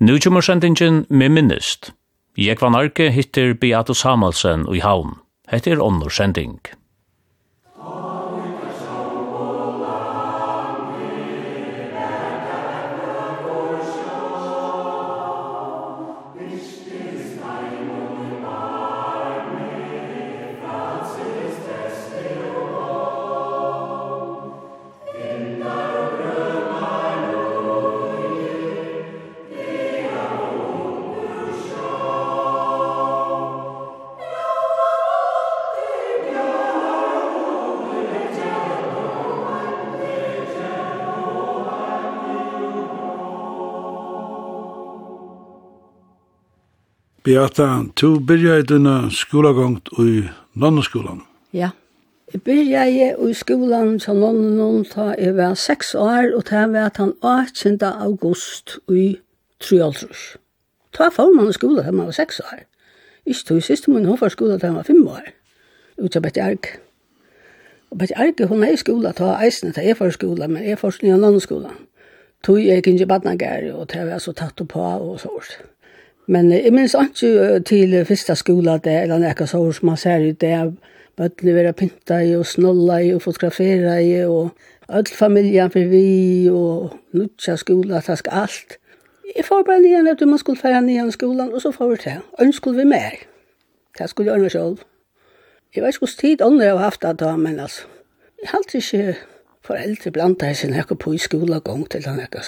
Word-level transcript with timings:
Nu 0.00 0.18
kommer 0.18 0.40
sendingen 0.40 1.06
med 1.10 1.30
minnest. 1.30 1.92
Jeg 2.38 2.60
var 2.60 2.70
narki 2.70 3.08
hittir 3.10 3.54
Beato 3.58 3.94
Samuelsen 3.94 4.62
i 4.70 4.78
havn. 4.78 5.16
Hette 5.50 5.72
er 5.74 5.82
onnur 5.82 6.12
sending. 6.14 6.60
Beata, 47.28 47.84
du 48.00 48.20
byrja 48.24 48.54
i 48.58 48.62
dina 48.62 49.10
skolagångt 49.12 49.90
i 50.00 50.22
nonneskolan. 50.56 51.18
Ja, 51.52 51.68
jeg 52.32 52.40
byrja 52.42 52.86
i 52.88 53.34
skolan 53.36 53.98
som 54.00 54.22
nonnen 54.22 54.86
ta 54.88 55.10
jeg 55.18 55.34
var 55.36 55.52
seks 55.60 55.92
år, 55.92 56.30
og 56.38 56.46
det 56.48 56.62
var 56.72 56.88
den 56.96 57.12
18. 57.20 57.76
august 57.84 58.78
i 58.88 59.18
Trjaltrus. 59.60 60.38
Ta 60.96 61.10
får 61.12 61.36
man 61.36 61.52
i 61.52 61.58
skolan 61.58 61.84
da 61.84 61.92
man 61.92 62.08
var 62.08 62.16
seks 62.16 62.40
år. 62.40 62.64
Ikke 63.26 63.44
tog 63.50 63.62
siste 63.62 63.92
min 63.92 64.08
hofer 64.08 64.32
skola 64.32 64.56
da 64.56 64.72
man 64.72 64.80
var 64.80 64.88
fem 64.88 65.04
år, 65.04 65.28
ut 65.98 66.16
av 66.16 66.24
Betty 66.24 66.40
Ark. 66.40 66.78
Og 67.90 67.98
Betty 67.98 68.16
Ark, 68.16 68.40
hun 68.48 68.64
er 68.64 68.72
i 68.72 68.80
skola 68.80 69.12
ta 69.12 69.34
eisene 69.36 69.76
til 69.76 69.90
jeg 69.90 70.00
for 70.00 70.16
skola, 70.16 70.48
men 70.48 70.64
jeg 70.64 70.80
for 70.80 70.96
skola 70.96 71.12
til 71.12 71.26
nonneskolan. 71.28 71.76
Tog 72.40 72.64
jeg 72.64 72.86
ikke 72.86 73.06
badnagær, 73.06 73.74
og 73.74 73.90
det 73.92 74.06
var 74.08 74.18
så 74.18 74.32
tatt 74.32 74.64
på 74.68 74.80
og 74.80 75.20
så 75.20 75.28
sånt. 75.28 75.74
Men 76.28 76.50
jeg 76.52 76.72
minns 76.76 76.96
ikke 76.98 77.60
til 77.64 77.94
første 78.04 78.36
skole 78.36 78.74
det, 78.84 79.02
eller 79.02 79.22
noe 79.22 79.46
så 79.48 79.62
som 79.72 79.88
man 79.88 79.96
ser 79.96 80.26
ut 80.28 80.40
det, 80.40 80.56
bøttene 81.16 81.54
være 81.56 81.72
pynta 81.72 82.20
i 82.22 82.34
og 82.36 82.44
snolla 82.46 83.00
i 83.02 83.14
og 83.14 83.22
fotografera 83.24 83.96
i 84.04 84.12
og 84.26 84.50
all 84.88 85.08
familien 85.08 85.72
for 85.72 85.88
vi 85.88 86.50
og 86.52 86.92
nutja 87.16 87.56
skola, 87.56 88.02
task 88.04 88.28
alt. 88.30 88.78
Jeg 89.36 89.44
får 89.44 89.64
bare 89.64 89.80
nian 89.80 90.08
at 90.08 90.20
man 90.28 90.38
skulle 90.38 90.60
færa 90.60 90.80
nian 90.80 91.12
skolan 91.12 91.52
og 91.52 91.62
så 91.64 91.72
får 91.72 91.90
vi 91.90 91.96
til. 92.04 92.22
Ønsk 92.40 92.56
skulle 92.56 92.78
vi 92.78 92.88
mer. 92.88 93.18
Det 93.98 94.10
skulle 94.10 94.30
jeg 94.30 94.38
ønne 94.38 94.50
selv. 94.50 94.78
Jeg 95.74 95.82
vet 95.82 95.94
ikke 95.94 96.06
hos 96.06 96.16
tid 96.16 96.42
andre 96.42 96.64
har 96.64 96.76
haft 96.76 97.02
det 97.02 97.18
da, 97.20 97.36
men 97.36 97.60
altså. 97.60 97.82
Jeg 98.42 98.50
halte 98.52 98.78
ikke 98.78 99.16
foreldre 99.64 100.10
blant 100.10 100.40
deg 100.40 100.56
sin 100.56 100.74
ekko 100.74 100.94
på 100.94 101.12
i 101.12 101.18
skola 101.18 101.58
gong 101.58 101.88
til 101.90 102.06
han 102.06 102.20
ekko. 102.20 102.40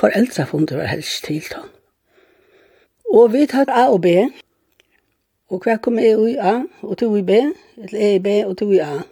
Foreldre 0.00 0.46
fundet 0.46 0.78
var 0.78 0.92
helst 0.92 1.24
til 1.24 1.44
da. 1.50 1.64
Og 3.12 3.32
vi 3.32 3.46
tar 3.46 3.68
A 3.68 3.88
og 3.92 4.00
B. 4.02 4.06
Og 5.52 5.60
hver 5.60 5.76
kom 5.84 5.98
E 6.00 6.12
i 6.30 6.36
A, 6.40 6.62
og 6.82 6.96
to 6.98 7.10
i 7.16 7.22
B, 7.22 7.30
eller 7.76 8.00
E 8.00 8.14
i 8.14 8.18
B, 8.18 8.26
og 8.46 8.56
to 8.58 8.70
i 8.72 8.78
A. 8.80 9.02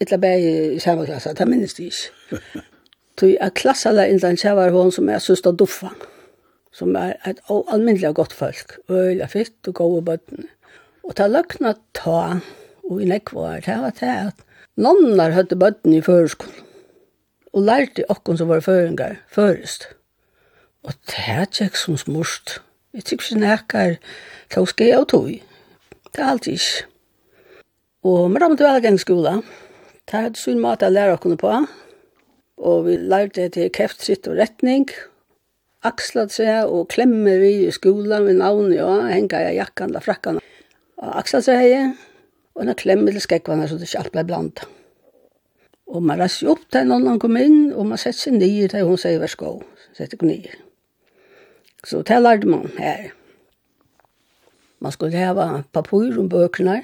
Etla 0.00 0.16
B 0.16 0.24
i 0.40 0.78
samme 0.80 1.04
klasse, 1.06 1.34
det 1.36 1.48
minnes 1.48 1.74
de 1.76 1.90
ikke. 1.90 2.40
Så 3.20 3.26
jeg 3.26 3.36
klasser 3.52 3.60
klassala 3.60 4.06
innan 4.08 4.38
kjævar 4.40 4.70
hon 4.72 4.88
som 4.92 5.08
er 5.12 5.18
søsta 5.20 5.50
Duffa, 5.52 5.90
som 6.72 6.94
er 6.96 7.18
et 7.28 7.42
alminnelig 7.50 8.14
godt 8.16 8.32
folk, 8.32 8.78
øyla 8.88 9.26
fitt 9.28 9.68
og 9.68 9.74
gode 9.74 10.04
bøttene. 10.06 10.46
Og 11.04 11.12
ta 11.18 11.26
løkna 11.28 11.74
ta, 11.92 12.40
og 12.88 13.02
i 13.02 13.10
nekvar, 13.10 13.60
det 13.66 13.76
var 13.82 13.92
det 14.00 14.14
at 14.30 14.40
nonnar 14.80 15.36
høyde 15.36 15.58
bøttene 15.60 15.98
i 15.98 16.00
føreskolen. 16.00 16.64
og 17.52 17.62
lærte 17.66 18.04
okkon 18.08 18.38
som 18.38 18.48
var 18.48 18.60
føringar 18.60 19.16
førest. 19.28 19.88
Og 20.86 20.92
det 21.10 21.24
er 21.28 21.64
ikke 21.64 21.78
som 21.78 21.96
smurst. 21.96 22.60
Jeg 22.90 23.04
tykker 23.06 23.26
ikke 23.28 23.40
nekker 23.44 23.92
å 24.58 24.64
jeg 24.82 24.96
og 24.98 25.04
tog. 25.12 25.28
Det 26.10 26.22
er 26.22 26.30
alt 26.32 26.46
ikke. 26.50 26.86
Og 28.02 28.30
med 28.32 28.42
dem 28.42 28.56
til 28.56 28.66
velgangsskola, 28.66 29.34
det 30.10 30.16
er 30.18 30.30
et 30.30 30.40
sunn 30.40 30.58
mat 30.58 30.82
jeg 30.82 30.96
lærer 30.96 31.14
oss 31.14 31.36
på. 31.38 31.52
Og 32.60 32.80
vi 32.88 32.96
lærte 32.98 33.46
til 33.54 33.70
kreftritt 33.70 34.26
og 34.26 34.40
retning, 34.40 34.88
aksla 35.86 36.26
seg 36.34 36.66
og 36.66 36.88
klemmer 36.90 37.38
vi 37.40 37.52
i 37.68 37.70
skolan 37.72 38.26
med 38.26 38.40
navnet 38.40 38.82
og 38.82 39.06
henger 39.06 39.46
jeg 39.46 39.60
jakkan 39.60 39.94
og 39.94 40.04
frakkene. 40.04 40.42
Og 41.00 41.12
aksla 41.22 41.40
seg 41.46 41.62
jeg, 41.64 41.92
og 42.56 42.64
en 42.64 42.74
klemmer 42.74 43.14
til 43.14 43.22
skekvane, 43.22 43.68
så 43.68 43.78
det 43.78 43.86
ikke 43.86 44.02
alt 44.02 44.16
ble 44.16 44.26
blandet. 44.32 44.64
Og 45.90 46.02
man 46.02 46.18
reiser 46.18 46.50
opp 46.50 46.66
til 46.74 46.90
noen 46.90 47.06
han 47.06 47.22
kom 47.22 47.38
inn, 47.38 47.70
og 47.70 47.86
man 47.92 48.02
setter 48.02 48.26
seg 48.26 48.36
nye 48.40 48.66
til 48.72 48.90
hun 48.90 48.98
sier 49.00 49.22
vær 49.22 49.30
skå, 49.30 49.54
setter 49.94 50.18
seg 50.18 50.26
nye. 50.26 50.58
Så 51.84 52.02
det 52.02 52.22
lærte 52.22 52.48
man 52.48 52.70
her. 52.78 53.10
Man 54.80 54.92
skulle 54.92 55.16
hava 55.16 55.62
papur 55.72 56.18
om 56.18 56.28
bøkene, 56.28 56.80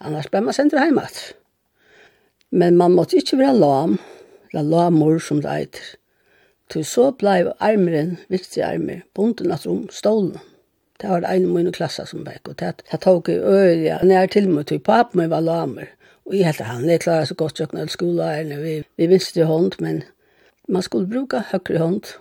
annars 0.00 0.28
ble 0.30 0.40
man 0.46 0.54
sendt 0.54 0.76
hjemme. 0.78 1.06
Men 2.50 2.76
man 2.78 2.94
måtte 2.94 3.18
ikke 3.18 3.38
være 3.38 3.58
lam, 3.58 3.98
eller 4.52 4.62
lamor 4.70 5.18
som 5.18 5.42
det 5.42 5.54
heter. 5.58 5.92
Til 6.70 6.84
så 6.86 7.10
ble 7.18 7.52
armeren, 7.60 8.16
viktig 8.30 8.62
armer, 8.62 9.02
bonden 9.14 9.52
at 9.52 9.66
rom, 9.66 9.88
stålen. 9.90 10.38
Det 11.00 11.10
var 11.10 11.20
det 11.20 11.32
ene 11.34 11.50
mine 11.50 11.72
klasser 11.74 12.06
som 12.06 12.22
ble 12.24 12.38
og 12.46 12.54
det 12.60 12.70
det 12.90 13.00
tok 13.02 13.28
i 13.28 13.38
øye, 13.38 13.98
når 14.02 14.14
jeg 14.14 14.30
til 14.30 14.48
meg 14.48 14.66
til 14.70 14.78
papen 14.78 15.20
min 15.20 15.30
var 15.30 15.42
lamer. 15.42 15.90
Og 16.24 16.36
jeg 16.38 16.46
heter 16.46 16.70
han, 16.70 16.86
jeg 16.88 17.02
klarer 17.02 17.26
så 17.28 17.34
godt 17.34 17.60
jøkken 17.60 17.82
av 17.82 17.90
skolen, 17.92 18.54
vi, 18.62 18.76
vi 18.96 19.06
visste 19.10 19.44
hånd, 19.44 19.74
men 19.80 20.04
man 20.68 20.82
skulle 20.82 21.10
bruke 21.10 21.42
høyre 21.50 21.82
hånd, 21.82 22.14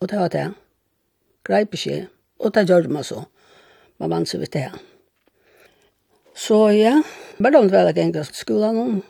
og 0.00 0.10
det 0.10 0.18
var 0.18 0.28
det 0.34 0.48
greip 1.46 1.74
ikke, 1.74 2.06
og 2.40 2.54
det 2.54 2.66
gjør 2.68 2.88
man 2.88 3.06
så. 3.06 3.24
Man 4.00 4.12
vant 4.12 4.28
seg 4.28 4.40
vidt 4.40 4.56
det. 4.56 4.68
Så 6.36 6.70
ja, 6.72 6.94
bare 7.42 7.58
om 7.58 7.68
det 7.68 7.76
var 7.76 7.90
det 7.90 7.96
gengå 7.98 8.24
skolen 8.32 8.78
om, 8.80 9.00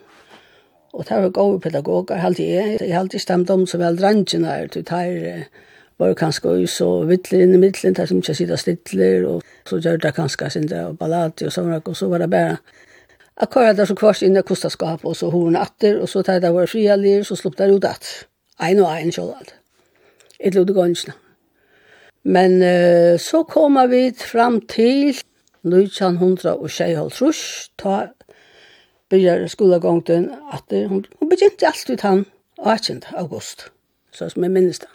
og 0.93 1.07
det 1.07 1.23
var 1.23 1.35
gode 1.35 1.61
pedagoger, 1.61 2.19
helt 2.19 2.41
jeg, 2.43 2.79
jeg 2.81 2.97
helt 2.97 3.15
i 3.15 3.23
stemt 3.23 3.51
om 3.51 3.67
som 3.67 3.81
vel 3.81 3.99
drangene 3.99 4.51
er, 4.51 4.67
til 4.67 4.85
det 4.85 5.45
var 6.01 6.15
kanskje 6.17 6.55
også 6.65 6.89
vittler 7.11 7.45
inn 7.45 7.55
i 7.55 7.61
midtelen, 7.61 7.95
der 7.95 8.09
som 8.09 8.23
ikke 8.23 8.35
sitter 8.35 8.59
stidler, 8.59 9.27
og 9.29 9.43
så 9.69 9.79
gjør 9.79 10.01
det 10.01 10.15
kanskje 10.17 10.51
sin 10.51 10.69
det, 10.69 10.81
og 10.89 10.99
ballati 10.99 11.47
og 11.47 11.53
sånn, 11.55 11.75
og 11.77 11.97
så 11.97 12.09
var 12.09 12.25
det 12.25 12.31
bare 12.33 12.57
akkurat 13.37 13.77
der 13.77 13.89
så 13.89 13.95
kvart 13.95 14.23
inn 14.25 14.37
i 14.37 14.43
kostaskap, 14.47 15.05
og 15.05 15.17
så 15.17 15.31
horen 15.31 15.59
atter, 15.61 16.01
og 16.01 16.09
så 16.09 16.25
tar 16.25 16.41
det 16.41 16.55
var 16.55 16.71
fria 16.71 16.97
så 17.25 17.37
slupp 17.37 17.59
der 17.59 17.73
ut 17.73 17.85
at, 17.85 18.09
ein 18.61 18.81
og 18.81 18.91
ein 18.91 19.13
kjølalt. 19.13 19.55
Et 20.41 20.55
lukte 20.55 20.75
gansene. 20.75 21.15
Men 22.25 22.63
uh, 22.63 23.19
så 23.19 23.43
koma 23.49 23.87
vi 23.89 24.11
fram 24.17 24.61
til 24.69 25.17
1956, 25.65 27.71
ta 27.79 28.07
byrjar 29.11 29.47
skolagongten 29.51 30.31
at 30.53 30.65
hun, 30.71 31.05
hun 31.19 31.29
begynte 31.29 31.73
ut 31.93 32.01
han 32.01 32.25
18. 32.61 33.03
august, 33.17 33.73
så 34.13 34.29
som 34.29 34.45
jeg 34.45 34.53
minnes 34.53 34.79
det. 34.79 34.89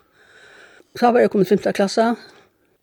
Så 0.99 1.11
var 1.11 1.19
jeg 1.19 1.29
kommet 1.29 1.47
5. 1.47 1.73
klasse, 1.73 2.15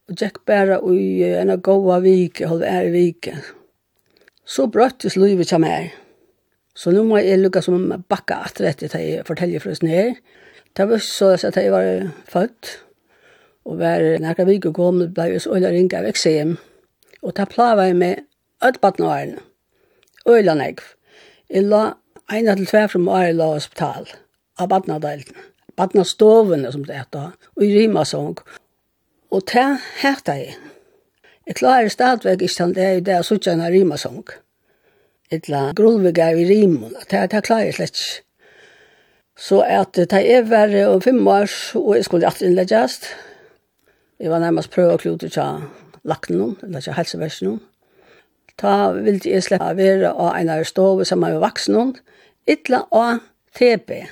og 0.08 0.18
gikk 0.18 0.42
bare 0.46 0.80
i 0.92 1.22
en 1.40 1.54
av 1.54 1.62
gåa 1.64 2.00
vike, 2.04 2.48
halv 2.50 2.64
ære 2.66 2.90
vike. 2.92 3.36
Så 4.44 4.66
brøttes 4.66 5.16
livet 5.16 5.48
til 5.48 5.62
meg. 5.62 5.92
Så 6.74 6.90
nu 6.90 7.04
må 7.04 7.20
jeg 7.20 7.38
lukka 7.38 7.62
som 7.62 7.92
bakka 8.08 8.42
atrettet 8.48 8.90
til 8.90 9.00
jeg 9.00 9.26
forteller 9.26 9.62
for 9.62 9.72
oss 9.72 9.82
ned. 9.82 10.18
Det 10.76 10.88
var 10.88 11.00
så 11.04 11.34
at 11.36 11.56
jeg 11.56 11.72
var 11.72 12.10
født, 12.28 12.78
og 13.64 13.78
var 13.78 14.02
nærkere 14.22 14.46
vik 14.46 14.66
og 14.70 14.74
kom, 14.74 15.00
ble 15.14 15.28
vi 15.32 15.38
så 15.42 15.54
øyla 15.56 15.70
ringa 15.70 16.00
av 16.02 16.08
eksem, 16.10 16.56
og 17.22 17.34
ta 17.36 17.46
plava 17.46 17.86
jeg 17.88 17.96
med 17.96 18.24
ødbatten 18.64 19.06
og 19.06 19.14
æren, 19.14 19.38
øyla 20.28 20.54
negv. 20.58 20.82
Jeg 21.50 21.68
la 21.68 21.84
eina 22.32 22.56
til 22.56 22.66
tver 22.66 22.90
som 22.92 23.08
æren 23.08 23.38
la 23.38 23.52
hospital, 23.54 24.08
av 24.58 24.68
badnadelten, 24.68 25.36
badnastovene 25.76 26.72
som 26.72 26.84
det 26.84 26.98
heter, 26.98 27.32
og 27.56 27.64
i 27.64 27.72
rimasong, 27.78 28.38
og 29.30 29.46
ta 29.46 29.76
hætta 30.02 30.38
jeg. 30.40 30.56
Jeg 31.46 31.58
klarer 31.58 31.88
stadigvæk 31.88 32.42
ikke 32.42 32.54
til 32.54 32.74
det 32.74 32.84
er 32.84 33.00
det 33.00 33.14
jeg 33.18 33.24
sutja 33.24 33.52
en 33.52 33.66
rimasong, 33.66 34.24
Et 35.32 35.48
la 35.48 35.72
grulvig 35.72 36.18
er 36.20 36.36
i 36.36 36.44
rimon. 36.44 36.92
at 37.00 37.10
det, 37.10 37.30
det 37.32 37.44
klarer 37.44 37.70
jeg 37.70 37.74
slett 37.74 37.96
ikke. 37.96 38.22
Så 39.38 39.62
at 39.64 39.96
det 39.96 40.12
er 40.12 40.42
verre 40.44 40.88
om 40.92 41.00
fem 41.00 41.26
år, 41.26 41.48
og 41.74 41.96
jeg 41.96 42.04
skulle 42.04 42.26
alltid 42.26 42.46
innleggjast, 42.46 43.06
Jeg 44.22 44.30
var 44.30 44.38
nærmest 44.38 44.70
prøve 44.70 44.94
å 44.94 45.00
klode 45.02 45.26
til 45.34 45.62
lakten 46.06 46.36
noen, 46.38 46.54
eller 46.62 46.84
til 46.84 46.94
helseversen 46.94 47.48
noen. 47.48 47.62
Ta 48.60 48.92
ville 48.94 49.18
jeg 49.26 49.42
slippe 49.42 49.72
å 49.72 49.74
være 49.74 50.12
av 50.12 50.36
en 50.38 50.52
av 50.54 50.62
stove 50.68 51.06
som 51.08 51.24
var 51.24 51.40
vaksen 51.42 51.74
noen, 51.74 51.96
ytla 52.46 52.84
av 52.94 53.18
TP, 53.58 54.04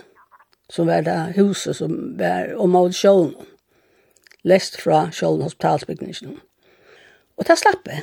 som 0.67 0.91
var 0.91 1.07
det 1.07 1.19
huset 1.37 1.79
som 1.79 1.95
var 2.19 2.51
om 2.59 2.75
av 2.81 2.91
sjålen, 2.97 3.37
lest 4.43 4.81
fra 4.83 5.05
sjålen 5.15 5.47
hospitalsbygningen. 5.47 6.41
Og 7.39 7.47
ta 7.47 7.55
slapp 7.55 7.87
jeg. 7.87 8.03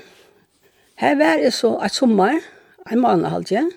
Her 1.04 1.20
var 1.20 1.44
jeg 1.44 1.52
så 1.60 1.76
et 1.84 1.96
sommer, 1.96 2.40
en 2.88 3.04
måned 3.04 3.28
halvt 3.34 3.52
igjen, 3.52 3.74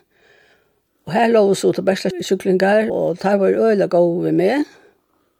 og 1.08 1.16
her 1.18 1.32
lå 1.34 1.48
så 1.58 1.72
til 1.74 1.82
bæsla 1.82 2.14
syklinger, 2.22 2.92
og 2.94 3.18
der 3.24 3.42
var 3.42 3.58
øyla 3.58 3.90
gode 3.90 4.30
med, 4.30 4.70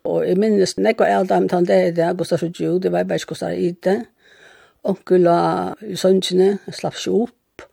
Og 0.05 0.23
jeg 0.29 0.39
minnes 0.41 0.77
nekva 0.79 1.09
er 1.09 1.27
dem 1.29 1.49
tann 1.49 1.67
det, 1.69 1.97
det 1.97 2.05
er 2.05 2.17
Gustaf 2.17 2.43
og 2.43 2.57
Jude, 2.61 2.81
det 2.87 2.93
var 2.93 3.05
bare 3.05 3.19
Gustav 3.19 3.53
Gustaf 3.53 3.59
i 3.59 3.71
det. 3.85 3.99
Onkel 4.85 5.27
og 5.29 5.83
sønnene 6.01 6.59
slapp 6.73 6.97
seg 6.97 7.27
opp. 7.27 7.67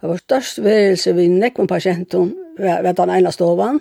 Det 0.00 0.08
var 0.08 0.20
størst 0.20 0.60
værelse 0.64 1.14
vi 1.16 1.28
nekva 1.32 1.66
pasienten 1.66 2.34
ved 2.58 2.92
den 2.96 3.14
ene 3.16 3.32
stovan. 3.32 3.80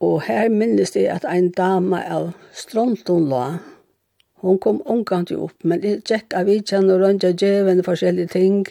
Og 0.00 0.22
her 0.26 0.48
minnes 0.48 0.90
det 0.90 1.06
at 1.06 1.28
ein 1.28 1.52
dame 1.56 2.00
av 2.04 2.32
Stronton 2.52 3.28
la. 3.28 3.46
hon 4.42 4.58
kom 4.58 4.80
omkant 4.90 5.30
jo 5.30 5.46
opp, 5.46 5.58
men 5.62 5.82
jeg 5.86 6.02
tjekk 6.08 6.34
av 6.34 6.48
vidtjen 6.50 6.90
og 6.90 7.02
rønja 7.02 7.30
djeven 7.38 7.82
forskjellige 7.86 8.32
ting 8.34 8.64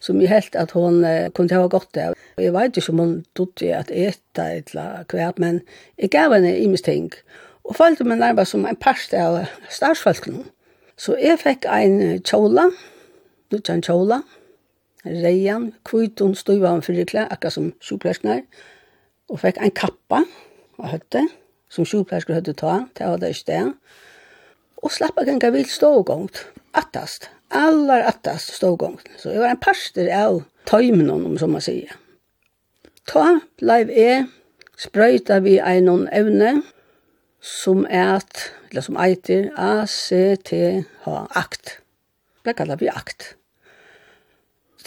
som 0.00 0.20
jeg 0.22 0.30
helt 0.30 0.56
at 0.56 0.72
hon 0.76 1.02
eh, 1.04 1.28
kunne 1.34 1.58
ha 1.58 1.68
godt 1.68 1.98
av. 2.00 2.14
Jeg 2.38 2.54
vet 2.54 2.78
ikke 2.78 2.94
om 2.94 3.02
hun 3.02 3.14
trodde 3.36 3.72
at 3.76 3.90
etta 3.90 4.46
et 4.54 4.72
eller 4.72 5.04
kvart, 5.10 5.40
men 5.42 5.60
jeg 5.98 6.12
gav 6.14 6.32
henne 6.32 6.54
imens 6.62 6.86
ting. 6.86 7.10
Og 7.12 7.16
og 7.68 7.76
følte 7.76 8.04
meg 8.08 8.22
nærmest 8.22 8.54
som 8.54 8.64
en 8.66 8.76
parst 8.80 9.12
av 9.14 9.42
starsfolkene. 9.70 10.46
Så 10.98 11.14
jeg 11.20 11.38
fikk 11.38 11.68
en 11.70 12.00
kjola, 12.26 12.68
nødvendig 13.52 13.86
kjola, 13.86 14.22
reian, 15.04 15.70
kvitun, 15.86 16.34
støyvann 16.34 16.82
fyrikle, 16.82 17.26
akkurat 17.30 17.54
som 17.54 17.72
sjukplersner, 17.84 18.42
og 19.28 19.42
fikk 19.44 19.60
en 19.60 19.74
kappa 19.76 20.24
av 20.78 20.92
høtte, 20.94 21.26
som 21.68 21.86
sjukplersker 21.86 22.38
høtte 22.38 22.56
ta, 22.56 22.80
til 22.96 23.06
å 23.06 23.14
ha 23.14 23.20
det 23.20 23.34
i 23.36 23.42
det. 23.50 23.60
Og 24.82 24.94
slapp 24.94 25.20
av 25.20 25.28
ganga 25.28 25.52
vilt 25.52 25.70
stågångt, 25.70 26.46
attast, 26.78 27.28
allar 27.52 28.06
attast 28.08 28.54
stågångt. 28.56 29.10
Så 29.20 29.34
jeg 29.34 29.44
var 29.44 29.52
en 29.52 29.60
parster 29.60 30.08
av 30.14 30.40
tøymen, 30.68 31.10
om 31.12 31.36
som 31.40 31.52
man 31.52 31.64
sier. 31.64 31.92
Ta, 33.08 33.38
blei 33.60 33.84
jeg, 33.92 34.26
sprøyta 34.78 35.40
vi 35.44 35.58
en 35.60 36.08
evne, 36.14 36.58
som 37.40 37.84
at, 37.90 38.48
eller 38.70 38.84
som 38.84 38.96
eitir, 39.00 39.50
ACTH, 39.56 41.08
akt. 41.36 41.78
Det 42.44 42.56
kallar 42.56 42.80
vi 42.80 42.90
akt. 42.90 43.34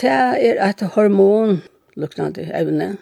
Det 0.02 0.10
er 0.10 0.60
et 0.66 0.82
hormon, 0.96 1.62
luknande 1.96 2.48
evne, 2.58 2.96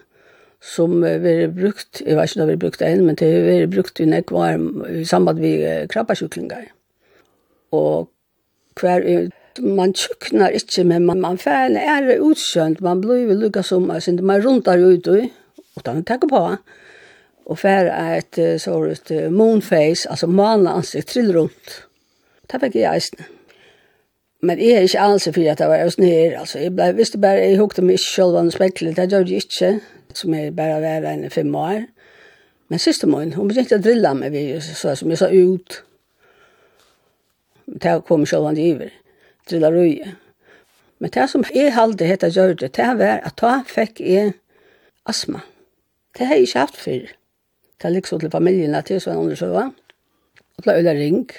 som 0.62 1.00
vi 1.01 1.34
brukt, 1.48 2.01
jeg 2.06 2.18
vet 2.18 2.31
ikke 2.31 2.42
om 2.42 2.50
vi 2.50 2.56
har 2.56 2.63
brukt 2.63 2.81
det 2.81 2.88
enn, 2.92 3.06
men 3.07 3.16
det 3.16 3.30
vi 3.46 3.57
brukt 3.72 4.00
i 4.04 4.07
nekvar 4.10 4.57
i 4.92 5.06
samband 5.07 5.40
med 5.40 5.88
krabbasjuklingar. 5.94 6.66
Og 7.72 8.10
hver 8.80 9.30
man 9.63 9.94
tjuknar 9.94 10.56
ikke, 10.56 10.84
men 10.84 11.06
man, 11.06 11.22
man 11.22 11.38
færne 11.38 11.80
er 11.80 12.19
utsjønt, 12.19 12.81
man 12.81 13.01
blir 13.01 13.31
lukka 13.36 13.63
som, 13.63 13.88
man 13.88 14.44
rundar 14.44 14.80
ut 14.80 15.07
og 15.07 15.30
utan 15.80 16.01
å 16.01 16.06
tenke 16.07 16.28
på, 16.28 16.44
og 17.50 17.57
fer 17.57 17.90
et 17.90 18.38
ett 18.38 18.62
sådant 18.62 19.34
moonface, 19.34 20.10
altså 20.10 20.28
manla 20.28 20.75
ansikt, 20.78 21.07
trill 21.07 21.34
rundt. 21.34 21.86
Det 22.51 22.62
var 22.62 22.72
jag 22.74 22.96
eisen. 22.96 23.25
Men 24.42 24.60
jeg 24.60 24.72
er 24.72 24.86
ikke 24.88 25.00
alls 25.00 25.28
for 25.28 25.51
at 25.51 25.60
jeg 25.60 25.69
var 25.69 25.90
sånn 25.92 26.06
her. 26.07 26.38
altså. 26.40 26.60
Jeg 26.60 26.75
ble, 26.75 26.94
visste 26.96 27.19
bare, 27.19 27.42
jeg 27.44 27.60
hukte 27.60 27.84
meg 27.84 27.98
ikke 27.98 28.06
selv 28.06 28.38
om 28.40 28.51
spekler, 28.54 28.94
det 28.96 29.10
gjør 29.12 29.28
jeg 29.28 29.44
ikke, 29.44 29.72
som 30.16 30.34
jeg 30.34 30.56
bare 30.56 30.80
var 30.84 31.10
enn 31.10 31.28
fem 31.34 31.56
år. 31.56 31.84
Men 32.69 32.80
siste 32.80 33.10
måned, 33.10 33.36
hun 33.36 33.50
begynte 33.50 33.80
å 33.80 33.84
drille 33.84 34.13
meg, 34.16 34.31
vi, 34.31 34.46
så, 34.62 34.96
som 34.96 35.10
jeg 35.10 35.19
sa 35.19 35.30
ut. 35.34 35.81
Det 37.66 38.00
kom 38.07 38.25
selv 38.30 38.50
om 38.50 38.56
det 38.56 38.72
iver, 38.72 38.96
drilla 39.50 39.74
røye. 39.74 40.16
Men 41.00 41.13
det 41.16 41.30
som 41.31 41.44
jeg 41.56 41.74
halde 41.74 42.07
hette 42.07 42.31
gjør 42.31 42.56
det, 42.60 42.74
det 42.78 42.90
var 43.00 43.24
at 43.25 43.40
da 43.42 43.60
fikk 43.68 44.00
jeg 44.04 44.36
astma. 45.10 45.42
Det 46.16 46.28
har 46.28 46.40
jeg 46.40 46.50
ikke 46.50 46.68
haft 46.68 46.80
før 46.80 47.19
til 47.79 47.95
liksom 47.95 48.19
til 48.19 48.31
familien 48.31 48.75
til, 48.85 49.01
så 49.01 49.11
en 49.11 49.23
andre 49.23 49.35
søva. 49.35 49.69
Og 50.57 50.63
til 50.63 50.73
øyla 50.73 50.93
ring. 50.93 51.29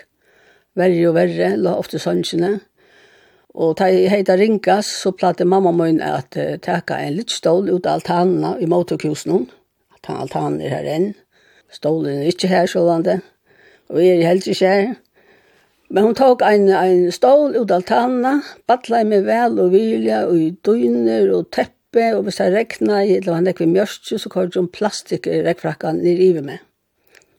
Verre 0.74 1.08
og 1.08 1.14
verre, 1.14 1.56
la 1.56 1.76
ofte 1.78 1.98
sønnskene. 1.98 2.60
Og 3.54 3.74
ta 3.76 3.88
jeg 3.90 4.10
heita 4.12 4.36
ringas, 4.38 4.86
så 5.02 5.10
platte 5.10 5.44
mamma 5.44 5.72
min 5.74 5.98
at 6.00 6.36
uh, 6.38 6.54
teka 6.62 7.00
en 7.02 7.16
litt 7.16 7.32
stål 7.34 7.72
ut 7.72 7.86
av 7.86 7.98
altanene 7.98 8.54
i 8.62 8.68
motorkusen. 8.70 9.48
At 9.96 10.06
han 10.06 10.20
altanen 10.22 10.60
er 10.62 10.76
her 10.76 10.86
enn. 10.86 11.08
Stålen 11.70 12.22
er 12.22 12.30
ikke 12.30 12.50
her, 12.50 12.70
sålande. 12.70 13.20
Og 13.90 13.98
jeg 14.04 14.20
er 14.20 14.30
helt 14.30 14.46
ikke 14.46 14.70
her. 14.70 14.94
Men 15.90 16.06
hun 16.06 16.14
tok 16.14 16.44
en, 16.46 16.68
en 16.70 17.10
stål 17.12 17.56
ut 17.58 17.70
av 17.70 17.80
altanene, 17.80 18.36
battla 18.70 19.02
i 19.02 19.10
meg 19.10 19.26
vel 19.26 19.58
og 19.58 19.74
vilja, 19.74 20.22
og 20.30 20.38
i 20.38 20.52
døgner 20.66 21.34
og 21.34 21.50
tepp 21.50 21.74
oppe, 21.90 22.16
og 22.16 22.22
hvis 22.22 22.36
det 22.36 22.52
regna, 22.54 23.02
eller 23.02 23.34
han 23.34 23.46
rekk 23.46 23.60
vi 23.60 24.18
så 24.18 24.28
kom 24.28 24.50
det 24.50 24.56
en 24.56 24.68
plastik 24.68 25.26
i 25.26 25.42
rekkfrakkan 25.42 25.96
nir 26.02 26.20
iver 26.20 26.42
med. 26.42 26.58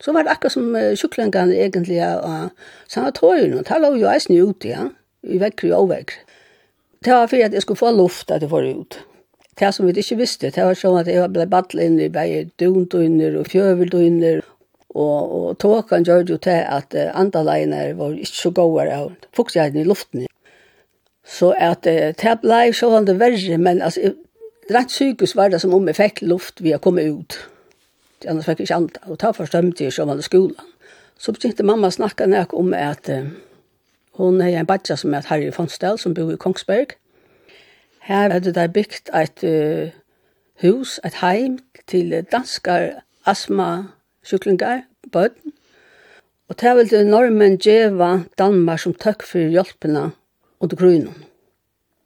Så 0.01 0.11
var 0.11 0.23
det 0.23 0.31
akkurat 0.31 0.51
som 0.51 0.75
sjuklengan 0.95 1.51
egentlig 1.51 2.01
av 2.01 2.51
sanatorien, 2.89 3.53
og 3.57 3.65
tala 3.65 3.95
jo 3.95 4.09
eisen 4.09 4.35
ute, 4.35 4.67
ja, 4.67 4.89
i 5.23 5.37
vekkri 5.37 5.71
og 5.71 5.83
ovekri. 5.83 6.17
Det 7.03 7.13
var 7.13 7.27
fyrir 7.27 7.45
at 7.45 7.53
jeg 7.53 7.61
skulle 7.61 7.77
få 7.77 7.91
luft 7.91 8.31
at 8.31 8.41
jeg 8.41 8.49
får 8.49 8.65
ut. 8.77 8.99
Det 9.59 9.73
som 9.73 9.85
vi 9.85 9.93
ikke 9.93 10.17
visste, 10.17 10.49
det 10.49 10.63
var 10.63 10.75
sånn 10.75 10.99
at 10.99 11.07
jeg 11.07 11.29
ble 11.33 11.45
badlet 11.49 11.85
inn 11.85 11.99
i 11.99 12.09
bare 12.09 12.45
dunduinner 12.59 13.37
og 13.39 13.47
fjøvelduinner, 13.47 14.41
og, 14.91 15.31
og 15.31 15.57
tåkan 15.59 16.03
gjør 16.03 16.25
jo 16.27 16.37
til 16.37 16.65
at 16.67 16.95
andaleiner 17.13 17.93
var 17.95 18.17
ikke 18.17 18.41
så 18.41 18.51
gode 18.51 18.89
av 18.91 19.11
fuktigheten 19.35 19.81
i 19.81 19.87
luften. 19.87 20.25
Så 21.23 21.53
at 21.55 21.85
det 21.85 22.17
så 22.19 22.89
sånn 22.89 23.05
det 23.07 23.19
verre, 23.19 23.57
men 23.57 23.81
altså, 23.81 24.11
Rett 24.71 24.91
sykehus 24.91 25.35
var 25.35 25.49
det 25.51 25.59
som 25.61 25.73
om 25.75 25.87
jeg 25.89 25.97
fikk 25.97 26.21
luft 26.23 26.61
ved 26.63 26.77
å 26.77 26.83
komme 26.83 27.03
ut. 27.03 27.35
Annars 28.29 28.47
fikk 28.47 28.61
jeg 28.61 28.69
ikke 28.69 28.77
andre. 28.77 29.01
Og 29.11 29.19
ta 29.19 29.31
forstømte 29.35 29.83
jeg 29.83 29.95
som 29.95 30.11
alle 30.11 30.23
skolen. 30.23 30.55
Så 31.19 31.33
begynte 31.35 31.65
mamma 31.67 31.89
å 31.89 31.95
snakke 31.95 32.27
nek 32.29 32.53
om 32.57 32.71
at 32.77 33.09
uh, 33.11 33.27
hun 34.19 34.41
er 34.41 34.55
en 34.59 34.69
badja 34.69 34.95
som 34.97 35.13
er 35.17 35.27
Harry 35.27 35.49
Fonstel, 35.53 35.99
som 35.99 36.15
bor 36.15 36.31
i 36.31 36.39
Kongsberg. 36.39 36.95
Her 38.07 38.31
hadde 38.33 38.53
der 38.55 38.71
bygd 38.71 39.11
et 39.17 39.43
uh, 39.43 39.91
hus, 40.63 40.99
et 41.03 41.19
heim, 41.21 41.59
til 41.89 42.13
danskar 42.31 43.01
astma 43.27 43.91
sjuklingar, 44.23 44.85
bøtten. 45.11 45.53
Og 46.51 46.57
det 46.59 46.71
ville 46.77 47.03
normen 47.07 47.57
djeva 47.59 48.23
Danmark 48.39 48.81
som 48.83 48.95
tøkk 48.95 49.23
for 49.27 49.51
hjelpene 49.51 50.09
under 50.61 50.79
grunnen. 50.79 51.27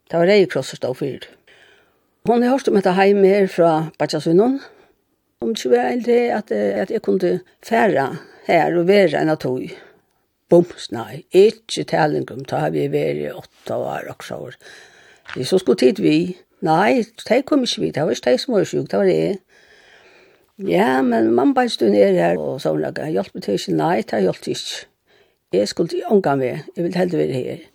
Det 0.09 0.19
var 0.19 0.29
reikrosser 0.29 0.77
stå 0.77 0.93
for. 0.93 1.25
Hon 2.25 2.41
har 2.41 2.55
hørt 2.55 2.67
om 2.71 2.73
dette 2.73 2.89
hjemme 2.89 3.29
her 3.29 3.45
fra 3.53 3.71
Batjasunnen. 4.01 4.55
Om 5.45 5.51
det 5.53 5.59
ikke 5.59 5.75
var 5.75 5.99
det 6.07 6.21
at, 6.33 6.51
at 6.51 6.89
jeg 6.89 7.03
kunne 7.05 7.35
fære 7.61 8.05
her 8.47 8.77
og 8.79 8.87
være 8.87 9.19
en 9.19 9.29
av 9.29 9.37
tog. 9.43 9.67
Bums, 10.49 10.87
nei, 10.89 11.21
ikke 11.29 11.83
taling 11.85 12.25
om 12.33 12.41
det 12.41 12.61
har 12.63 12.73
vi 12.73 12.87
vært 12.89 13.21
i 13.21 13.29
åtte 13.29 13.77
år 13.77 14.09
og 14.09 14.25
så 14.25 14.39
år. 14.41 14.57
Det 15.35 15.45
så 15.45 15.59
skulle 15.61 15.77
tid 15.83 16.01
vi. 16.01 16.33
Nei, 16.65 17.03
det 17.27 17.43
kom 17.45 17.61
ikke 17.67 17.83
vi, 17.83 17.91
det 17.93 18.07
var 18.07 18.17
ikke 18.17 18.31
det 18.31 18.41
som 18.41 18.57
var 18.57 18.65
sjuk, 18.71 18.89
det 18.89 19.03
var 19.03 19.11
det. 19.11 19.37
Ja, 20.65 20.89
men 21.05 21.29
man 21.37 21.53
bare 21.53 21.69
stod 21.69 21.93
ned 21.93 22.17
her 22.17 22.41
og 22.41 22.57
sånn 22.63 22.81
laget. 22.81 23.13
Hjelp 23.13 23.37
meg 23.37 23.45
til 23.45 23.59
ikke, 23.59 23.77
nei, 23.77 23.95
det 24.01 24.17
har 24.17 24.25
hjulpet 24.25 24.53
ikke. 24.55 24.83
Jeg 25.53 25.69
skulle 25.69 25.93
ikke 25.93 26.17
omgang 26.17 26.41
med, 26.41 26.65
jeg 26.73 26.87
vil 26.87 27.01
heller 27.03 27.21
være 27.21 27.37
her. 27.45 27.65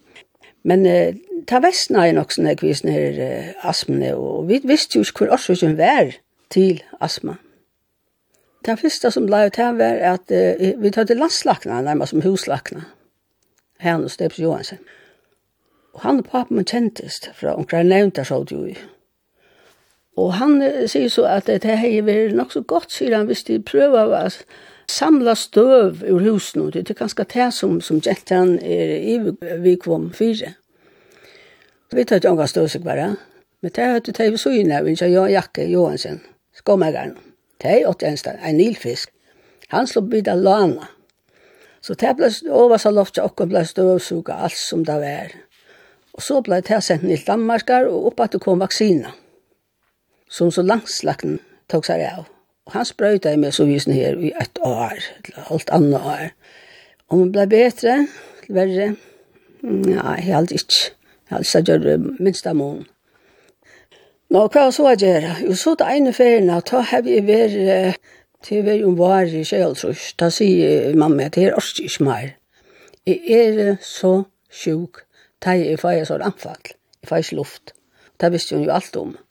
Men 0.62 0.86
eh, 0.86 1.16
ta 1.48 1.60
vestna 1.64 2.06
er 2.06 2.16
nok 2.16 2.34
sånne 2.34 2.56
kvisen 2.60 2.92
her 2.92 3.20
eh, 3.24 3.52
astmene, 3.66 4.12
og 4.16 4.48
vi 4.50 4.60
visste 4.64 4.98
jo 4.98 5.06
ikke 5.06 5.24
hvor 5.24 5.36
årsøkjen 5.38 5.78
var 5.78 6.12
til 6.52 6.82
astma. 7.00 7.38
Det 8.66 8.76
første 8.78 9.10
som 9.10 9.26
ble 9.28 9.46
ut 9.48 9.56
her 9.56 9.72
var 9.78 10.02
at 10.12 10.32
eh, 10.34 10.74
vi 10.78 10.92
tar 10.92 11.08
til 11.08 11.20
landslakna, 11.20 11.80
nærmest 11.82 12.12
som 12.12 12.24
huslakna, 12.24 12.84
her 13.80 13.96
hos 13.96 14.18
Steps 14.18 14.38
Johansen. 14.38 14.82
Og 15.96 16.04
han 16.04 16.20
og 16.20 16.28
papen 16.28 16.56
min 16.56 16.68
kjentes 16.68 17.22
fra 17.34 17.56
omkring 17.56 17.88
nevnta 17.88 18.24
så 18.24 18.42
det 18.44 18.56
jo 18.56 18.66
i. 18.68 18.76
Og 20.20 20.34
han 20.36 20.60
eh, 20.62 20.84
sier 20.88 21.08
så 21.08 21.24
at 21.30 21.48
det 21.48 21.64
her 21.64 21.80
har 21.80 22.04
vært 22.04 22.36
nok 22.36 22.52
så 22.52 22.60
godt, 22.60 22.92
sier 22.92 23.16
han, 23.16 23.26
hvis 23.30 23.46
de 23.48 23.62
prøver 23.62 24.12
å 24.12 24.28
samla 24.90 25.34
støv 25.38 26.02
ur 26.10 26.20
husen, 26.24 26.70
det 26.74 26.90
er 26.90 26.98
ganske 26.98 27.24
det 27.34 27.48
som, 27.54 27.80
som 27.80 28.00
gentan 28.02 28.58
er 28.58 28.96
i 28.98 29.16
vikvom 29.62 30.10
fire. 30.12 30.54
Vi 31.92 32.04
tar 32.04 32.20
ikke 32.20 32.30
omgang 32.30 32.50
seg 32.50 32.84
bare, 32.84 33.16
men 33.62 33.72
det 33.74 33.84
er 33.84 34.00
det 34.00 34.28
vi 34.32 34.38
så 34.38 34.52
inn 34.54 34.72
av, 34.72 34.86
ikke 34.88 35.08
jeg, 35.10 35.32
Jakke 35.34 35.66
Johansen, 35.70 36.20
skommergaren. 36.54 37.16
Det 37.60 37.72
er 37.72 37.88
åtte 37.90 38.08
enstad, 38.08 38.38
en 38.44 38.56
nilfisk. 38.56 39.10
Han 39.70 39.86
slår 39.86 40.08
bidda 40.10 40.34
lana. 40.34 40.88
Så 41.80 41.94
det 41.94 42.14
ble 42.16 42.30
over 42.52 42.80
seg 42.80 42.94
lovt, 42.94 43.18
og 43.18 43.42
ble 43.48 43.64
støvsuga 43.66 44.38
alt 44.46 44.58
som 44.58 44.84
det 44.84 44.96
var. 45.00 45.34
Og 46.14 46.24
så 46.24 46.40
ble 46.44 46.60
det 46.66 46.82
sendt 46.84 47.06
til 47.06 47.26
Danmark, 47.26 47.70
og 47.86 48.10
oppe 48.10 48.26
at 48.26 48.34
det 48.34 48.42
kom 48.44 48.60
vaksina, 48.60 49.14
som 50.28 50.50
så 50.50 50.62
langslakten 50.66 51.38
tok 51.70 51.86
seg 51.88 52.04
av. 52.06 52.28
Og 52.70 52.76
han 52.76 52.86
sprøyta 52.86 53.32
i 53.34 53.38
meg 53.42 53.50
så 53.50 53.64
visen 53.66 53.90
her 53.90 54.14
i 54.22 54.28
ett 54.38 54.58
år, 54.62 54.92
eller 55.24 55.46
alt 55.50 55.70
annet 55.74 56.04
år. 56.06 56.20
Om 57.10 57.24
det 57.24 57.32
ble 57.32 57.46
bedre, 57.50 57.94
verre, 58.46 58.84
ja, 59.90 60.12
helt 60.22 60.52
ikke. 60.54 60.92
Jeg 61.26 61.34
hadde 61.34 61.48
ikke 61.48 61.62
gjør 61.66 61.80
det 61.82 61.96
minst 62.22 62.46
av 62.46 62.54
mån. 62.60 62.84
Nå, 64.30 64.44
hva 64.44 64.68
var 64.68 64.70
så 64.70 64.86
å 64.86 64.92
gjøre? 64.94 65.32
Jo, 65.48 65.56
så 65.58 65.74
det 65.80 65.88
ene 65.90 66.12
ferien, 66.14 66.46
da 66.46 66.82
har 66.92 67.02
vi 67.02 67.16
vært 67.26 67.98
til 68.46 68.62
vi 68.68 68.76
om 68.86 68.94
var 69.00 69.26
i 69.26 69.42
kjøltrus. 69.42 70.12
Da 70.14 70.28
sier 70.30 70.94
mamma 70.94 71.26
at 71.26 71.34
det 71.34 71.48
er 71.48 71.58
også 71.58 71.88
ikke 71.88 72.06
mer. 72.06 72.28
Jeg 73.10 73.18
er 73.34 73.80
så 73.82 74.12
sjuk, 74.46 75.02
da 75.42 75.56
jeg 75.58 75.82
får 75.82 75.98
jeg 75.98 76.22
anfall. 76.22 76.70
Jeg 77.02 77.10
får 77.10 77.26
ikke 77.26 77.40
luft. 77.42 77.74
Det 78.22 78.30
visste 78.30 78.54
hun 78.54 78.64
jo 78.68 78.78
alt 78.78 78.96
om. 79.02 79.10
Mm 79.10 79.29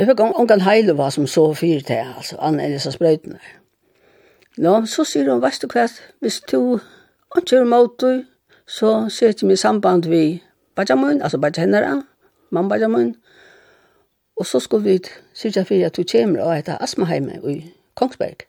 Jeg 0.00 0.08
fikk 0.08 0.20
ongan 0.24 0.62
heile 0.64 0.94
var 0.96 1.10
som 1.12 1.26
så 1.28 1.42
fyrt 1.52 1.90
til, 1.90 1.98
altså, 2.16 2.38
annet 2.40 2.64
enn 2.64 2.72
disse 2.72 2.88
sprøytene. 2.94 3.36
Nå, 4.64 4.70
så 4.88 5.04
sier 5.04 5.28
hun, 5.28 5.42
veist 5.42 5.60
du 5.60 5.68
hva, 5.68 5.82
hvis 6.24 6.38
du 6.48 6.78
ikke 7.36 7.58
er 7.58 7.68
mot 7.68 7.98
deg, 8.00 8.22
så 8.64 9.10
setter 9.12 9.50
vi 9.50 9.58
samband 9.60 10.08
vi 10.08 10.22
Bajamun, 10.78 11.20
altså 11.20 11.36
Bajanera, 11.42 11.98
mann 12.48 12.72
Bajamun, 12.72 13.12
og 14.40 14.48
så 14.48 14.62
skulle 14.64 14.88
vi 14.88 15.12
sørge 15.36 15.66
for 15.68 15.86
at 15.90 15.96
du 15.96 16.08
kommer 16.12 16.46
og 16.46 16.56
heter 16.56 16.80
Asmaheime 16.80 17.36
i 17.44 17.58
Kongsberg. 17.94 18.48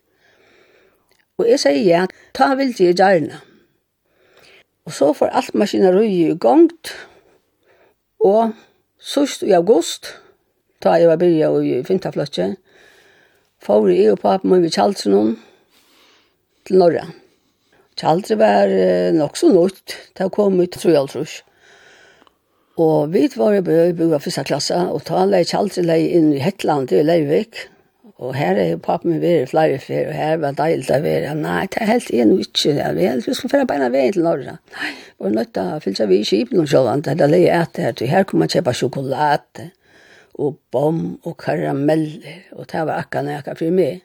Og 1.35 1.49
jeg 1.49 1.59
sier 1.59 1.83
ja, 1.83 2.07
ta 2.31 2.53
vil 2.55 2.71
i 2.79 2.93
gjerne. 2.93 3.43
Og 4.87 4.95
så 4.95 5.11
får 5.13 5.35
alt 5.35 5.55
maskineriet 5.55 6.31
i 6.31 6.39
gongt, 6.39 6.95
og 8.23 8.53
sørst 8.99 9.43
i 9.43 9.51
august, 9.51 10.15
ta 10.81 10.97
jeg 10.99 11.09
var 11.11 11.21
byrja 11.21 11.53
i 11.61 11.79
Fintafløtje, 11.87 12.51
Får 13.61 13.91
jeg 13.93 14.09
og 14.15 14.21
papen 14.23 14.49
min 14.49 14.63
ved 14.65 15.03
noen 15.13 15.35
til 16.65 16.79
Norra. 16.81 17.03
Kjaldre 17.99 18.37
var 18.39 18.71
eh, 18.73 19.11
nok 19.13 19.35
så 19.37 19.51
nødt 19.53 19.93
til 20.17 20.25
å 20.25 20.33
komme 20.33 20.65
ut, 20.65 20.73
tror 20.73 20.95
jeg, 20.95 21.09
tror 21.11 21.33
Og 22.81 23.11
vi 23.13 23.27
var 23.35 23.53
i 23.53 23.61
bøy, 23.61 23.91
bøy 23.93 24.15
av 24.15 24.23
første 24.25 24.47
klasse, 24.47 24.79
og 24.89 25.03
ta 25.05 25.27
lei 25.29 25.43
Kjaldre 25.45 25.83
lei 25.85 26.07
inn 26.17 26.31
i 26.33 26.41
Hetland, 26.41 26.89
i 26.89 27.03
Leivik. 27.05 27.67
Og 28.21 28.33
her 28.37 28.57
er 28.57 28.81
papen 28.81 29.11
min 29.11 29.21
ved 29.21 29.47
flere 29.49 29.77
fyr, 29.81 30.09
og 30.09 30.17
her 30.17 30.41
var 30.41 30.57
deilig 30.57 30.89
å 30.93 30.99
være. 31.05 31.35
Nei, 31.37 31.67
det 31.73 31.81
er 31.81 31.91
helt 31.91 32.09
en 32.13 32.33
ikke, 32.39 32.73
ja. 32.77 32.89
vi 32.97 33.05
helt, 33.09 33.27
vi 33.27 33.37
skulle 33.37 33.53
føre 33.53 33.69
beina 33.69 33.91
veien 33.93 34.17
til 34.17 34.25
Norra. 34.25 34.57
Nei, 34.73 34.91
og 35.21 35.37
nødt 35.37 35.53
til 35.53 35.69
å 35.69 35.79
fylle 35.85 36.01
seg 36.01 36.09
vi 36.09 36.21
i 36.21 36.27
Kipen 36.31 36.63
og 36.63 36.69
sjåvann, 36.69 37.05
det 37.05 37.13
er 37.13 37.21
det 37.21 37.29
leie 37.29 37.61
etter 37.61 37.89
her, 37.89 37.95
til 37.97 38.09
her 38.09 38.25
kunne 38.25 38.47
man 38.47 38.53
kjøpe 38.53 38.73
sjokolade, 38.77 39.69
og 40.39 40.59
bom 40.71 41.19
og 41.23 41.37
karameller, 41.41 42.47
og 42.55 42.69
det 42.71 42.85
var 42.87 43.03
akka 43.03 43.23
nekka 43.25 43.55
for 43.59 43.75
med. 43.75 44.01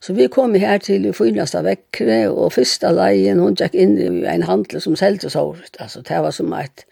Så 0.00 0.12
vi 0.12 0.28
kom 0.28 0.54
her 0.54 0.78
til 0.78 1.06
i 1.08 1.12
finaste 1.16 1.62
vekkre, 1.64 2.26
og 2.30 2.52
første 2.54 2.92
leien, 2.94 3.40
hun 3.42 3.56
gikk 3.58 3.74
inn 3.74 3.96
i 3.98 4.08
en 4.30 4.44
handel 4.46 4.82
som 4.82 4.96
selte 4.98 5.30
såret. 5.32 5.78
Altså, 5.80 6.02
det 6.06 6.20
var 6.22 6.34
som 6.36 6.52
et 6.54 6.84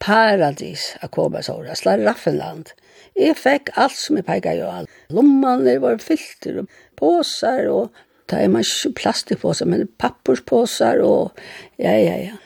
paradis 0.00 0.90
av 1.00 1.12
kåbæsåret, 1.14 1.78
slag 1.78 2.04
raffenland. 2.06 2.72
Jeg 3.18 3.36
fikk 3.38 3.72
alt 3.80 3.96
som 3.96 4.18
jeg 4.18 4.26
pekka 4.26 4.54
jo 4.58 4.68
alt. 4.70 4.92
Lommene 5.14 5.76
var 5.82 6.00
filter 6.02 6.62
og 6.62 6.78
påsar, 6.98 7.68
og 7.70 7.90
det 8.30 8.44
er 8.44 8.52
man 8.52 8.64
ikke 8.66 8.94
plastikpåser, 9.00 9.68
men 9.68 9.88
papperspåser, 10.00 11.02
og 11.04 11.36
ja, 11.78 11.94
ja, 11.96 12.16
ja. 12.28 12.38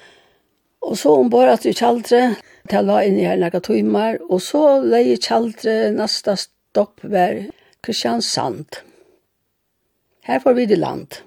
Og 0.84 0.98
så 1.00 1.14
ombord 1.16 1.48
at 1.48 1.64
vi 1.64 1.72
kjaldre, 1.72 2.34
til 2.70 2.88
la 2.88 3.02
inn 3.04 3.18
i 3.20 3.26
her 3.28 3.40
noen 3.40 3.64
timer, 3.64 4.18
og 4.30 4.40
så 4.42 4.80
leie 4.80 5.20
kjaldre 5.20 5.92
neste 5.94 6.36
stopp 6.40 7.04
ved 7.04 7.50
Kristiansand. 7.84 8.80
Her 10.24 10.40
får 10.40 10.56
vi 10.56 10.66
det 10.70 10.80
land. 10.80 11.20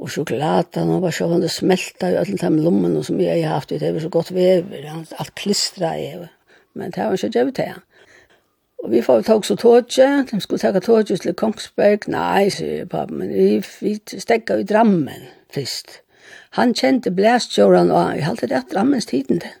Og 0.00 0.10
sjokoladen 0.10 0.90
og 0.90 1.02
bare 1.04 1.14
sjående 1.14 1.50
smelta 1.52 2.08
i 2.10 2.16
alle 2.18 2.38
de 2.40 2.64
lommene 2.64 3.04
som 3.04 3.20
jeg 3.20 3.44
har 3.44 3.60
haft 3.60 3.74
det, 3.76 3.92
var 3.94 4.02
så 4.02 4.10
godt 4.10 4.32
vever, 4.34 4.88
alt 5.20 5.34
klistra 5.38 5.92
i. 6.00 6.14
Men 6.74 6.90
det 6.90 7.04
var 7.04 7.18
ikke 7.18 7.34
det 7.36 7.46
vi 7.46 7.56
tar. 7.60 7.82
Og 8.82 8.90
vi 8.90 9.02
får 9.04 9.22
ta 9.22 9.36
også 9.38 9.54
tåtje, 9.60 10.08
de 10.30 10.40
skulle 10.40 10.58
taka 10.58 10.80
tåtje 10.82 11.20
til 11.22 11.36
Kongsberg. 11.38 12.08
Nei, 12.10 12.48
sier 12.50 12.88
pappa, 12.90 13.14
men 13.14 13.30
vi, 13.30 13.60
vi 13.84 13.94
stekka 14.10 14.56
i 14.58 14.66
Drammen 14.66 15.28
først. 15.54 16.01
Han 16.52 16.74
kjente 16.74 17.10
blæstjåren, 17.10 17.90
og 17.90 18.16
jeg 18.16 18.26
halte 18.26 18.46
det 18.46 18.56
etter 18.58 18.80
ammens 18.80 19.06
tiden 19.06 19.40
det. 19.40 19.54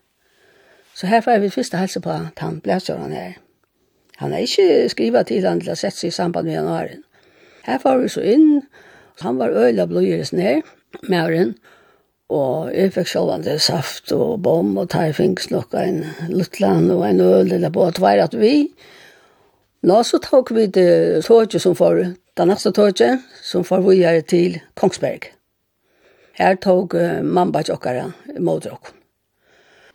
Så 0.94 1.06
her 1.06 1.20
får 1.20 1.30
jeg 1.30 1.42
vil 1.42 1.50
første 1.50 1.76
helse 1.80 2.00
på 2.00 2.10
at 2.10 2.38
han 2.44 2.60
blæstjåren 2.60 3.12
her. 3.12 3.32
Han 4.16 4.32
er 4.32 4.44
ikke 4.44 4.88
skrivet 4.88 5.26
til 5.26 5.46
han 5.48 5.60
til 5.60 5.72
å 5.72 5.78
sette 5.78 5.98
seg 5.98 6.12
i 6.12 6.16
samband 6.18 6.46
med 6.46 6.58
januaren. 6.58 7.00
Her 7.64 7.78
får 7.80 8.02
vi 8.02 8.10
så 8.12 8.24
inn, 8.34 8.62
han 9.20 9.38
var 9.38 9.56
øyla 9.56 9.86
blodgjøres 9.86 10.32
ned, 10.32 10.62
mæren, 11.08 11.54
og 12.32 12.72
jeg 12.74 12.92
fikk 12.94 13.10
sjålvande 13.10 13.58
saft 13.60 14.12
og 14.12 14.40
bom 14.44 14.76
og 14.80 14.88
ta 14.92 15.06
i 15.08 15.16
fingsnokka 15.16 15.82
en 15.84 16.00
luttland 16.32 16.90
og 16.92 17.04
en 17.08 17.20
øl 17.20 17.52
eller 17.52 17.72
på 17.72 17.90
tvær 17.98 18.24
at 18.24 18.36
vi. 18.38 18.72
Nå 19.82 20.02
så 20.06 20.20
tok 20.22 20.54
vi 20.56 20.66
det 20.66 21.24
tåget 21.26 21.60
som 21.62 21.76
får, 21.76 22.02
det 22.36 22.48
neste 22.48 22.72
tåget, 22.72 23.20
som 23.42 23.64
får 23.64 23.84
vi 23.88 24.02
til 24.28 24.60
Kongsberg. 24.74 25.32
Her 26.38 26.56
tog 26.56 26.94
uh, 26.94 27.20
mamma 27.22 27.62
tjokkara 27.66 28.10
mot 28.40 28.64
dere. 28.64 28.92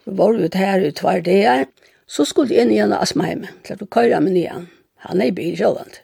Vi 0.05 0.15
var 0.17 0.37
ute 0.37 0.57
her 0.57 0.85
i 0.85 0.91
tvær 0.95 1.21
dager, 1.25 1.65
så 2.07 2.23
skulle 2.25 2.53
jeg 2.55 2.63
inn 2.65 2.71
igjen 2.71 2.93
av 2.95 3.03
Asmaheim, 3.03 3.47
til 3.65 3.75
at 3.75 3.81
vi 3.81 3.89
køyre 3.91 4.21
med 4.23 4.37
igjen. 4.39 4.69
Han 5.07 5.21
er 5.21 5.31
i 5.31 5.35
bil, 5.35 5.57
sjålant. 5.59 6.01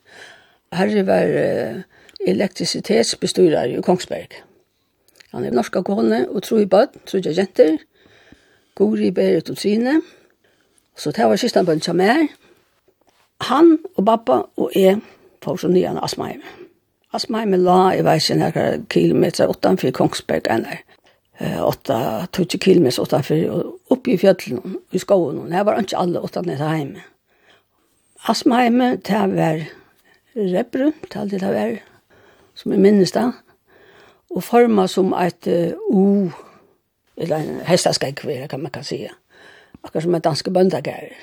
Her 0.74 0.92
var 1.08 1.30
uh, 1.30 1.84
elektrisitetsbestyrer 2.28 3.78
i 3.78 3.82
Kongsberg. 3.86 4.36
Han 5.34 5.46
er 5.46 5.56
norska 5.56 5.82
kone 5.82 6.26
og 6.30 6.44
tro 6.46 6.60
i 6.62 6.70
bad, 6.70 6.94
tro 7.10 7.18
i 7.18 7.34
jenter, 7.34 7.78
Gori, 8.76 9.12
Berit 9.12 9.50
og 9.50 9.58
Trine. 9.58 10.02
Så 10.98 11.12
det 11.12 11.26
var 11.26 11.38
siste 11.42 11.60
han 11.60 11.66
bønnsja 11.66 11.94
med. 11.94 12.28
Han 13.50 13.78
og 13.96 14.06
pappa 14.06 14.44
og 14.58 14.76
jeg 14.76 15.00
får 15.44 15.64
så 15.64 15.72
nye 15.74 15.90
av 15.90 16.04
Asmaheim. 16.06 16.42
Altså, 17.14 17.30
meg 17.30 17.48
med 17.48 17.62
la, 17.62 17.94
i 17.94 18.02
vet 18.02 18.24
ikke 18.26 18.40
noen 18.40 18.86
kilometer 18.90 19.52
utenfor 19.52 19.92
Kongsberg, 19.94 20.50
enn 20.50 20.66
er. 20.66 20.82
Åtta, 21.62 22.26
tutsi 22.34 22.58
kilometer 22.58 23.06
utenfor, 23.06 23.44
og 23.54 23.94
oppe 23.94 24.14
i 24.14 24.18
fjallet, 24.18 24.78
i 24.94 25.02
skoven, 25.02 25.44
og 25.44 25.54
her 25.54 25.66
var 25.68 25.82
ikke 25.82 26.00
alle 26.00 26.22
utenfor 26.24 26.58
til 26.58 26.78
hjemme. 26.78 27.04
Asmaime, 28.30 28.96
det 28.96 29.22
var 29.36 29.62
Rebrum, 30.36 30.94
det 31.12 31.20
var 31.20 31.26
det 31.30 31.54
var, 31.54 31.76
som 32.56 32.72
jeg 32.72 32.82
minnes 32.82 33.12
da, 33.14 33.28
og 34.34 34.44
forma 34.44 34.88
som 34.88 35.14
et 35.14 35.46
U, 35.92 36.32
eller 37.18 37.36
en 37.38 37.60
hestaskegg, 37.68 38.24
kan 38.50 38.64
man 38.64 38.72
kan 38.72 38.84
si, 38.84 39.04
akkurat 39.84 40.04
som 40.04 40.16
en 40.16 40.22
danske 40.22 40.52
bøndagær. 40.52 41.14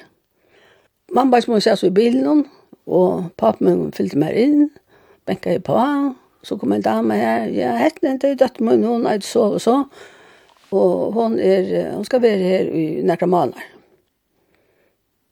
Mamma 1.11 1.41
som 1.41 1.55
må 1.55 1.61
se 1.61 1.75
så 1.77 1.87
i 1.91 1.95
bilen, 1.95 2.45
og 2.87 3.33
papen 3.39 3.67
min 3.67 3.93
fyllte 3.93 4.19
meg 4.19 4.39
inn, 4.39 4.69
benka 5.31 5.57
jeg 5.57 5.65
på, 5.67 5.79
så 6.43 6.57
kom 6.61 6.73
en 6.75 6.85
dame 6.85 7.19
her, 7.21 7.51
ja, 7.55 7.75
hetten 7.81 8.21
det 8.21 8.35
er 8.35 8.41
døtt 8.45 8.61
med 8.65 8.83
noen, 8.83 9.07
jeg 9.09 9.25
og 9.41 9.61
så, 9.63 9.83
og 10.71 11.13
hon 11.17 11.39
er, 11.43 11.93
hon 11.95 12.07
skal 12.07 12.23
være 12.23 12.51
her 12.53 12.73
i 12.75 12.87
nekra. 13.07 13.47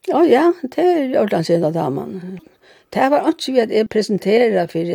Ja, 0.09 0.23
ja, 0.25 0.45
det 0.63 0.85
er 0.85 1.19
ordentlig 1.21 1.75
damen. 1.75 2.39
Det 2.95 3.11
var 3.13 3.27
ikke 3.29 3.53
vi 3.53 3.61
at 3.61 3.71
jeg 3.71 3.89
presenterer 3.93 4.69
for 4.73 4.93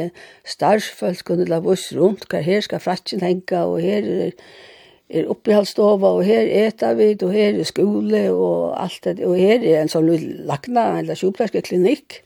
starsfølg 0.50 1.30
og 1.30 1.44
la 1.48 1.60
oss 1.62 1.92
rundt, 1.94 2.26
hva 2.30 2.42
her 2.42 2.64
skal 2.66 2.82
fratjen 2.82 3.22
henge, 3.22 3.60
og 3.62 3.82
her 3.86 4.08
er, 4.26 4.32
er 5.14 5.30
oppihaldsstova, 5.30 6.16
og 6.18 6.26
her 6.26 6.50
eter 6.66 6.98
vi, 6.98 7.12
og 7.22 7.34
her 7.36 7.60
er 7.60 7.70
skole, 7.70 8.24
og 8.34 8.74
alt 8.82 9.06
det, 9.06 9.20
og 9.22 9.38
her 9.38 9.62
er 9.62 9.84
en 9.84 9.94
sånn 9.94 10.10
lagna, 10.50 10.88
eller 11.04 11.20
sjukpleiske 11.20 11.62
klinikk 11.70 12.24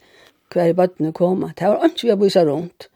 hver 0.54 0.74
bøttene 0.78 1.14
koma. 1.14 1.52
Det 1.58 1.70
var 1.70 1.88
ikke 1.88 2.08
vi 2.08 2.14
å 2.16 2.20
bysa 2.22 2.46
rundt. 2.48 2.90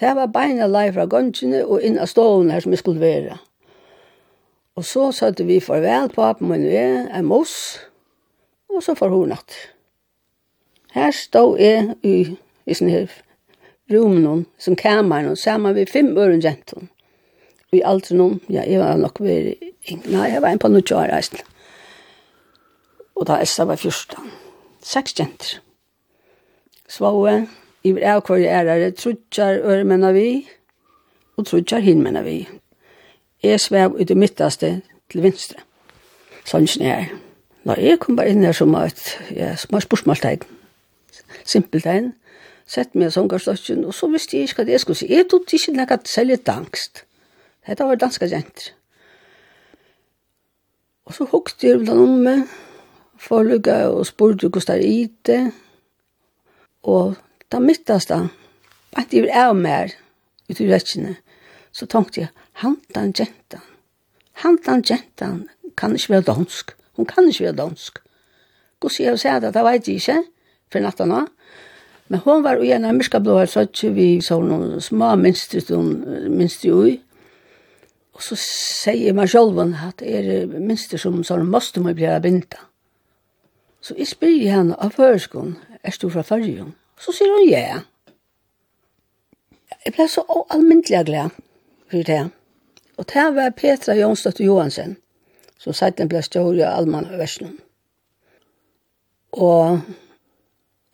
Det 0.00 0.12
var 0.16 0.30
beina 0.32 0.68
lei 0.70 0.88
fra 0.94 1.06
gongene 1.10 1.64
og 1.66 1.82
inn 1.84 1.98
av 2.00 2.08
stående 2.10 2.54
her 2.54 2.64
som 2.64 2.74
vi 2.74 2.80
skulle 2.80 3.02
være. 3.02 3.38
Og 4.78 4.86
så 4.86 5.10
satte 5.12 5.44
vi 5.44 5.58
farvel 5.60 6.12
på 6.14 6.24
appen 6.24 6.48
min 6.48 6.64
ved, 6.64 7.10
en 7.12 7.26
mos, 7.28 7.54
og 8.70 8.84
så 8.84 8.94
får 8.96 9.12
hun 9.12 9.34
natt. 9.34 9.56
Her 10.94 11.10
stod 11.14 11.58
jeg 11.60 11.96
i, 12.06 12.36
i 12.66 12.74
sin 12.74 12.90
her 12.90 13.10
rummen, 13.90 14.46
som 14.58 14.76
kameran, 14.76 15.36
sammen 15.36 15.74
med 15.74 15.90
fem 15.90 16.16
øren 16.18 16.42
jenten. 16.42 16.88
Og 17.70 17.78
i 17.78 17.82
alt 17.86 18.10
noen, 18.10 18.40
ja, 18.50 18.64
jeg 18.66 18.80
var 18.80 18.96
nok 18.98 19.20
ved, 19.20 19.54
nei, 20.10 20.28
jeg 20.32 20.42
var 20.42 20.54
en 20.54 20.62
på 20.62 20.70
noe 20.70 20.86
kjøreisen. 20.86 21.42
Og 23.14 23.26
da 23.28 23.40
Essa 23.42 23.66
var 23.68 23.76
14. 23.76 24.30
Seks 24.82 25.18
jenter 25.18 25.60
svåe, 26.90 27.46
i 27.84 27.92
avkvarje 27.96 28.48
ærare, 28.48 28.90
trutjar 28.92 29.62
øre 29.64 29.84
menna 29.88 30.12
vi, 30.12 30.44
og 31.36 31.46
trutjar 31.46 31.80
hin 31.84 32.02
menna 32.02 32.22
vi. 32.26 32.42
Jeg 33.42 33.60
svev 33.60 33.96
ut 33.96 34.10
i 34.10 34.18
midtaste 34.18 34.72
til 35.10 35.22
vinstre. 35.24 35.62
Sånn 36.44 36.66
er. 36.84 37.08
Når 37.64 37.80
jeg 37.80 38.00
kom 38.00 38.16
bare 38.16 38.32
inn 38.32 38.44
her 38.44 38.56
som 38.56 38.74
et 38.76 39.00
ja, 39.36 39.54
spørsmålstegn, 39.56 40.44
simpeltegn, 41.44 42.12
sett 42.70 42.94
meg 42.94 43.12
som 43.12 43.28
garstokken, 43.28 43.84
og 43.84 43.94
så 43.96 44.08
visste 44.12 44.36
jeg 44.36 44.48
ikke 44.48 44.62
hva 44.62 44.68
det 44.68 44.80
skulle 44.80 45.00
si. 45.00 45.08
Jeg 45.10 45.28
tog 45.30 45.48
ikke 45.48 45.74
noe 45.76 45.98
særlig 46.08 46.40
dangst. 46.46 47.04
Dette 47.66 47.86
var 47.86 48.00
danska 48.00 48.28
jenter. 48.30 48.72
Og 51.08 51.16
så 51.16 51.26
hukte 51.32 51.66
jeg 51.66 51.80
blant 51.82 52.04
om 52.06 52.20
meg, 52.24 52.44
forlugga 53.20 53.82
og 53.90 54.06
spurte 54.08 54.48
hvordan 54.48 54.78
det 54.80 54.86
er 54.86 54.88
i 54.88 55.08
det, 55.26 55.40
Og 56.82 57.16
da 57.52 57.58
det 57.60 58.06
da, 58.08 58.20
at 58.96 59.12
jeg 59.12 59.28
er 59.28 59.50
av 59.50 59.56
mer 59.56 59.92
ut 60.50 60.60
i 60.60 60.68
rettjene, 60.70 61.16
så 61.72 61.86
tenkte 61.86 62.20
jeg, 62.20 62.30
han 62.62 62.78
den 62.94 63.12
jentan, 63.16 63.64
han 64.42 64.58
den 64.66 64.84
jentan 64.88 65.48
kan 65.76 65.94
ikke 65.94 66.16
være 66.16 66.28
dansk, 66.32 66.72
hun 66.96 67.06
kan 67.06 67.28
ikke 67.28 67.44
være 67.44 67.56
dansk. 67.56 68.00
Hvordan 68.80 68.94
sier 68.94 69.10
jeg 69.10 69.18
å 69.18 69.20
si 69.20 69.34
det, 69.44 69.52
det 69.54 69.64
vet 69.64 69.88
jeg 69.88 70.00
ikke, 70.00 70.18
for 70.72 70.84
natten 70.84 71.12
nå. 71.12 71.20
Men 72.10 72.22
hun 72.24 72.42
var 72.42 72.58
igjen 72.58 72.86
av 72.88 72.96
myrskablå 72.96 73.36
her, 73.38 73.46
så 73.46 73.66
ikke 73.68 73.92
vi 73.94 74.08
så 74.24 74.40
noen 74.42 74.80
små 74.82 75.12
minst 75.20 75.54
hun 75.70 75.92
minst 76.32 76.64
i. 76.64 76.96
Og 78.16 78.24
så 78.24 78.36
sier 78.40 79.14
meg 79.14 79.30
selv 79.30 79.60
at 79.62 80.02
det 80.02 80.16
er 80.18 80.58
minst 80.58 80.96
som 80.98 81.22
sånn 81.24 81.46
måste 81.48 81.80
man 81.84 81.94
bli 81.94 82.08
av. 82.10 82.58
Så 83.80 83.94
jeg 83.96 84.10
spyr 84.10 84.50
henne 84.50 84.76
av 84.76 84.96
førskolen, 84.98 85.54
er 85.84 85.96
du 86.02 86.10
fra 86.10 86.22
fargen? 86.22 86.74
Så 87.00 87.12
sier 87.16 87.32
hun 87.32 87.48
ja. 87.48 87.80
Jeg 89.84 89.94
ble 89.96 90.06
så 90.08 90.24
allmyndelig 90.50 91.04
glad 91.06 91.36
for 91.90 92.04
det. 92.04 92.22
Og 93.00 93.06
det 93.08 93.26
var 93.34 93.54
Petra 93.56 93.94
Jonstøtt 93.96 94.40
Johansen, 94.40 94.96
som 95.58 95.72
siden 95.72 96.08
ble 96.08 96.20
større 96.22 96.66
av 96.68 96.82
Alman 96.82 97.08
og 97.08 97.18
Versnum. 97.18 97.56
Og 99.32 99.80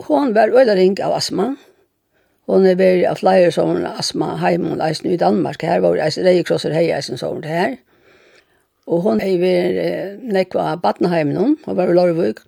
hon 0.06 0.34
var 0.34 0.52
øyla 0.54 0.76
av 1.04 1.16
astma. 1.16 1.56
Hon 2.46 2.66
er 2.66 2.78
veri 2.78 3.04
av 3.08 3.18
flere 3.18 3.50
som 3.50 3.74
astma 3.88 4.36
heimen 4.38 4.80
eisen 4.80 5.10
i 5.10 5.16
Danmark. 5.16 5.62
Her 5.62 5.80
var 5.80 5.98
eisen 5.98 6.24
reiekrosser 6.24 6.72
hei 6.72 6.92
eisen 6.94 7.18
som 7.18 7.40
det 7.42 7.50
her. 7.50 7.76
Og 8.86 9.02
hon 9.02 9.20
er 9.20 9.38
veri 9.40 9.88
nekva 10.22 10.76
badneheimen 10.78 11.36
hon, 11.36 11.56
og 11.66 11.76
var 11.76 11.90
i 11.90 11.96
Lorvøk. 11.96 12.44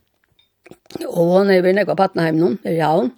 Og 0.96 1.32
hon 1.34 1.50
er 1.52 1.64
vinnig 1.64 1.84
av 1.88 1.98
Patnaheimnon, 1.98 2.58
er 2.64 2.78
i 2.78 2.84
havn. 2.84 3.10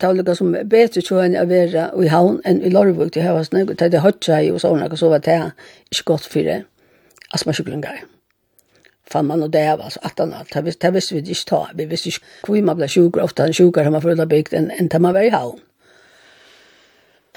Det 0.00 0.08
var 0.08 0.16
lukka 0.16 0.34
som 0.38 0.54
betre 0.72 1.02
tjo 1.04 1.18
enn 1.20 1.34
å 1.36 1.42
være 1.50 1.90
i 2.00 2.08
havn 2.08 2.38
enn 2.48 2.62
i 2.64 2.70
Lorvuk 2.72 3.10
til 3.12 3.26
høyvast 3.26 3.52
nøy. 3.52 3.66
Det 3.68 3.90
er 3.90 4.04
høyt 4.04 4.24
seg 4.24 4.54
og 4.54 4.62
sånn, 4.62 4.80
og 4.86 4.96
så 4.96 5.10
var 5.12 5.24
det 5.26 5.36
ikke 5.90 6.06
godt 6.14 6.28
for 6.30 6.54
astmasjuklingar. 7.36 8.00
Fann 9.10 9.26
man 9.26 9.42
og 9.42 9.50
det 9.52 9.66
var 9.66 9.84
altså 9.88 10.00
alt 10.06 10.22
annet. 10.22 10.54
Det 10.54 10.94
visste 10.94 11.18
vi 11.18 11.20
ikke 11.20 11.48
ta. 11.50 11.60
Vi 11.74 11.88
visste 11.90 12.14
ikke 12.14 12.46
hvor 12.46 12.62
man 12.64 12.78
ble 12.78 12.88
sjukker, 12.88 13.24
ofte 13.26 13.42
han 13.42 13.56
sjukker 13.56 13.84
som 13.84 13.98
man 13.98 14.04
følte 14.06 14.28
bygd 14.30 14.56
enn 14.56 14.70
en 14.70 14.90
man 15.02 15.16
var 15.18 15.26
i 15.26 15.34
havn. 15.34 15.58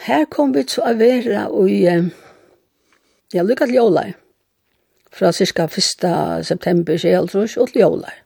Her 0.03 0.25
kom 0.29 0.53
vi 0.53 0.63
til 0.67 0.83
å 0.83 0.93
være 0.99 1.45
i, 1.69 1.77
ja, 3.33 3.43
lukka 3.43 3.67
til 3.67 3.79
jólai. 3.79 4.13
Fra 5.13 5.31
cirka 5.31 5.67
1. 5.67 6.45
september, 6.45 6.97
2012, 6.97 7.57
og 7.61 7.69
til 7.71 7.83
jólai. 7.83 8.22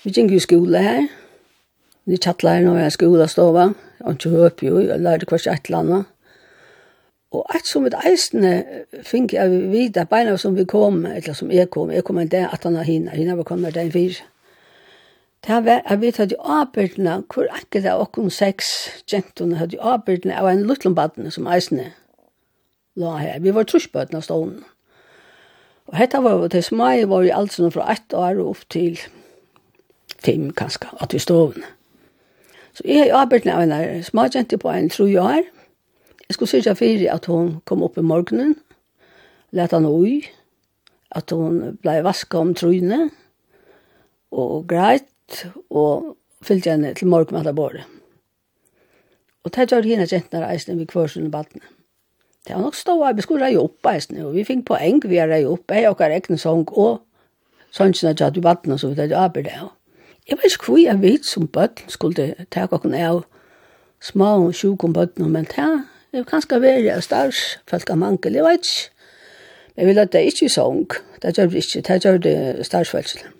Vi 0.00 0.12
gikk 0.16 0.32
i 0.32 0.40
skole 0.40 0.80
her. 0.80 1.02
Vi 2.08 2.16
tjattla 2.16 2.56
her 2.56 2.64
når 2.64 2.78
jeg 2.84 2.96
skola 2.96 3.26
stova. 3.28 3.66
Og 4.00 4.16
ikke 4.16 4.32
høp 4.32 4.62
jo, 4.64 4.78
jeg 4.80 5.02
lærte 5.04 5.28
hver 5.28 5.42
seg 5.42 5.58
et 5.58 5.68
eller 5.68 5.82
annet. 5.84 6.08
Og 7.36 7.44
alt 7.54 7.68
som 7.68 7.84
et 7.86 7.94
eisende 8.08 8.54
fikk 9.06 9.36
jeg 9.36 9.60
vite, 9.70 10.06
beina 10.10 10.34
som 10.40 10.56
vi 10.56 10.64
kom, 10.66 11.04
eller 11.06 11.36
som 11.36 11.52
jeg 11.52 11.68
kom, 11.70 11.92
jeg 11.94 12.02
kom 12.08 12.18
en 12.18 12.32
dag 12.32 12.48
at 12.50 12.64
han 12.66 12.78
har 12.80 12.88
hinna, 12.88 13.12
hinna 13.14 13.36
var 13.38 13.46
kommet 13.46 13.76
den 13.76 13.92
fyr. 13.92 14.16
Det 15.46 15.60
var, 15.64 15.84
jeg 15.84 16.00
vet 16.00 16.18
at 16.20 16.32
de 16.32 16.40
avbyrdene, 16.40 17.20
hvor 17.30 17.46
ikke 17.60 17.84
det 17.84 17.92
var 17.92 18.02
okken 18.02 18.32
seks 18.34 18.72
gentene, 19.08 19.60
hadde 19.60 19.76
de 19.76 19.84
avbyrdene 19.84 20.40
av 20.40 20.50
en 20.50 20.66
lutlombaddene 20.66 21.30
som 21.30 21.46
eisende 21.46 21.92
la 22.98 23.14
her. 23.20 23.38
Vi 23.40 23.54
var 23.54 23.68
trusbøtene 23.68 24.18
av 24.18 24.26
stålen. 24.26 24.64
Og 25.92 25.96
dette 26.00 26.24
var 26.24 26.48
det 26.50 26.64
smai 26.66 27.06
var 27.08 27.24
i 27.24 27.32
alt 27.34 27.54
sånn 27.54 27.72
fra 27.72 27.86
ett 27.94 28.14
år 28.16 28.42
opp 28.42 28.66
til 28.72 28.98
fem 30.24 30.50
kanskje, 30.56 30.90
at 31.00 31.14
vi 31.14 31.18
stod. 31.18 31.60
Så 32.74 32.82
jeg 32.84 33.10
har 33.10 33.22
arbeidet 33.24 33.56
med 33.68 33.72
en 33.72 34.04
småkjente 34.04 34.58
på 34.58 34.70
en 34.70 34.90
tro 34.90 35.04
år. 35.04 35.42
Jeg 36.28 36.34
skulle 36.34 36.48
sørge 36.48 36.76
for 36.76 37.14
at 37.14 37.26
hun 37.26 37.60
kom 37.64 37.82
opp 37.82 37.98
i 37.98 38.06
morgenen, 38.06 38.54
lette 39.50 39.76
han 39.76 39.86
ui, 39.86 40.22
at 41.10 41.30
hun 41.34 41.78
ble 41.82 41.96
vasket 42.06 42.38
om 42.38 42.54
trynet, 42.54 43.10
og 44.30 44.68
greit, 44.70 45.46
og 45.70 46.14
fyllte 46.42 46.70
henne 46.70 46.94
til 46.94 47.10
morgen 47.10 47.42
med 47.42 47.54
båret. 47.54 47.84
Og 49.44 49.52
det 49.54 49.70
gjør 49.70 49.88
henne 49.88 50.06
kjentene 50.06 50.46
reisende 50.46 50.78
ved 50.78 50.86
kvørsene 50.86 51.30
badene. 51.30 51.66
Det 52.46 52.54
var 52.54 52.62
nok 52.62 52.78
stå 52.78 52.94
av, 53.02 53.16
vi 53.16 53.24
skulle 53.24 53.44
reie 53.44 53.60
opp 53.60 53.86
reisende, 53.86 54.24
og 54.26 54.34
vi 54.34 54.46
fikk 54.46 54.64
poeng 54.70 55.02
ved 55.04 55.24
å 55.24 55.28
reie 55.32 55.48
opp, 55.48 55.74
jeg 55.74 55.90
og 55.90 56.00
egne 56.06 56.38
sång, 56.38 56.64
og 56.70 57.02
sånn 57.74 57.94
som 57.94 58.10
jeg 58.10 58.20
gjør 58.20 58.32
til 58.36 58.46
badene, 58.46 58.78
så 58.78 58.92
vi 58.92 59.00
tar 59.00 59.18
arbeid 59.18 59.50
det 59.50 59.58
også. 59.58 59.79
Jeg 60.30 60.38
vet 60.38 60.52
ikke 60.52 60.64
hvor 60.64 60.78
jeg 60.78 61.02
vet 61.02 61.26
som 61.26 61.48
bøtten 61.48 61.90
skulle 61.90 62.34
ta 62.50 62.66
kokken 62.70 62.94
av 62.94 63.24
små 64.02 64.46
og 64.46 64.54
sjuk 64.54 64.84
om 64.84 64.92
bøtten, 64.94 65.30
men 65.32 65.44
det 65.50 66.20
er 66.20 66.24
kanskje 66.28 66.60
veldig 66.62 66.92
av 66.94 67.02
stars, 67.02 67.58
folk 67.66 67.90
av 67.90 67.98
mangel, 67.98 68.38
jeg 68.38 68.46
vet 68.46 68.70
ikke. 68.70 68.90
Men 69.74 69.82
jeg 69.82 69.86
vil 69.86 69.94
vi 69.94 70.00
lette 70.00 70.22
ikke 70.26 70.46
i 70.46 70.48
sång, 70.48 70.90
det 71.22 71.36
gjør 71.38 71.50
det 71.50 71.64
ikke, 71.64 71.82
det 71.88 72.04
gjør 72.04 72.18
det 72.18 72.66
starsfølselen. 72.66 73.32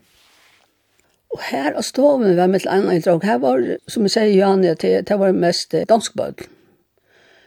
Og 1.31 1.41
her 1.51 1.77
av 1.79 1.87
stoven 1.87 2.37
var 2.37 2.51
mitt 2.51 2.67
annet 2.67 2.99
i 2.99 3.05
drag, 3.05 3.23
her 3.25 3.39
var, 3.39 3.63
som 3.87 4.03
jeg 4.03 4.15
sier, 4.17 4.33
Jan, 4.35 4.63
det 4.63 5.07
det 5.09 5.19
var 5.19 5.33
mest 5.33 5.75
dansk 5.89 6.17
bøtten. 6.17 6.51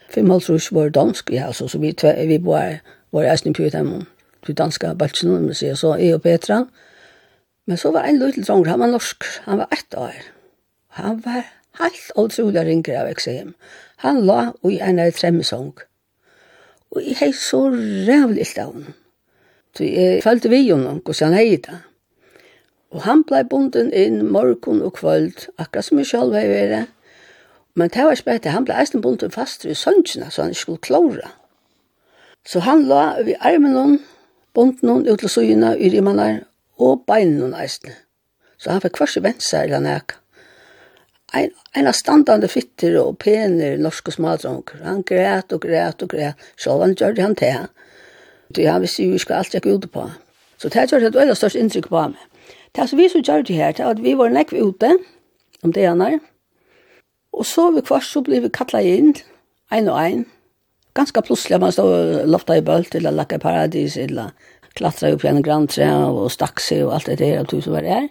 Fem 0.08 0.30
halvtrus 0.30 0.72
var 0.72 0.88
dansk, 0.88 1.30
ja, 1.30 1.52
så, 1.52 1.68
så 1.68 1.78
vi, 1.78 1.92
tve, 1.92 2.14
vi 2.26 2.38
var, 2.44 2.78
var 3.12 3.28
eisen 3.28 3.50
i 3.50 3.52
pjøtemmen, 3.52 4.06
til 4.46 4.56
danske 4.56 4.94
bøtten, 4.98 5.54
så 5.54 5.96
jeg 5.98 6.14
og 6.14 6.22
Petra, 6.22 6.60
og 6.60 6.68
Men 7.66 7.80
så 7.80 7.90
var 7.90 8.04
en 8.04 8.18
liten 8.20 8.44
dronk, 8.44 8.66
han 8.68 8.80
var 8.80 8.92
norsk, 8.92 9.24
han 9.44 9.58
var 9.58 9.68
ett 9.72 9.94
år. 9.96 10.16
Han 11.00 11.20
var 11.24 11.46
helt 11.80 12.10
utrolig 12.16 12.66
ringer 12.66 13.00
av 13.00 13.08
eksem. 13.08 13.54
Han 14.04 14.20
la 14.26 14.52
i 14.68 14.78
en 14.84 15.00
av 15.00 15.14
tremmesong. 15.16 15.72
Og 16.94 17.02
jeg 17.02 17.16
hei 17.18 17.32
så 17.34 17.64
rævlig 17.72 18.46
av 18.58 18.74
honom. 18.74 18.94
Så 19.74 19.88
jeg 19.88 20.22
følte 20.22 20.52
vi 20.52 20.60
jo 20.68 20.76
noen, 20.78 21.00
hvordan 21.02 21.32
han 21.32 21.40
hei 21.40 21.56
det. 21.64 21.80
Og 22.94 23.02
han 23.02 23.24
blei 23.26 23.42
bunden 23.50 23.90
inn 23.90 24.20
morgen 24.30 24.82
og 24.86 25.00
kvöld, 25.00 25.48
akkurat 25.58 25.88
som 25.88 25.98
jeg 25.98 26.12
selv 26.12 26.36
hei 26.38 26.46
vært. 26.46 26.92
Men 27.74 27.90
det 27.90 28.04
var 28.06 28.14
spett, 28.14 28.46
han 28.46 28.68
blei 28.68 28.76
eisen 28.78 29.02
bunden 29.02 29.34
fast 29.34 29.64
i 29.66 29.74
sønnsina, 29.74 30.28
så 30.30 30.44
han 30.44 30.54
ikke 30.54 30.60
skulle 30.60 30.84
klare. 30.86 31.32
Så 32.46 32.60
han 32.62 32.84
la 32.86 33.16
i 33.18 33.34
armen 33.40 33.74
noen, 33.74 33.96
bunden 34.54 34.86
noen 34.86 35.08
ut 35.08 35.18
til 35.24 35.32
søgina, 35.32 35.72
i 35.74 35.90
rimannar, 35.90 36.44
og 36.78 37.04
beinen 37.06 37.38
beinene 37.38 37.62
eisne. 37.62 37.94
Så 38.58 38.72
han 38.72 38.82
fikk 38.82 38.98
hversi 38.98 39.22
ventsar 39.22 39.68
eller 39.68 39.82
nek. 39.84 40.16
Ein, 41.34 41.50
en 41.74 41.88
av 41.90 41.96
standande 41.98 42.48
fitter 42.48 42.94
og 43.00 43.18
pener 43.22 43.78
norske 43.82 44.12
smadronker. 44.14 44.84
Han 44.86 45.02
græt 45.06 45.52
og 45.52 45.64
græt 45.66 46.02
og 46.02 46.12
græt. 46.14 46.38
Så 46.56 46.76
han 46.80 46.94
gjør 46.94 47.16
det 47.16 47.24
han 47.24 47.34
til. 47.38 47.66
Det 48.54 48.68
han 48.70 48.82
visste 48.82 49.04
jo 49.04 49.18
ikke 49.18 49.34
alt 49.34 49.54
jeg 49.54 49.66
gikk 49.66 49.90
på. 49.92 50.06
Så 50.58 50.70
det 50.70 50.86
gjør 50.90 51.02
det 51.02 51.10
et 51.10 51.18
veldig 51.18 51.36
størst 51.36 51.58
inntrykk 51.58 51.90
på 51.90 52.06
meg. 52.14 52.30
Det 52.74 52.88
som 52.90 52.98
vi 52.98 53.08
så 53.08 53.20
gjør 53.22 53.42
det 53.42 53.56
her, 53.56 53.72
det 53.72 53.86
at 53.86 54.02
vi 54.02 54.14
var 54.18 54.32
nekk 54.34 54.54
ute 54.54 54.94
om 55.62 55.72
det 55.72 55.86
han 55.86 56.00
er. 56.02 56.18
Og 57.34 57.46
så 57.46 57.68
vi 57.74 57.82
kvart 57.82 58.06
så 58.06 58.22
ble 58.22 58.40
vi 58.44 58.50
kattlet 58.54 58.86
inn, 58.86 59.12
ein 59.74 59.90
og 59.90 59.98
ein. 59.98 60.24
Ganske 60.94 61.22
plutselig 61.26 61.58
man 61.60 61.72
stod 61.74 61.90
og 61.90 62.28
lofta 62.30 62.54
i 62.54 62.62
bølt, 62.62 62.94
eller 62.94 63.14
lakka 63.14 63.36
i 63.38 63.42
paradis, 63.42 63.96
eller 63.98 64.30
klatra 64.74 65.10
upp 65.10 65.20
på 65.20 65.28
en 65.28 65.42
grannträd 65.42 66.04
och 66.04 66.32
stack 66.32 66.60
sig 66.60 66.84
och 66.84 66.94
allt 66.94 67.06
det 67.06 67.16
där, 67.16 67.40
och 67.40 67.48
tusen 67.48 67.72
vad 67.72 67.82
det 67.82 67.88
är. 67.88 68.08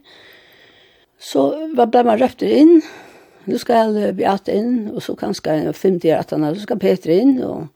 Så 1.19 1.67
ble 1.76 2.04
man 2.04 2.17
röpt 2.17 2.41
in. 2.41 2.82
Nu 3.45 3.58
ska 3.58 3.73
Beate 4.13 4.52
in 4.52 4.91
och 4.95 5.04
så 5.04 5.15
kanske 5.15 5.73
til 5.99 6.10
at 6.10 6.32
han 6.32 6.56
så 6.56 6.62
ska 6.62 6.76
Peter 6.76 7.10
in 7.10 7.43
och 7.43 7.67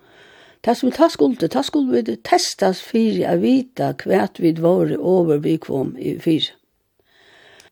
Det 0.68 0.76
som 0.76 0.90
vi 0.90 0.96
tar 0.96 1.10
skulde, 1.10 1.48
tar 1.48 1.64
skulde 1.64 2.02
vi 2.02 2.16
testas 2.16 2.82
fire, 2.82 3.30
a 3.30 3.36
vita 3.40 3.94
kvært 3.94 4.40
vi 4.42 4.52
våre 4.58 4.98
over 4.98 5.38
vi 5.38 5.58
kom 5.58 5.94
i 5.98 6.18
fire. 6.20 6.56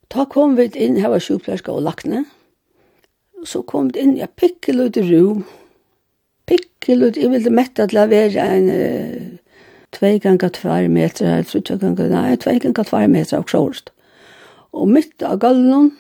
Ta 0.08 0.26
kom 0.32 0.56
vi 0.56 0.70
inn, 0.80 1.00
her 1.02 1.12
var 1.12 1.20
sjukplerska 1.20 1.74
og 1.74 1.84
lakne. 1.84 2.26
Så 3.46 3.66
kom 3.68 3.90
vi 3.90 4.00
inn, 4.00 4.14
ja, 4.16 4.28
pikkel 4.28 4.86
ut 4.86 4.98
i 5.02 5.04
ro. 5.10 5.42
Pikkel 6.48 7.08
ut, 7.08 7.18
jeg 7.18 7.34
ville 7.34 7.52
mette 7.52 7.88
til 7.90 8.00
å 8.00 8.08
være 8.08 8.46
en 8.56 8.70
uh, 8.70 9.35
2 9.96 10.18
ganger 10.24 10.50
2 10.50 10.88
meter, 10.92 11.26
eller 11.26 11.44
3 11.44 11.78
ganger, 11.80 12.10
nei, 12.10 12.36
2 12.36 12.58
ganger 12.60 12.84
2 12.84 13.08
meter 13.08 13.38
av 13.38 13.46
kjørst. 13.50 13.92
Og 14.76 14.90
midt 14.92 15.24
av 15.24 15.40
gallen, 15.40 15.94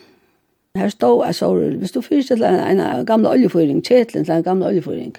her 0.75 0.89
stod 0.91 1.25
jeg 1.25 1.35
så, 1.35 1.53
hvis 1.79 1.95
du 1.95 2.01
fyrstiller 2.03 2.59
en, 2.59 2.79
en 2.79 3.05
gamle 3.07 3.31
oljefyring, 3.31 3.79
kjetlen 3.85 4.25
til 4.27 4.35
en 4.35 4.43
gamle 4.43 4.67
oljefyring, 4.67 5.15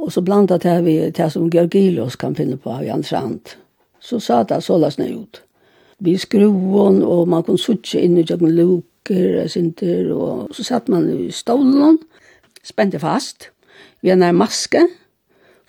og 0.00 0.12
så 0.12 0.22
blandet 0.24 0.64
jeg 0.64 0.84
vi 0.84 0.96
til 1.14 1.30
som 1.30 1.50
Georgilos 1.52 2.16
kan 2.16 2.34
finne 2.36 2.56
på 2.56 2.72
av 2.72 2.84
Jan 2.84 3.04
Strand, 3.04 3.54
så 4.00 4.18
sa 4.18 4.42
det 4.48 4.62
så 4.64 4.78
løsne 4.80 5.10
ut. 5.12 5.42
Vi 6.00 6.16
skruvån, 6.16 7.02
og 7.04 7.28
man 7.28 7.44
kunne 7.44 7.60
suttje 7.60 8.00
inn 8.00 8.16
i 8.16 8.24
jøkken 8.24 8.54
luker, 8.56 9.46
sinter, 9.52 10.08
og 10.16 10.54
så 10.56 10.64
satt 10.64 10.88
man 10.88 11.04
i 11.12 11.28
stolen, 11.30 11.98
spente 12.64 12.98
fast, 12.98 13.50
vi 14.00 14.08
har 14.08 14.16
nær 14.16 14.32
maske, 14.32 14.86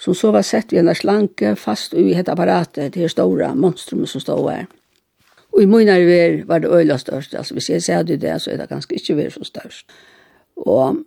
som 0.02 0.16
så 0.18 0.32
var 0.34 0.42
sett 0.42 0.74
i 0.74 0.80
en 0.82 0.96
slanke 0.96 1.56
fast 1.56 1.94
i 1.94 2.14
ett 2.14 2.30
apparatet, 2.30 2.94
det 2.94 3.00
här 3.00 3.08
stora 3.08 3.56
monstrum 3.56 4.06
som 4.06 4.22
stod 4.22 4.50
her. 4.52 4.68
Og 5.52 5.62
i 5.62 5.68
mina 5.68 5.98
revir 6.00 6.46
var 6.48 6.60
det 6.60 6.72
øyla 6.72 6.98
størst, 6.98 7.36
altså 7.36 7.54
hvis 7.54 7.70
jeg 7.70 7.84
ser 7.84 8.04
det, 8.04 8.42
så 8.42 8.52
er 8.52 8.58
det 8.58 8.70
ganske 8.70 8.96
ikke 8.96 9.16
vi 9.16 9.30
så 9.30 9.44
størst. 9.44 9.86
Og 10.56 11.04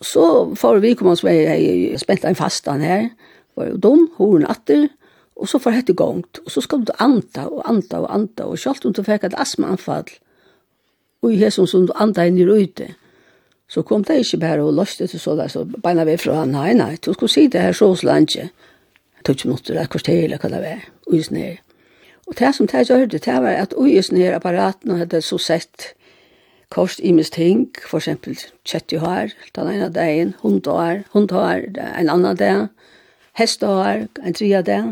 så 0.00 0.54
får 0.54 0.78
vi 0.78 0.94
komme 0.94 1.12
oss 1.12 1.24
med, 1.24 1.34
jeg 1.34 2.00
spent 2.00 2.24
en 2.24 2.34
fastan 2.34 2.80
her, 2.80 3.08
var 3.56 3.66
jo 3.66 3.76
dum, 3.76 4.10
horen 4.16 4.46
atter, 4.46 4.88
og 5.36 5.48
så 5.48 5.58
får 5.58 5.70
hette 5.70 5.94
gongt, 5.94 6.38
og 6.44 6.50
så 6.50 6.60
skal 6.60 6.82
du 6.84 6.92
anta 6.98 7.46
og 7.46 7.62
anta 7.70 7.98
og 8.02 8.14
anta, 8.14 8.44
og 8.44 8.58
selv 8.58 8.86
om 8.86 8.92
du 8.92 9.02
fikk 9.02 9.24
et 9.24 9.38
astmaanfall, 9.38 10.10
og 11.22 11.32
i 11.32 11.38
hesson 11.38 11.66
som 11.66 11.86
du 11.86 11.92
anta 11.94 12.26
inn 12.26 12.38
i 12.38 12.46
røyte, 12.46 12.92
Så 13.68 13.82
kom 13.82 14.04
det 14.04 14.22
ikke 14.22 14.40
bare 14.40 14.64
og 14.64 14.74
løste 14.74 15.06
til 15.06 15.20
så 15.20 15.36
der, 15.36 15.48
så 15.52 15.64
beina 15.64 16.04
vi 16.08 16.16
fra, 16.16 16.40
han, 16.40 16.54
nei, 16.56 16.72
nei, 16.74 16.96
du 16.96 17.12
skulle 17.12 17.32
si 17.32 17.46
det 17.52 17.60
her 17.60 17.76
så 17.76 17.90
hos 17.92 18.02
landet. 18.02 18.48
Jeg 19.18 19.24
tog 19.24 19.34
ikke 19.34 19.48
minutter, 19.48 19.74
jeg 19.74 19.90
kvarter 19.92 20.24
eller 20.24 20.40
hva 20.40 20.48
det 20.54 20.62
var, 20.62 20.86
uisen 21.12 21.36
her. 21.36 21.58
Og 22.28 22.38
det 22.38 22.54
som 22.54 22.66
det 22.66 22.86
gjør 22.88 23.06
det, 23.06 23.24
det 23.24 23.34
var 23.42 23.60
at 23.60 23.74
uisen 23.76 24.16
her 24.16 24.36
apparaten 24.36 24.96
hadde 24.96 25.20
så 25.24 25.38
sett 25.38 25.92
kost 26.72 27.00
i 27.00 27.12
mis 27.12 27.30
ting, 27.32 27.68
for 27.88 28.00
eksempel 28.00 28.36
kjøtt 28.68 28.92
i 28.92 29.00
hår, 29.02 29.32
den 29.56 29.70
ene 29.72 29.88
dagen, 29.92 30.34
hund 30.42 30.66
hår, 30.68 31.04
hund 31.12 31.32
hår, 31.32 31.68
en 31.76 32.08
annen 32.12 32.36
dag, 32.36 32.66
hest 33.40 33.64
hår, 33.64 34.08
en 34.20 34.36
tredje 34.36 34.62
dag, 34.62 34.90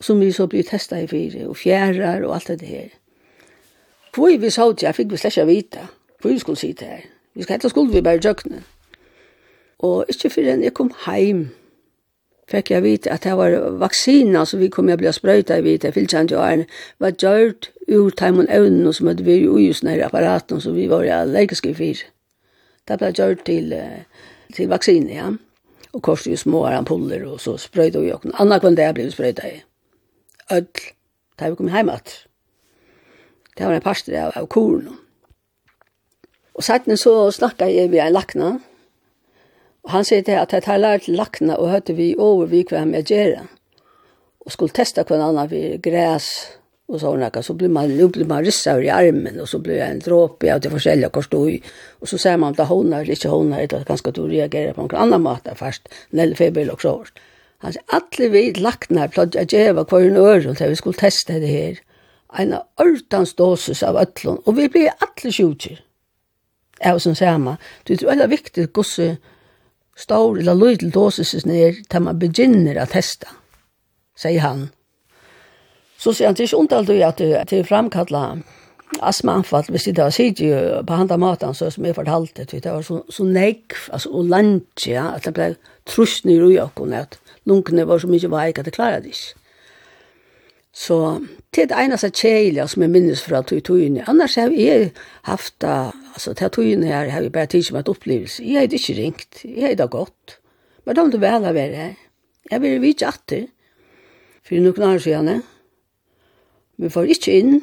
som 0.00 0.20
vi 0.20 0.30
så 0.34 0.46
blir 0.50 0.66
testet 0.66 1.06
i 1.06 1.10
fire, 1.10 1.48
og 1.48 1.58
fjærer 1.58 2.26
og 2.26 2.36
alt 2.36 2.54
det 2.60 2.68
her. 2.68 2.94
Hvor 4.14 4.30
vi 4.38 4.50
så 4.50 4.72
til, 4.72 4.86
jeg 4.86 4.94
fikk 4.94 5.10
vi 5.10 5.18
slett 5.18 5.36
ikke 5.36 5.50
vite, 5.50 5.88
hvor 6.20 6.30
vi 6.30 6.38
skulle 6.38 6.58
si 6.58 6.72
det 6.72 6.88
her. 6.88 7.10
Vi 7.34 7.42
skal 7.42 7.58
hette 7.58 7.68
skuld 7.68 7.92
vi 7.92 8.02
bare 8.04 8.22
djøkne. 8.22 8.62
Og 9.78 10.04
ikke 10.08 10.30
før 10.30 10.50
jeg 10.62 10.74
kom 10.74 10.92
heim, 11.06 11.48
fikk 12.50 12.70
jeg 12.70 12.84
vite 12.84 13.12
at 13.12 13.24
det 13.24 13.36
var 13.36 13.56
vaksina 13.80 14.44
som 14.46 14.60
vi 14.60 14.68
kom 14.72 14.88
jeg 14.88 15.00
ble 15.00 15.12
sprøyta 15.12 15.58
i 15.58 15.64
vite, 15.64 15.88
jeg 15.88 15.96
fylkjent 15.96 16.32
jo 16.32 16.42
er, 16.44 16.64
var 17.00 17.16
gjørt 17.16 17.70
ur 17.88 18.10
teimen 18.16 18.48
evnen 18.52 18.92
som 18.92 19.08
hadde 19.10 19.26
vært 19.26 19.48
ui 19.48 19.66
hos 19.66 19.82
nær 19.84 20.04
apparaten 20.06 20.60
som 20.60 20.76
vi 20.76 20.86
var 20.90 21.08
allergiske 21.08 21.74
fyr. 21.74 22.04
Det 22.88 22.98
ble 23.00 23.12
gjørt 23.16 23.44
til, 23.48 23.72
til 24.54 24.70
vaksine, 24.70 25.14
ja. 25.14 25.32
Og 25.94 26.02
korset 26.02 26.32
jo 26.32 26.36
små 26.36 26.64
ampuller, 26.66 27.22
og 27.28 27.40
så 27.40 27.56
sprøyta 27.60 28.02
vi 28.02 28.12
åkken. 28.12 28.34
Anna 28.38 28.58
kunne 28.58 28.76
det 28.76 28.90
ble 28.96 29.08
sprøyta 29.12 29.48
i. 29.48 29.62
Ødl, 30.52 30.90
da 31.40 31.48
vi 31.48 31.58
kom 31.58 31.70
heim 31.72 31.90
at. 31.92 32.26
Det 33.54 33.66
var 33.66 33.76
en 33.76 33.84
parster 33.84 34.18
av, 34.18 34.34
av 34.36 34.48
koren. 34.50 34.98
Og 36.54 36.62
sattene 36.62 36.96
så 37.00 37.30
snakket 37.34 37.72
jeg 37.74 37.90
med 37.90 38.04
en 38.04 38.14
lakna, 38.14 38.50
og 39.84 39.92
han 39.92 40.06
sier 40.06 40.22
til 40.24 40.38
at 40.40 40.52
jeg 40.54 40.64
tar 40.64 40.80
lært 40.80 41.08
lakna 41.10 41.58
og 41.60 41.72
hørte 41.72 41.96
vi 41.98 42.14
over 42.16 42.46
vi 42.48 42.62
hva 42.68 42.84
med 42.88 43.10
gjøre, 43.10 43.42
og 44.44 44.52
skulle 44.52 44.76
testa 44.76 45.04
hva 45.04 45.18
annan 45.18 45.50
vi 45.50 45.64
græs 45.82 46.30
og 46.84 47.00
sånn, 47.00 47.22
så 47.42 47.54
blir 47.56 47.72
man, 47.72 47.92
nu 47.96 48.10
blir 48.12 48.28
man 48.28 48.44
risset 48.44 48.82
i 48.84 48.90
armen, 48.92 49.38
og 49.40 49.48
så 49.48 49.58
blir 49.58 49.80
det 49.80 49.86
en 49.86 50.02
dråpe 50.04 50.50
av 50.52 50.60
de 50.60 50.72
forskjellige 50.72 51.10
hvor 51.14 51.24
stod 51.24 51.52
i, 51.54 51.54
og 52.00 52.10
så 52.10 52.18
ser 52.20 52.36
man 52.36 52.52
om 52.52 52.58
det 52.58 52.66
hånda 52.68 53.00
eller 53.00 53.16
ikke 53.16 53.32
hånda 53.32 53.60
eller 53.62 53.86
ganske 53.88 54.12
du 54.12 54.26
reagerer 54.28 54.76
på 54.76 54.84
noen 54.84 55.00
annen 55.00 55.24
måte 55.24 55.56
først, 55.56 55.88
Nelle 56.12 56.36
feber 56.36 56.68
og 56.72 56.84
så. 56.84 56.98
Han 57.64 57.72
sier, 57.72 57.86
alle 57.96 58.28
vi 58.30 58.44
lakna 58.60 59.06
her, 59.06 59.14
platt 59.16 59.38
jeg 59.38 59.50
gjeva 59.54 59.86
hver 59.88 60.10
en 60.10 60.20
øre 60.20 60.54
til 60.54 60.74
vi 60.74 60.78
skulle 60.80 61.00
testa 61.00 61.40
det 61.40 61.50
her, 61.50 61.80
en 62.38 62.56
ordans 62.82 63.32
dosis 63.38 63.82
av 63.86 63.96
ötlun, 63.96 64.42
og 64.44 64.56
vi 64.58 64.68
blir 64.68 64.92
alle 65.00 65.32
sjukker 65.32 65.80
av 66.84 66.98
som 66.98 67.14
sama. 67.14 67.56
Det 67.86 68.02
er 68.02 68.10
veldig 68.10 68.30
viktig 68.30 68.68
hvordan 68.74 69.16
stor 69.96 70.38
eller 70.38 70.58
lydel 70.58 70.90
dosis 70.90 71.34
er 71.44 71.78
til 71.90 72.02
man 72.02 72.18
begynner 72.18 72.80
å 72.82 72.88
testa, 72.90 73.30
sier 74.18 74.42
han. 74.42 74.68
Så 75.98 76.12
sier 76.12 76.28
han, 76.28 76.34
det 76.34 76.44
er 76.44 76.50
ikke 76.50 76.62
ondalt 76.62 76.90
du 76.90 76.98
at 77.06 77.22
det 77.50 77.60
er 77.60 77.68
framkalla 77.68 78.24
astmaanfall, 79.02 79.64
hvis 79.68 79.88
det 79.88 79.96
da 79.98 80.10
sidig 80.10 80.50
på 80.86 80.98
handa 80.98 81.16
maten, 81.18 81.54
så 81.54 81.70
som 81.70 81.86
jeg 81.86 81.96
fortalte, 81.96 82.44
det 82.44 82.64
var 82.64 82.82
så, 82.82 83.00
så 83.10 83.24
negv, 83.24 83.88
altså, 83.92 84.10
og 84.10 84.86
ja 84.86 85.08
at 85.14 85.24
det 85.24 85.34
ble 85.34 85.54
trusner 85.86 86.44
i 86.50 86.58
okken, 86.62 86.92
at 86.92 87.18
lunkene 87.44 87.86
var 87.86 87.98
så 87.98 88.10
mye 88.10 88.30
veik 88.30 88.58
at 88.58 88.64
det 88.64 88.74
klarer 88.74 89.00
det 89.00 89.14
ikke. 89.14 89.40
Så 90.74 91.20
det 91.54 91.62
er 91.62 91.66
det 91.70 91.82
eneste 91.84 92.10
kjeile 92.10 92.68
som 92.68 92.82
jeg 92.82 92.90
minnes 92.90 93.22
fra 93.22 93.42
tog 93.42 93.62
togene. 93.62 94.04
Annars 94.10 94.34
har 94.34 94.50
jeg 94.50 94.90
haft 95.22 95.62
altså, 96.14 96.34
til 96.34 96.50
togene 96.50 96.86
her 96.86 97.10
har 97.10 97.22
vi 97.22 97.32
bare 97.34 97.50
tid 97.50 97.62
som 97.66 97.76
et 97.80 97.88
opplevelse. 97.88 98.44
Jeg 98.44 98.60
hadde 98.60 98.78
ikke 98.78 98.96
ringt, 98.98 99.44
jeg 99.44 99.68
hadde 99.68 99.88
godt. 99.88 100.38
Men 100.84 100.96
det 100.96 101.20
var 101.20 101.38
vel 101.40 101.50
å 101.50 101.54
være 101.56 101.76
her. 101.76 101.94
Jeg 102.50 102.62
ville 102.62 102.80
vite 102.80 103.08
at 103.08 103.20
det. 103.30 103.46
for 104.44 104.60
noen 104.60 104.82
år 104.82 104.98
siden. 105.00 105.42
Vi 106.76 106.88
får 106.88 107.04
ikke 107.14 107.32
inn, 107.38 107.62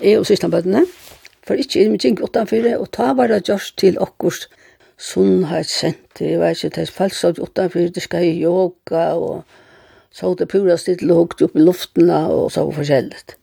jeg 0.00 0.18
og 0.18 0.26
siste 0.26 0.48
bøttene, 0.48 0.84
får 1.44 1.60
ikke 1.60 1.82
inn, 1.82 1.92
vi 1.92 1.98
gikk 2.00 2.22
utenfor, 2.24 2.68
og 2.78 2.86
ta 2.94 3.10
bare 3.12 3.42
Josh 3.48 3.74
til 3.76 3.98
okkurs 4.00 4.46
sunnhetssenter, 4.96 6.30
jeg 6.30 6.40
vet 6.40 6.56
ikke, 6.56 6.70
det 6.76 6.84
er 6.86 6.94
falsk 6.94 7.42
utenfor, 7.42 7.90
det 7.92 8.02
skal 8.02 8.24
i 8.24 8.38
yoga, 8.40 9.04
og 9.18 9.42
så 10.14 10.30
det 10.38 10.48
pura 10.48 10.78
stille 10.78 11.12
og 11.12 11.26
hukte 11.26 11.48
opp 11.48 11.58
i 11.58 11.66
luften, 11.66 12.08
og 12.10 12.52
så 12.54 12.64
forskjellig. 12.70 13.36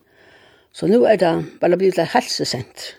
Så 0.72 0.88
nå 0.88 1.04
er 1.04 1.20
det 1.20 1.34
bare 1.60 1.78
blitt 1.78 2.00
et 2.00 2.14
helsesenter. 2.16 2.96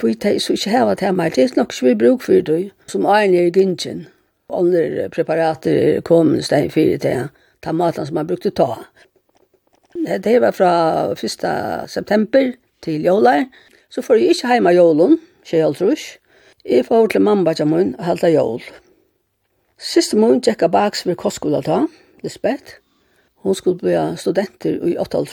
Hvor 0.00 0.08
de 0.08 0.40
så 0.40 0.52
ikke 0.52 0.70
hava 0.70 0.94
til 0.94 1.14
meg, 1.14 1.36
det 1.36 1.44
er 1.44 1.56
nok 1.56 1.72
ikke 1.72 1.86
vi 1.86 1.94
bruk 1.94 2.22
for 2.22 2.32
det, 2.32 2.72
som 2.86 3.06
egen 3.06 3.34
er 3.34 3.46
i 3.46 3.54
gynsjen. 3.54 4.06
Andre 4.50 5.08
preparater 5.08 5.96
er 5.96 6.00
kommet 6.00 6.44
stein 6.44 6.70
fire 6.70 6.98
til 6.98 7.28
ta 7.62 7.72
maten 7.72 8.06
som 8.06 8.14
man 8.14 8.26
brukte 8.26 8.50
ta. 8.50 8.84
Det 9.94 10.40
var 10.42 10.52
fra 10.52 10.72
1. 11.12 11.90
september 11.90 12.52
til 12.82 13.04
jolær. 13.04 13.46
Så 13.88 14.02
får 14.02 14.14
jeg 14.14 14.34
ikke 14.34 14.52
hjemme 14.52 14.74
jolen, 14.74 15.18
ikke 15.44 15.56
jeg 15.56 15.74
tror 15.74 15.96
Jeg 16.64 16.84
får 16.84 17.06
til 17.06 17.20
mamma 17.20 17.52
til 17.52 17.66
min 17.66 17.94
og 17.98 18.04
halte 18.04 18.26
jol. 18.32 18.62
Siste 19.78 20.16
måned 20.16 20.42
gikk 20.42 20.62
jeg 20.62 20.70
baks 20.70 21.06
ved 21.06 21.16
kostskolen 21.16 21.62
ta, 21.62 21.86
Lisbeth. 22.22 22.78
Hun 23.44 23.54
skulle 23.54 23.78
bli 23.78 23.94
studenter 24.16 24.80
i 24.88 24.96
8. 24.98 25.26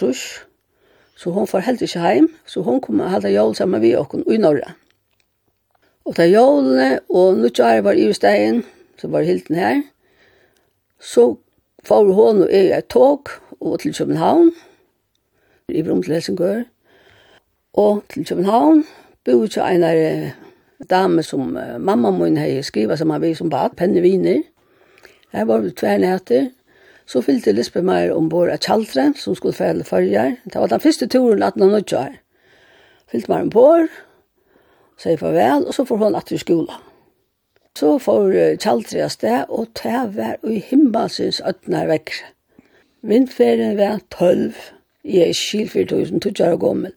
Så 1.22 1.30
hon 1.30 1.46
får 1.48 1.68
helt 1.68 1.82
ikke 1.86 2.02
heim, 2.02 2.28
så 2.50 2.64
hon 2.66 2.80
kom 2.82 3.00
og 3.00 3.12
halda 3.12 3.30
jól 3.30 3.54
sammen 3.56 3.82
med 3.82 3.94
oss 4.00 4.26
i 4.26 4.40
Norge. 4.42 4.74
Og 6.06 6.18
da 6.18 6.26
jólene 6.26 7.00
og 7.14 7.38
nuttjare 7.38 7.84
var 7.86 7.94
i 7.94 8.08
stegen, 8.14 8.64
så 8.98 9.08
var 9.08 9.28
hilden 9.28 9.56
her, 9.56 9.84
så 10.98 11.36
får 11.86 12.10
hon 12.18 12.42
og 12.42 12.50
jeg 12.50 12.72
et 12.78 12.90
tog 12.90 13.30
og 13.60 13.80
til 13.80 13.94
København, 13.94 14.50
i 15.70 15.84
brom 15.84 16.02
til 16.04 16.14
Helsingør, 16.14 16.64
og 17.74 18.02
til 18.10 18.26
København, 18.26 18.84
bo 19.26 19.44
ikke 19.46 19.68
en 19.76 19.86
av 19.86 20.02
dame 20.90 21.24
som 21.24 21.54
mamma 21.80 22.10
min 22.12 22.42
hei 22.42 22.64
skriva 22.66 22.98
som 22.98 23.14
han 23.14 23.22
vi 23.22 23.36
som 23.38 23.50
bad, 23.50 23.78
penne 23.78 24.02
viner. 24.02 24.42
Her 25.32 25.46
var 25.46 25.62
vi 25.62 25.70
tvernætter, 25.72 26.50
Så 27.06 27.22
fyllte 27.22 27.52
Lisbeth 27.52 27.86
Meier 27.86 28.14
ombord 28.16 28.50
av 28.50 28.62
Kjaldre, 28.62 29.12
som 29.18 29.36
skulle 29.36 29.58
fære 29.58 29.84
følger. 29.84 30.36
Det 30.46 30.62
var 30.62 30.68
den 30.72 30.84
første 30.84 31.08
turen 31.08 31.44
1890 31.44 31.98
år. 31.98 32.16
Fyllte 33.12 33.32
meg 33.32 33.48
ombord, 33.48 33.88
sier 35.02 35.20
farvel, 35.20 35.68
og 35.68 35.74
så 35.76 35.86
får 35.86 36.04
hun 36.04 36.16
atter 36.16 36.38
i 36.38 36.42
skolen. 36.42 36.88
Så 37.78 37.96
får 38.04 38.36
Kjaldre 38.62 39.06
av 39.06 39.16
sted, 39.16 39.50
og 39.50 39.72
det 39.84 40.04
var 40.16 40.38
i 40.44 40.60
himmelsens 40.70 41.42
ødner 41.48 41.88
vekk. 41.92 42.14
Vindferien 43.02 43.78
var 43.78 44.00
12. 44.12 44.54
Jeg 45.04 45.30
er 45.30 45.34
skil 45.34 45.70
4000, 45.70 46.22
tog 46.22 46.40
jeg 46.40 46.60
gammel. 46.60 46.94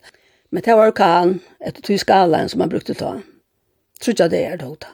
Men 0.51 0.63
det 0.63 0.77
var 0.77 0.93
kan, 0.95 1.39
etter 1.65 1.83
tog 1.83 1.99
skalaen 1.99 2.49
som 2.49 2.61
man 2.61 2.71
brukte 2.71 2.95
ta. 2.95 3.17
Tror 4.01 4.13
ikke 4.13 4.29
det 4.29 4.45
er 4.45 4.57
det 4.61 4.69
hodet. 4.69 4.91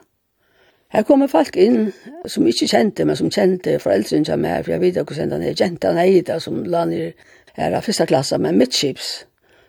Her 0.90 1.05
kommer 1.07 1.31
folk 1.31 1.55
inn 1.57 1.92
som 2.26 2.46
ikke 2.50 2.66
kjente, 2.66 3.05
men 3.07 3.16
som 3.16 3.31
kjente 3.31 3.76
foreldrene 3.79 4.26
som 4.26 4.44
er, 4.44 4.64
for 4.64 4.74
jeg 4.74 4.83
vet 4.83 4.96
ikke 4.98 5.14
hvordan 5.14 5.37
det 5.38 5.53
er 5.53 5.61
jenta 5.64 5.92
det, 5.94 6.42
som 6.42 6.64
lander 6.66 7.12
her 7.55 7.76
av 7.76 7.87
første 7.87 8.07
klasse 8.11 8.38
med 8.38 8.59
midtskips, 8.59 9.11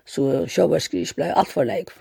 så 0.06 0.46
sjåverskrisk 0.50 1.20
ble 1.20 1.30
alt 1.30 1.52
for 1.54 1.68
leik. 1.68 1.94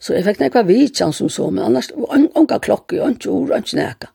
Så 0.00 0.14
jeg 0.14 0.26
fikk 0.26 0.42
nekva 0.42 0.62
vidtjan 0.66 1.12
som 1.14 1.30
så, 1.30 1.48
men 1.50 1.64
annars, 1.64 1.90
unga 1.94 2.58
klokke, 2.62 3.00
unga 3.02 3.30
ord, 3.30 3.54
unga 3.54 3.78
neka. 3.78 4.10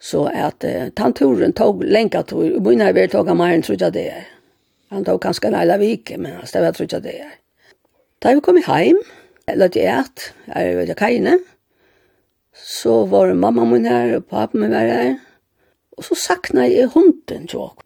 Så 0.00 0.28
at 0.30 0.64
uh, 0.64 0.88
tanturen 0.96 1.52
tog 1.52 1.82
lenka 1.82 2.22
tur, 2.22 2.46
og 2.54 2.62
begynner 2.62 2.94
vi 2.94 3.08
tog 3.10 3.28
av 3.28 3.36
meg 3.36 3.56
enn 3.56 3.64
trodde 3.66 3.90
det 3.96 4.06
er. 4.12 4.26
Han 4.94 5.04
tog 5.04 5.20
ganske 5.20 5.48
en 5.48 5.80
vike, 5.80 6.16
men 6.16 6.38
han 6.38 6.46
stedet 6.46 6.76
trodde 6.76 7.00
det 7.04 7.16
er. 7.20 7.32
Da 8.22 8.34
vi 8.34 8.40
kom 8.40 8.60
heim, 8.68 9.00
eller 9.48 9.68
til 9.68 9.88
et, 9.88 10.32
er 10.46 10.84
det 10.86 10.96
kajene, 10.96 11.38
Så 12.58 13.04
var 13.06 13.34
mamma 13.34 13.64
min 13.64 13.86
her, 13.86 14.16
og 14.16 14.26
pappa 14.26 14.58
min 14.58 14.74
var 14.74 14.90
her. 14.90 15.18
Og 15.96 16.04
så 16.04 16.14
sakna 16.14 16.66
jeg 16.66 16.90
hunden 16.94 17.46
til 17.46 17.58
åk. 17.58 17.82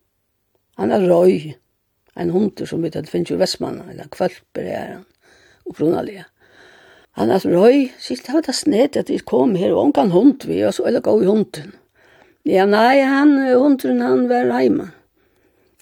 Han 0.78 0.92
er 0.92 1.08
røy. 1.08 1.54
En 2.16 2.30
hund 2.30 2.60
som 2.66 2.82
vet 2.82 2.96
at 2.96 3.06
det 3.06 3.12
finnes 3.12 3.30
jo 3.30 3.38
vestmann, 3.40 3.80
eller 3.88 4.10
kvalper 4.12 4.66
er 4.68 4.88
han, 4.96 5.04
og 5.64 5.72
opprunalige. 5.72 6.26
Han 7.16 7.30
er 7.32 7.44
røy, 7.44 7.86
sier 8.00 8.20
det 8.24 8.34
var 8.34 8.44
det 8.44 8.54
snedet 8.56 9.00
at 9.00 9.10
jeg 9.12 9.24
kom 9.28 9.54
her, 9.56 9.72
og 9.72 9.86
han 9.86 9.94
kan 9.96 10.12
hund 10.12 10.44
vi, 10.48 10.62
og 10.64 10.74
så 10.76 10.86
er 10.88 10.96
det 10.96 11.04
gå 11.04 11.18
i 11.22 11.28
hunden. 11.28 11.74
Ja, 12.48 12.66
nei, 12.66 13.00
han, 13.00 13.36
hunden, 13.52 14.00
han 14.00 14.26
var 14.28 14.50
heima. 14.52 14.90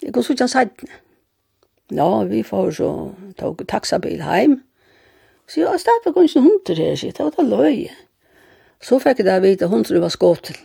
Jeg 0.03 0.14
kom 0.14 0.22
så 0.22 0.35
ikke 0.35 0.46
han 0.46 0.55
sættene. 0.55 0.98
Ja, 1.90 2.09
vi 2.31 2.42
får 2.46 2.70
så 2.79 2.90
tog 3.38 3.62
taxabil 3.68 4.22
heim. 4.22 4.61
Så 5.48 5.61
jeg 5.61 5.68
har 5.68 5.83
stedet 5.83 6.05
på 6.05 6.12
kanskje 6.14 6.44
hunder 6.44 6.79
her, 6.79 6.94
sier 6.98 7.16
det 7.16 7.26
var 7.26 7.35
det 7.38 7.48
løy. 7.50 7.88
Så 8.81 8.99
fikk 8.99 9.21
jeg 9.21 9.29
da 9.29 9.38
vite 9.45 9.69
hundre 9.69 10.01
var 10.01 10.12
skått 10.12 10.49
til. 10.49 10.57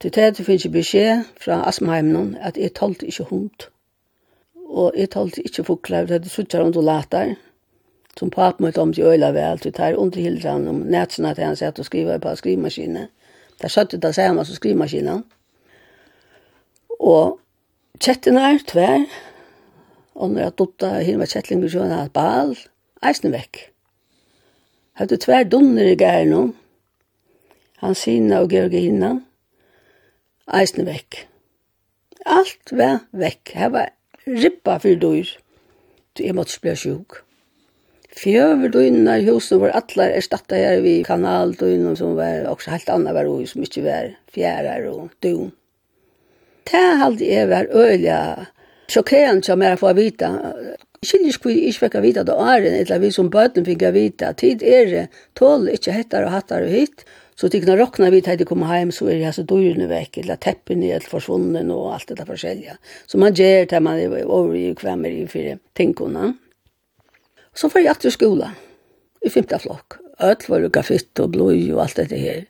Til 0.00 0.14
det 0.16 0.22
jeg 0.30 0.46
fikk 0.46 0.70
beskjed 0.72 1.26
fra 1.40 1.60
Asmaheimen 1.68 2.36
at 2.40 2.56
jeg 2.56 2.72
talte 2.74 3.06
ikke 3.06 3.28
hund. 3.28 3.68
Og 4.70 4.94
jeg 4.96 5.10
talte 5.12 5.42
ikke 5.44 5.64
fukler, 5.64 6.06
det 6.06 6.24
er 6.24 6.32
suttet 6.32 6.60
rundt 6.60 6.76
og 6.76 6.84
later. 6.84 7.36
som 8.18 8.30
papen 8.30 8.66
måtte 8.66 8.80
om 8.82 8.92
til 8.92 9.06
øyla 9.06 9.30
vel, 9.32 9.58
til 9.58 9.72
det 9.72 9.80
er 9.80 9.96
underhildre 9.96 10.50
han 10.50 10.68
om 10.68 10.82
nætsene 10.92 11.34
til 11.34 11.44
han 11.44 11.56
sett 11.56 11.78
og 11.78 11.86
skriver 11.86 12.18
på 12.18 12.34
skrivmaskinen. 12.36 13.08
Det 13.58 13.64
er 13.64 13.72
satt 13.72 13.94
ut 13.94 14.02
det 14.02 14.14
samme 14.14 14.44
som 14.44 14.54
skrivmaskinen. 14.54 15.24
Og 17.00 17.38
kjetten 18.00 18.36
er 18.36 18.58
tvær, 18.66 19.06
og 20.14 20.30
når 20.30 20.42
jeg 20.42 20.56
dotta 20.58 20.90
hirma 21.06 21.28
kjettlinger, 21.28 21.68
så 21.68 21.78
var 21.84 21.92
det 21.92 22.00
et 22.04 22.12
bal, 22.12 22.56
eisen 23.08 23.32
vekk. 23.32 23.62
Hadde 25.00 25.20
tvær 25.22 25.46
dunner 25.48 25.92
i 25.92 25.96
gæren 25.96 26.32
om, 26.36 26.50
Hansina 27.80 28.42
og 28.44 28.52
Georgina, 28.52 29.14
eisne 30.52 30.84
vekk. 30.84 31.24
Alt 32.28 32.74
var 32.76 33.00
vekk. 33.16 33.54
Her 33.56 33.72
var 33.72 33.90
rippa 34.26 34.76
for 34.82 35.00
dyr, 35.00 35.30
til 36.14 36.28
jeg 36.28 36.36
måtte 36.36 36.60
bli 36.60 36.74
sjuk. 36.76 37.22
Fjøver 38.10 38.66
Fjöverdøynene 38.66 39.20
i 39.20 39.26
husen 39.30 39.60
var 39.62 39.72
atler 39.78 40.12
erstatta 40.18 40.58
her 40.58 40.82
vi 40.84 40.98
kanaldøynene 41.06 41.94
som 41.96 42.16
var 42.18 42.48
også 42.50 42.74
helt 42.74 42.90
annet 42.90 43.14
var 43.14 43.28
ui 43.30 43.46
som 43.46 43.62
ikke 43.62 43.84
var 43.86 44.10
fjærer 44.34 44.88
og 44.90 45.12
døgn. 45.22 45.52
Det 46.66 46.86
halde 47.00 47.26
jeg 47.26 47.48
var 47.48 47.70
øyla 47.70 48.18
sjokkerende 48.90 49.46
som 49.46 49.62
jeg 49.62 49.78
får 49.78 49.96
vite. 49.96 50.30
Skiljer 51.00 51.32
skvi 51.32 51.54
ikke 51.70 51.86
fikk 51.86 51.96
vite 52.04 52.26
det 52.26 52.34
åren, 52.34 52.74
eller 52.82 53.00
vi 53.00 53.12
som 53.14 53.30
bøten 53.32 53.64
fikk 53.64 53.86
vite. 53.94 54.34
Tid 54.36 54.62
er 54.62 54.90
det, 54.90 55.06
tål 55.38 55.70
ikke 55.72 55.94
hettar 55.96 56.26
og 56.26 56.34
hattar 56.34 56.66
og 56.66 56.74
hitt, 56.74 57.06
Så 57.40 57.48
det 57.48 57.62
kunne 57.62 57.76
råkne 57.76 58.10
vid 58.10 58.28
att 58.28 58.38
det 58.38 58.44
kommer 58.44 58.68
hjem, 58.76 58.90
så 58.92 59.06
er 59.08 59.16
det 59.16 59.26
altså 59.30 59.42
dyrene 59.48 59.86
vekk, 59.88 60.18
eller 60.20 60.36
teppene 60.36 60.84
er 60.84 60.98
helt 60.98 61.08
försvunnen 61.08 61.70
och 61.70 61.94
allt 61.94 62.08
det 62.08 62.14
där 62.14 62.24
försälja. 62.24 62.76
Så 63.06 63.18
man 63.18 63.34
gjør 63.34 63.64
det 63.64 63.80
man 63.80 63.98
er 63.98 64.24
over 64.28 64.54
i 64.54 64.74
kvemmer 64.74 65.08
i 65.08 65.26
fire 65.26 65.58
tingene. 65.74 66.34
Så 67.54 67.68
får 67.68 67.80
jeg 67.80 67.98
til 67.98 68.12
skola 68.12 68.50
i 69.24 69.30
femte 69.32 69.58
flokk. 69.58 69.96
Øtl 70.20 70.50
var 70.52 70.60
det 70.60 70.72
kaffett 70.72 71.20
og 71.20 71.30
blod 71.32 71.70
og 71.72 71.80
alt 71.80 71.96
det 71.96 72.18
her. 72.20 72.42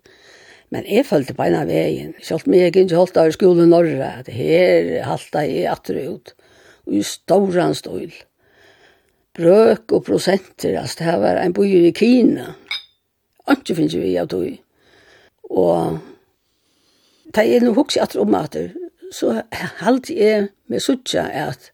Men 0.70 0.82
jeg 0.90 1.06
følte 1.06 1.34
på 1.34 1.46
en 1.46 1.54
av 1.54 1.70
veien. 1.70 2.14
Selv 2.22 2.48
om 2.48 2.54
jeg 2.54 2.74
ikke 2.74 2.96
holdt 2.96 3.16
av 3.16 3.30
skolen 3.30 3.70
Norge, 3.70 4.08
at 4.08 4.26
her 4.26 5.04
halte 5.06 5.44
jeg 5.46 5.68
atter 5.70 6.00
ut. 6.10 6.34
Og 6.86 6.96
i 6.98 7.04
ståran 7.06 7.74
stål. 7.78 8.10
Brøk 9.38 9.92
og 9.92 10.02
prosenter, 10.04 10.80
altså 10.80 10.98
det 10.98 11.06
her 11.06 11.22
var 11.22 11.38
en 11.38 11.54
bøyer 11.54 11.86
i 11.86 11.94
Kina. 11.94 12.56
Ikke 13.50 13.78
finnes 13.78 13.94
vi 13.94 14.16
av 14.18 14.26
tog. 14.34 14.58
Og 15.50 15.98
da 17.34 17.44
jeg 17.46 17.64
nå 17.64 17.74
husker 17.74 18.04
at 18.04 18.16
om 18.16 18.34
at 18.38 18.56
så 19.14 19.42
halte 19.82 20.14
jeg 20.14 20.48
med 20.70 20.82
suttja 20.82 21.26
at 21.48 21.70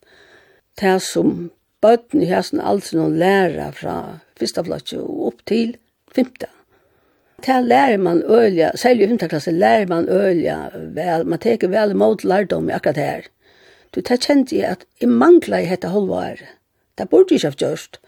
det 0.80 0.98
som 1.04 1.50
bøtten 1.84 2.24
i 2.24 2.28
hesten 2.30 2.60
alltid 2.60 2.98
noen 2.98 3.16
lærer 3.20 3.72
fra 3.76 3.96
første 4.36 4.64
plass 4.64 4.94
og 4.96 5.28
opp 5.30 5.44
til 5.48 5.76
femte. 6.16 6.48
Det 7.44 7.56
lærer 7.64 8.00
man 8.00 8.22
ølja, 8.24 8.72
særlig 8.80 9.04
i 9.04 9.08
femta 9.12 9.28
klasse 9.28 9.52
lærer 9.52 9.88
man 9.90 10.08
ølja 10.08 10.56
vel, 10.96 11.26
man 11.28 11.40
teker 11.42 11.68
vel 11.72 11.92
mot 11.96 12.24
lærdom 12.24 12.70
i 12.70 12.76
akkurat 12.76 13.00
her. 13.00 13.26
Du, 13.92 14.00
det 14.00 14.22
kjente 14.24 14.56
jeg 14.56 14.78
at 14.78 14.86
jeg 15.00 15.12
mangla 15.12 15.60
i 15.60 15.68
dette 15.68 15.92
halvåret. 15.92 16.44
Det 16.96 17.08
burde 17.12 17.36
jeg 17.36 17.44
ikke 17.44 17.52
ha 17.52 17.60
gjort. 17.60 18.00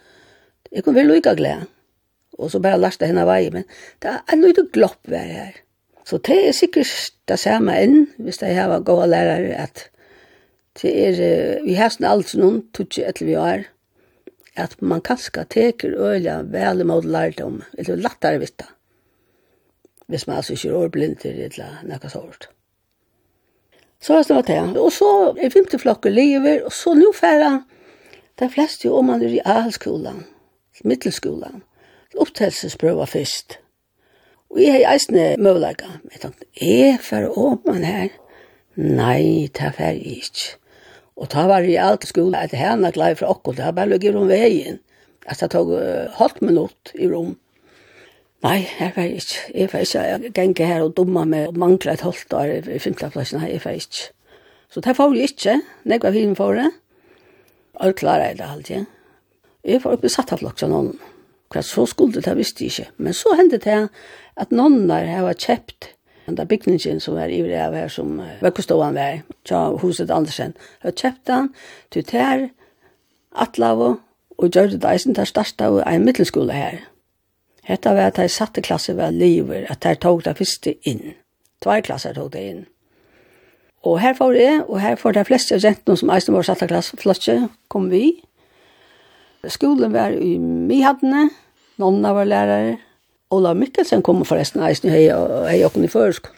Jeg 0.73 0.85
kunne 0.85 0.97
være 0.97 1.13
lykke 1.13 1.37
glede 1.37 1.69
og 2.39 2.53
så 2.53 2.61
bare 2.63 2.81
lasta 2.81 3.09
henne 3.09 3.27
vei, 3.29 3.49
men 3.55 3.67
det 4.03 4.13
er 4.13 4.21
en 4.33 4.45
liten 4.45 4.69
glopp 4.75 5.11
vær 5.11 5.27
her. 5.27 5.57
Så 6.09 6.21
det 6.25 6.39
er 6.49 6.55
sikkert 6.57 7.13
det 7.29 7.37
samme 7.43 7.75
enn, 7.77 8.07
hvis 8.23 8.41
det 8.41 8.55
har 8.57 8.71
var 8.71 8.87
gode 8.87 9.11
lærere, 9.11 9.57
at 9.59 9.89
det 10.83 10.93
er, 10.95 11.19
vi 11.67 11.75
har 11.77 11.91
sånn 11.93 12.07
alt 12.09 12.33
noen, 12.39 12.63
tutsi 12.73 13.03
etter 13.05 13.29
vi 13.29 13.35
er, 13.37 13.67
at 14.59 14.79
man 14.81 15.03
kanskje 15.05 15.45
teker 15.51 15.99
øyla 15.99 16.41
vel 16.51 16.85
mot 16.87 17.05
lærdom, 17.05 17.61
eller 17.77 18.01
lattare 18.01 18.41
vitt 18.43 18.57
da, 18.63 18.71
hvis 20.09 20.27
man 20.27 20.41
altså 20.41 20.55
ikke 20.55 20.71
er 20.71 20.79
årblinter, 20.79 21.43
eller 21.49 21.83
noe 21.87 22.13
sånt. 22.13 22.49
Så 24.01 24.15
er 24.15 24.23
det 24.23 24.29
snart 24.29 24.47
det. 24.47 24.59
Og 24.79 24.93
så 24.95 25.09
er 25.35 25.51
femte 25.51 25.79
flokker 25.83 26.15
lever, 26.15 26.63
og 26.65 26.73
så 26.73 26.95
nå 26.95 27.11
færre, 27.13 27.65
de 28.39 28.49
fleste 28.51 28.87
jo 28.87 29.01
om 29.01 29.11
man 29.11 29.23
er 29.27 29.35
i 29.35 29.45
alskolen, 29.45 30.23
middelskolan 30.87 31.65
til 32.11 32.23
opptelsesprøva 32.25 33.07
først. 33.09 33.59
Og 34.51 34.63
jeg 34.63 34.79
har 34.79 34.95
eisne 34.95 35.35
møvleika. 35.39 35.99
Jeg 36.13 36.23
tenkte, 36.23 36.49
er 36.61 36.97
for 37.05 37.29
åpne 37.37 37.85
her? 37.85 38.15
Nei, 38.79 39.49
det 39.53 39.69
er 39.69 39.75
for 39.77 40.01
ikke. 40.15 40.55
Og 41.19 41.29
ta 41.33 41.49
var 41.51 41.67
i 41.67 41.75
alt 41.83 42.07
skolen 42.07 42.37
at 42.39 42.55
henne 42.55 42.93
glei 42.95 43.11
fra 43.19 43.33
okko, 43.33 43.53
det 43.57 43.67
har 43.67 43.75
bare 43.77 43.91
lukket 43.91 44.17
om 44.17 44.29
veien. 44.31 44.79
At 45.29 45.43
det 45.43 45.51
tog 45.53 45.73
uh, 45.75 46.09
halvt 46.17 46.41
minutt 46.47 46.93
i 46.95 47.09
rom. 47.11 47.35
Nei, 48.47 48.69
jeg 48.79 48.93
var 48.95 49.09
ikke. 49.11 49.41
Jeg 49.55 49.71
var 49.73 49.83
ikke. 49.83 50.05
Jeg 50.07 50.33
gikk 50.37 50.63
her 50.63 50.85
og 50.87 50.95
dumma 50.97 51.25
meg 51.27 51.51
og 51.51 51.59
mangler 51.59 51.97
et 51.97 52.07
halvt 52.07 52.37
år 52.39 52.53
i 52.71 52.79
femteplassen. 52.79 53.43
Nei, 53.43 53.51
jeg 53.57 53.65
var 53.65 53.81
ikke. 53.81 54.13
Så 54.71 54.81
det 54.85 54.95
får 54.97 55.17
jeg 55.17 55.33
ikke. 55.33 55.57
Nei, 55.91 55.99
hva 55.99 56.15
fint 56.15 56.39
får 56.39 56.55
det. 56.61 56.69
Og 57.83 57.95
klarer 57.99 58.31
jeg 58.31 58.39
det 58.39 58.47
alltid. 58.47 58.87
Jeg 59.67 59.83
får 59.83 59.99
oppe 59.99 60.13
satt 60.13 60.33
av 60.33 60.41
flokk, 60.41 60.63
sånn. 60.63 60.95
Hva 61.49 61.63
så 61.65 61.87
skulle 61.89 62.21
det, 62.21 62.37
visste 62.37 62.65
jeg 62.65 62.73
ikke. 62.73 62.91
Men 62.99 63.17
så 63.17 63.33
hendte 63.39 63.61
det 63.65 63.79
at 64.39 64.51
noen 64.53 64.85
der 64.91 65.09
har 65.09 65.33
kjøpt 65.33 65.95
den 66.29 66.37
der 66.37 66.45
bygningen 66.45 67.01
som 67.01 67.17
var 67.17 67.33
ivrig 67.33 67.57
av 67.57 67.73
her, 67.73 67.89
som 67.89 68.19
vekkoståan 68.45 68.97
var, 68.99 69.23
tja 69.49 69.63
huset 69.81 70.11
Andersen, 70.13 70.53
har 70.85 70.93
kjøpt 70.93 71.25
den 71.31 71.49
til 71.95 72.05
ter, 72.05 72.49
atlavo, 73.33 73.95
og 74.39 74.51
gjør 74.53 74.75
det 74.75 74.85
eisen 74.85 75.17
der 75.17 75.29
største 75.29 75.65
av 75.65 75.81
en 75.87 76.05
middelskole 76.05 76.53
her. 76.53 76.83
Hetta 77.65 77.95
var 77.97 78.11
at 78.11 78.21
jeg 78.21 78.33
satte 78.33 78.65
klasse 78.65 78.95
var 78.97 79.11
liver, 79.13 79.65
at 79.73 79.85
jeg 79.85 80.01
tog 80.05 80.21
det 80.25 80.37
første 80.37 80.77
inn. 80.89 81.15
Tvær 81.65 81.81
klasser 81.85 82.15
tog 82.17 82.31
det 82.33 82.45
inn. 82.45 82.63
Og 83.89 83.99
her 84.03 84.15
får 84.19 84.37
jeg, 84.37 84.63
og 84.69 84.81
her 84.81 84.97
får 85.01 85.17
de 85.17 85.25
fleste 85.25 85.57
av 85.57 85.65
jentene 85.65 85.97
som 85.97 86.13
eisen 86.13 86.37
var 86.37 86.47
satte 86.47 86.69
klasse, 86.69 86.97
flotje, 87.01 87.41
kom 87.73 87.89
vi, 87.93 88.19
skolen 89.47 89.93
var 89.95 90.15
i 90.15 90.37
Mihattene, 90.39 91.29
nonna 91.79 92.13
var 92.17 92.27
lærere, 92.27 92.79
Ola 93.31 93.53
Mikkelsen 93.55 94.01
kom 94.03 94.23
forresten 94.25 94.63
eisen 94.65 94.89
hei 94.89 95.11
og 95.13 95.45
hei 95.51 95.61
okken 95.67 95.85
i 95.85 95.91
føreskolen. 95.93 96.37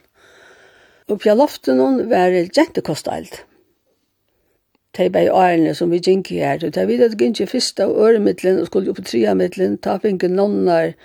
Og 1.11 1.21
på 1.23 1.35
loftet 1.35 1.79
noen 1.79 2.05
var 2.11 2.35
jentekosteilt. 2.35 3.45
De 4.99 5.07
bei 5.11 5.29
årene 5.31 5.73
som 5.79 5.91
vi 5.91 6.01
gikk 6.03 6.33
her, 6.35 6.59
og 6.67 6.75
de 6.75 6.85
videre 6.87 7.11
at 7.11 7.19
gikk 7.19 7.41
i 7.45 7.49
fyrsta 7.51 7.87
og 7.87 7.99
øremiddelen 8.09 8.59
og 8.63 8.67
skulle 8.67 8.91
opp 8.91 8.99
i 9.03 9.07
triamiddelen, 9.07 9.79
ta 9.79 9.97
finke 10.03 10.31
nonnar, 10.31 10.97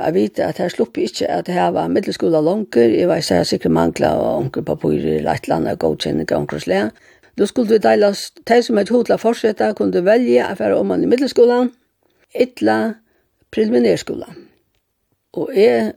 jeg 0.00 0.14
vet 0.16 0.40
at 0.40 0.58
her 0.58 0.72
sluppe 0.72 1.04
ikke 1.04 1.28
at 1.28 1.46
det 1.46 1.54
her 1.54 1.70
var 1.76 1.92
middelskola 1.92 2.40
langer, 2.40 2.88
jeg 2.96 3.08
var 3.08 3.20
sikkert 3.20 3.76
mangla 3.76 4.14
og 4.16 4.46
onker 4.46 4.64
papirer, 4.66 5.20
leitlanda, 5.24 5.76
godkjenninger, 5.76 6.36
onkerslega, 6.36 6.88
Då 7.38 7.46
skulle 7.46 7.68
vi 7.68 7.78
deila 7.78 8.14
de 8.48 8.62
som 8.62 8.78
er 8.78 8.90
hodla 8.90 9.16
fortsetta 9.18 9.72
kunne 9.72 10.04
velge 10.04 10.44
å 10.44 10.56
være 10.58 10.76
om 10.76 10.86
man 10.92 11.02
i 11.02 11.08
middelskolan, 11.08 11.70
ytla 12.40 12.94
preliminærskolan. 13.52 14.36
Og 15.32 15.52
jeg 15.56 15.92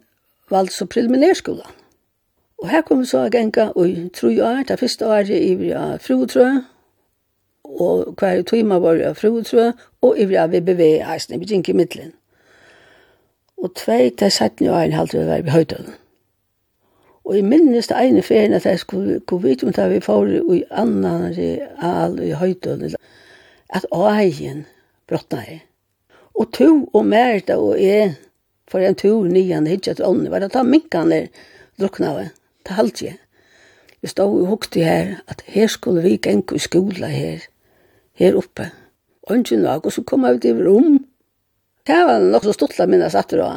valgte 0.52 0.76
så 0.76 0.86
preliminærskolan. 0.86 1.74
Og 2.58 2.70
her 2.70 2.82
kom 2.82 3.00
vi 3.00 3.06
så 3.06 3.30
genga 3.32 3.72
i 3.76 4.10
tro 4.16 4.30
år, 4.30 4.64
det 4.68 4.80
første 4.80 5.08
året 5.08 5.30
i 5.30 5.56
vi 5.60 5.74
av 5.76 6.00
frutrø, 6.00 6.48
og 7.66 8.16
hver 8.20 8.44
tøyma 8.48 8.80
var 8.80 9.02
av 9.04 9.20
frutrø, 9.20 9.72
og 10.02 10.20
i 10.20 10.26
vi 10.30 10.40
av 10.40 10.54
VBV-eisen, 10.54 11.40
vi 11.40 11.50
gikk 11.52 11.70
i 11.70 11.76
middelen. 11.76 12.14
Og 13.58 13.76
tvei 13.76 14.10
til 14.10 14.32
17 14.32 14.70
år 14.70 14.96
halvt 14.96 15.18
vi 15.18 15.28
var 15.28 15.44
i 15.44 15.52
høytøden. 15.52 15.94
Og 17.26 17.38
i 17.40 17.42
minnes 17.42 17.88
det 17.90 17.98
ene 17.98 18.22
ferien 18.22 18.54
at 18.54 18.66
jeg 18.66 18.80
skulle 18.80 19.20
gå 19.20 19.38
vidt 19.42 19.64
om 19.66 19.74
det 19.74 19.86
vi 19.90 20.02
får 20.04 20.28
i 20.54 20.64
annan 20.70 21.32
real 21.34 22.20
i 22.22 22.36
høytøvn, 22.38 22.94
at 23.74 23.88
ågen 23.92 24.66
brottna 25.10 25.42
jeg. 25.48 25.64
Og 26.36 26.52
to 26.54 26.70
og 26.94 27.06
Merta 27.06 27.58
og 27.58 27.80
jeg, 27.82 28.14
for 28.70 28.84
en 28.84 28.98
to 29.00 29.24
nian 29.24 29.68
hitja 29.68 29.96
til 29.96 30.06
ånden, 30.06 30.30
var 30.32 30.44
det 30.44 30.52
ta 30.54 30.64
minkane 30.64 31.28
drukna 31.80 32.12
av, 32.14 32.32
ta 32.66 32.78
halvtje. 32.78 33.16
Jeg 34.04 34.12
stod 34.14 34.42
og 34.44 34.50
hukte 34.52 34.84
her, 34.86 35.16
at 35.32 35.42
her 35.50 35.68
skulle 35.72 36.04
vi 36.06 36.20
gengå 36.22 36.60
i 36.60 36.62
skola 36.62 37.10
her, 37.10 37.46
her 38.20 38.38
oppe. 38.38 38.70
Og 39.26 39.40
ikke 39.40 39.58
nok, 39.58 39.88
og 39.88 39.96
så 39.96 40.04
kom 40.06 40.28
jeg 40.28 40.38
ut 40.38 40.46
i 40.46 40.54
rom. 40.54 41.00
Det 41.88 42.02
var 42.06 42.22
nok 42.22 42.46
så 42.46 42.54
stortla 42.54 42.86
minnes 42.90 43.18
etter 43.18 43.42
å. 43.42 43.50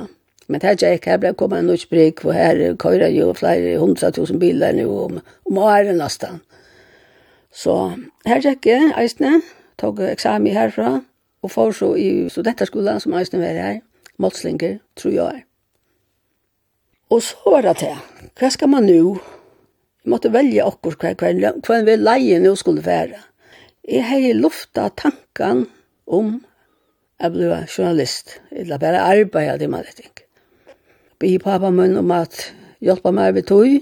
Men 0.48 0.61
det 0.61 0.82
er 0.82 0.96
ikke, 0.96 1.11
her 1.11 1.20
ble 1.20 1.34
kommet 1.37 1.58
en 1.58 1.66
nutsprik 1.68 2.24
och 2.24 2.34
här 2.34 2.76
köra 2.82 3.08
ju 3.08 3.34
flera 3.34 3.78
hundratusen 3.78 4.38
bilar 4.38 4.72
nu 4.72 4.87
om, 4.87 5.20
om 5.44 5.58
åren 5.58 5.98
nesten. 5.98 6.40
Så 7.52 7.92
her 8.24 8.40
gick 8.40 8.66
jag 8.66 8.92
eisne, 8.96 9.40
tog 9.76 10.00
eksamen 10.00 10.56
herfra, 10.56 11.00
og 11.42 11.50
får 11.50 11.72
så 11.72 11.96
i 11.96 12.28
studenterskolen 12.30 13.00
som 13.00 13.14
eisne 13.14 13.40
var 13.40 13.61
her, 13.61 13.80
Målslinger, 14.18 14.78
tror 14.96 15.14
jeg 15.14 15.26
är. 15.26 15.44
Och 17.08 17.22
så 17.22 17.37
var 17.44 17.62
det 17.62 17.76
til, 17.80 17.94
hva 18.37 18.50
skal 18.50 18.68
man 18.68 18.84
nå? 18.84 19.14
Vi 20.04 20.11
måtte 20.12 20.32
velge 20.32 20.64
akkur 20.64 20.96
hver, 21.00 21.14
hver, 21.16 21.54
hver 21.64 21.84
vi 21.87 21.94
leie 21.96 22.40
nu 22.42 22.52
skulle 22.56 22.84
være. 22.84 23.20
Jeg 23.88 24.04
hei 24.04 24.34
lufta 24.37 24.88
tankan 24.96 25.64
om 26.06 26.34
jeg 27.20 27.32
ble 27.32 27.62
journalist. 27.64 28.40
Jeg 28.52 28.68
la 28.68 28.76
bare 28.76 29.00
arbeida 29.00 29.56
det 29.56 29.70
med 29.70 29.88
det 29.88 30.02
ting 30.02 30.27
be 31.18 31.38
pappa 31.42 31.70
min 31.74 31.96
om 31.98 32.11
at 32.14 32.52
hjelpa 32.85 33.12
meg 33.14 33.35
ved 33.35 33.48
tog. 33.50 33.78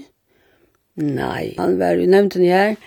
Nei, 0.97 1.53
han 1.57 1.77
var 1.77 1.99
jo 1.99 2.07
nevnt 2.09 2.37
den 2.37 2.49
her. 2.49 2.77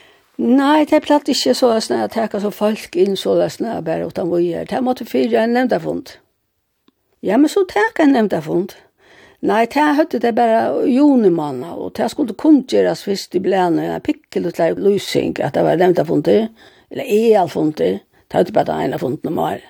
Nei, 0.41 0.87
det 0.89 0.97
er 0.97 1.05
platt 1.05 1.29
ikke 1.29 1.55
så 1.55 1.75
at 1.77 2.17
jeg 2.17 2.41
så 2.43 2.51
folk 2.51 2.97
inn 2.97 3.17
så 3.17 3.37
at 3.45 3.61
jeg 3.61 3.85
bare 3.85 4.07
utan 4.09 4.31
jeg 4.41 4.63
er. 4.63 4.65
Det 4.67 4.83
måtte 4.83 5.05
fyre 5.05 5.45
en 5.45 5.53
nevnta 5.55 5.79
fund. 5.79 6.17
Ja, 7.23 7.37
men 7.37 7.53
så 7.53 7.67
takka 7.69 8.07
en 8.07 8.17
nevnta 8.17 8.41
fund. 8.41 8.75
Nei, 9.41 9.67
det 9.73 9.85
høyde 9.97 10.19
det 10.21 10.35
bare 10.37 10.87
junemanna, 10.89 11.75
og 11.77 11.95
det 11.97 12.11
skulle 12.11 12.37
kundgjeras 12.37 13.07
visst 13.09 13.35
i 13.37 13.41
blæne, 13.41 13.87
en 13.95 14.03
pikkel 14.05 14.49
og 14.49 14.53
slag 14.57 14.77
lysing, 14.77 15.39
at 15.41 15.55
det 15.57 15.65
var 15.65 15.81
nevnta 15.81 16.05
funder, 16.05 16.49
eller 16.91 17.05
eal 17.09 17.49
funder, 17.49 18.01
det 18.01 18.37
høyde 18.37 18.53
bare 18.53 18.81
det 18.85 18.99
av 18.99 19.01
funder 19.01 19.33
om 19.33 19.41
året. 19.41 19.65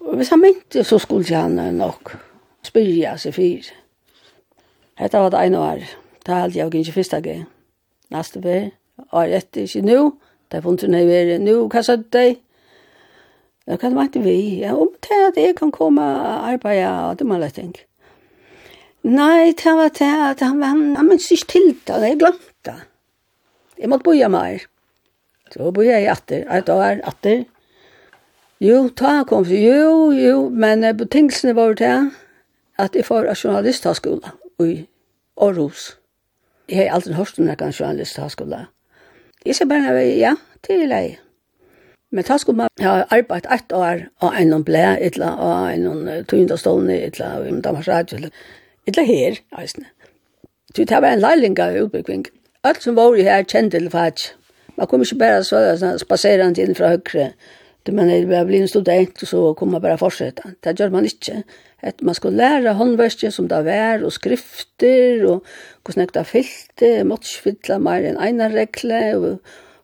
Og 0.00 0.16
hvis 0.16 0.32
han 0.32 0.40
mente, 0.40 0.84
så 0.84 0.98
skulle 0.98 1.36
han 1.36 1.60
nok 1.76 2.14
spyrja 2.70 3.16
seg 3.18 3.34
fyr. 3.36 3.70
Hetta 5.00 5.24
var 5.24 5.32
det 5.34 5.42
ene 5.46 5.58
år. 5.58 5.88
Det 6.26 6.36
halde 6.36 6.58
jeg 6.58 6.74
ikke 6.74 6.98
første 7.00 7.20
gang. 7.24 7.48
Neste 8.10 8.42
vei, 8.44 8.72
Og 9.10 9.28
jeg 9.28 9.36
etter, 9.36 9.62
ikke 9.62 9.82
nå. 9.82 10.00
Det 10.50 10.58
er 10.58 10.62
funnet 10.62 10.90
nøy 10.90 11.06
vei, 11.08 11.38
nå. 11.38 11.68
hva 11.72 11.82
sa 11.82 11.96
du 11.96 12.04
deg? 12.12 12.40
Ja, 13.66 13.76
hva 13.78 14.04
ikke 14.04 14.22
vi, 14.24 14.60
ja, 14.60 14.74
om 14.74 14.90
det 15.06 15.20
at 15.28 15.38
jeg 15.38 15.54
kan 15.56 15.70
komme 15.70 16.02
og 16.02 16.48
arbeide, 16.50 16.90
og 17.08 17.18
det 17.18 17.26
må 17.26 17.38
jeg 17.40 17.54
tenke. 17.54 17.86
Nei, 19.06 19.54
det 19.56 19.72
var 19.78 19.92
det 19.96 20.10
at 20.26 20.42
han 20.44 20.60
var, 20.60 20.74
han 20.74 21.08
minns 21.08 21.30
ikke 21.32 21.46
til 21.54 21.70
det, 21.86 22.00
jeg 22.02 22.18
glemte 22.20 22.66
det. 22.66 22.74
Jeg 23.80 23.88
måtte 23.88 24.04
boja 24.04 24.28
mer. 24.28 24.66
Så 25.54 25.70
boja 25.72 25.96
jeg 25.96 26.10
etter. 26.12 26.44
et 26.50 26.68
år 26.68 27.00
etter. 27.08 27.44
Jo, 28.60 28.88
ta 28.88 29.22
kom, 29.24 29.46
jo, 29.48 30.10
jo, 30.12 30.48
men 30.50 30.84
betingelsene 30.96 31.54
var 31.56 31.72
det, 31.74 32.10
at 32.84 32.96
jeg 32.96 33.06
får 33.06 33.32
journalisthøyskola 33.44 34.34
i 34.64 34.86
Aarhus. 35.40 35.96
Jeg 36.68 36.78
har 36.78 36.94
alltid 36.94 37.14
hørt 37.14 37.38
om 37.38 37.48
noen 37.48 37.72
journalisthøyskola. 37.72 38.64
Jeg 39.46 39.56
sa 39.56 39.64
bare, 39.64 39.98
ja, 40.16 40.34
til 40.66 40.88
jeg. 40.88 41.18
Men 42.10 42.24
da 42.24 42.36
skulle 42.38 42.56
man 42.56 42.68
ha 42.80 43.04
arbeidt 43.10 43.46
ett 43.54 43.72
år 43.72 44.08
av 44.20 44.34
en 44.34 44.50
noen 44.50 44.64
blæ, 44.66 44.96
etla, 44.98 45.30
av 45.38 45.68
en 45.70 45.84
noen 45.86 46.26
tøyndastående, 46.26 46.96
eller 47.06 47.26
av 47.26 47.46
en 47.46 47.62
Danmarks 47.62 47.88
Radio, 47.88 48.18
eller, 48.18 48.30
etla 48.90 49.04
her, 49.06 49.38
eisne. 49.58 49.86
Så 50.74 50.84
det 50.84 51.02
var 51.02 51.14
en 51.14 51.22
leiling 51.22 51.58
av 51.62 51.78
utbyggving. 51.78 52.26
Alt 52.64 52.82
som 52.82 52.98
var 52.98 53.14
her 53.16 53.46
kjente 53.46 53.78
til 53.78 53.90
fag. 53.90 54.26
Man 54.76 54.86
kom 54.90 55.02
ikke 55.02 55.18
bare 55.22 55.44
så 55.44 55.60
spaserende 56.02 56.62
inn 56.62 56.74
fra 56.74 56.94
høyre, 56.96 57.30
Det 57.82 57.92
man 57.92 58.10
är 58.10 58.44
bli 58.44 58.60
en 58.60 58.68
student 58.68 59.22
och 59.22 59.28
så 59.28 59.54
kommer 59.54 59.72
man 59.72 59.82
bara 59.82 59.98
fortsätta. 59.98 60.42
Det 60.60 60.80
gör 60.80 60.90
man 60.90 61.04
inte. 61.04 61.42
Att 61.82 62.00
man 62.00 62.14
ska 62.14 62.30
lära 62.30 62.72
handverket 62.72 63.34
som 63.34 63.48
det 63.48 63.72
är 63.72 64.04
och 64.04 64.12
skrifter 64.12 65.24
och 65.24 65.44
hur 65.86 65.92
snäckt 65.92 66.14
det 66.14 66.24
Man 66.98 67.08
måste 67.08 67.42
fylla 67.42 67.78
mer 67.78 68.04
än 68.04 68.28
ena 68.28 68.50
regla 68.50 69.18
och, 69.18 69.32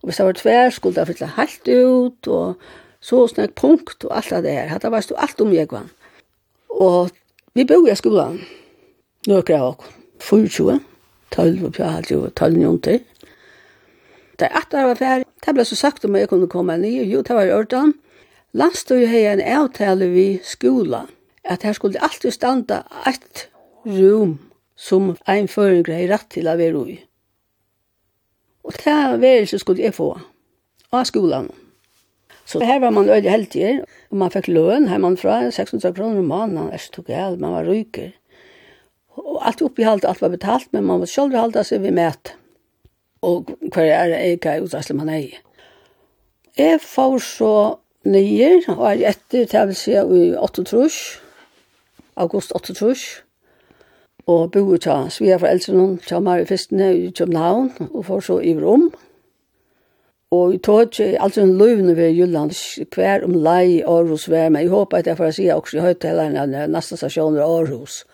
och 0.00 0.08
hvis 0.08 0.16
det 0.16 0.24
var 0.24 0.32
tvär 0.32 0.70
skulle 0.70 0.94
det 0.94 1.06
fylla 1.06 1.26
helt 1.26 1.68
ut 1.68 2.26
och 2.26 2.54
så 3.00 3.28
snäckt 3.28 3.60
punkt 3.60 4.04
och 4.04 4.16
allt 4.16 4.30
det 4.30 4.50
här. 4.50 4.78
Det 4.78 4.88
var 4.88 5.00
stå 5.00 5.14
allt 5.14 5.40
om 5.40 5.54
jag 5.54 5.72
vann. 5.72 5.88
Och 6.66 7.10
vi 7.52 7.64
bor 7.64 7.90
i 7.90 7.96
skolan. 7.96 8.40
Några 9.26 9.62
av 9.62 9.78
oss. 9.78 9.84
24, 10.50 10.80
12 11.28 11.64
och 11.64 11.74
12 11.74 12.24
och 12.24 12.34
12 12.34 12.64
och 12.64 12.80
12 12.84 13.00
Det 14.36 14.44
är 14.44 14.58
att 14.58 14.70
det 14.70 14.84
var 14.84 14.94
färre 14.94 15.24
Det 15.46 15.54
ble 15.54 15.62
så 15.62 15.76
sagt 15.78 16.04
om 16.04 16.16
jeg 16.18 16.26
kunne 16.26 16.48
komme 16.50 16.74
ned, 16.82 17.04
jo, 17.06 17.20
det 17.22 17.34
var 17.34 17.46
i 17.46 17.54
orden. 17.54 17.94
Landstøy 18.56 19.04
har 19.06 19.36
en 19.36 19.40
avtale 19.40 20.08
ved 20.10 20.40
skolen, 20.42 21.06
at 21.44 21.62
her 21.62 21.76
skulle 21.76 22.02
alltid 22.02 22.34
standa 22.34 22.80
et 23.06 23.46
rum 23.86 24.38
som 24.76 25.12
en 25.28 25.48
føring 25.48 25.86
har 25.86 26.08
rett 26.10 26.26
til 26.34 26.50
å 26.50 26.56
være 26.58 26.82
i. 26.90 26.96
Og 28.66 28.74
det 28.82 28.96
værelse 29.22 29.60
skulle 29.62 29.86
jeg 29.86 29.94
få 29.94 30.08
av 30.90 31.04
skolen. 31.06 31.52
Så 32.46 32.62
her 32.66 32.80
var 32.82 32.90
man 32.94 33.08
øyde 33.10 33.30
heldig, 33.30 33.84
og 34.10 34.18
man 34.18 34.32
fikk 34.34 34.48
løn 34.50 34.88
hjemmefra, 34.90 35.50
600 35.50 35.94
kroner 35.94 36.22
om 36.22 36.30
måneden, 36.30 36.72
jeg 36.74 36.90
tok 36.94 37.10
jeg, 37.10 37.38
man 37.38 37.54
var 37.54 37.70
ryker. 37.70 38.10
Og 39.14 39.38
alt 39.46 39.62
oppi 39.62 39.86
halt, 39.86 40.04
alt 40.04 40.22
var 40.22 40.34
betalt, 40.34 40.72
men 40.72 40.86
man 40.86 41.02
var 41.02 41.10
selv 41.10 41.38
halda 41.38 41.62
seg 41.66 41.86
ved 41.86 41.94
mæt 41.94 42.34
og 43.22 43.48
hver 43.72 43.92
er 43.92 44.08
det 44.08 44.44
jeg 44.44 44.56
er 44.56 44.62
utdagslig 44.62 44.96
man 44.96 45.08
er 45.08 45.16
i. 45.16 45.34
Jeg 46.58 46.80
får 46.80 47.18
så 47.18 47.76
nye, 48.04 48.62
og 48.68 48.86
er 48.90 49.10
etter, 49.10 49.44
til 49.44 49.58
jeg 49.58 49.68
vil 49.68 49.76
si, 49.76 49.92
i 49.92 50.34
8 50.38 50.64
trus, 50.64 50.98
august 52.16 52.52
8 52.54 52.74
trus, 52.74 53.04
og 54.26 54.50
bor 54.50 54.76
til 54.76 55.10
Svea 55.10 55.36
for 55.36 55.46
eldre 55.46 55.74
noen, 55.74 55.98
til 56.02 56.22
meg 56.22 56.42
i 56.42 56.48
festene 56.48 56.88
i 56.96 57.10
København, 57.10 57.70
og 57.92 58.06
får 58.08 58.24
så 58.26 58.38
i 58.42 58.54
Rom. 58.58 58.88
Og 60.34 60.54
i 60.54 60.58
tog 60.58 60.82
ikke 60.82 61.20
alltid 61.22 61.42
en 61.42 61.58
løvende 61.58 61.96
ved 61.96 62.10
Jylland, 62.10 62.56
hver 62.94 63.24
om 63.24 63.34
lei 63.34 63.76
i 63.76 63.82
Aarhus 63.86 64.30
vær, 64.30 64.48
men 64.48 64.62
jeg 64.62 64.70
håper 64.70 64.98
at 64.98 65.06
jeg 65.06 65.16
får 65.16 65.30
si 65.36 65.46
også 65.54 65.78
i 65.78 65.84
høyttalerne, 65.84 66.66
neste 66.66 66.98
stasjoner 66.98 67.40
i 67.40 67.46
Aarhus. 67.46 68.04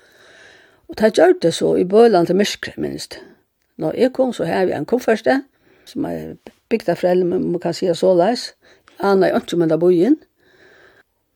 Og 0.89 0.99
det 0.99 1.15
gjør 1.17 1.39
det 1.43 1.55
så 1.55 1.75
i 1.81 1.85
Bøland 1.89 2.27
til 2.27 2.37
Myskre, 2.37 2.73
minst. 2.77 3.23
Nå, 3.83 3.91
jeg 3.99 4.13
kom, 4.15 4.33
så 4.33 4.47
har 4.47 4.69
vi 4.69 4.77
en 4.77 4.87
kofferste, 4.87 5.41
som 5.91 6.07
er 6.07 6.37
bygd 6.71 6.93
av 6.93 7.01
foreldre, 7.01 7.27
men 7.33 7.49
man 7.51 7.63
kan 7.63 7.75
si 7.75 7.89
så 7.99 8.13
leis. 8.15 8.53
Anna 9.03 9.29
er 9.29 9.41
ikke 9.41 9.59
med 9.59 9.75
av 9.75 9.83
bojen. 9.83 10.21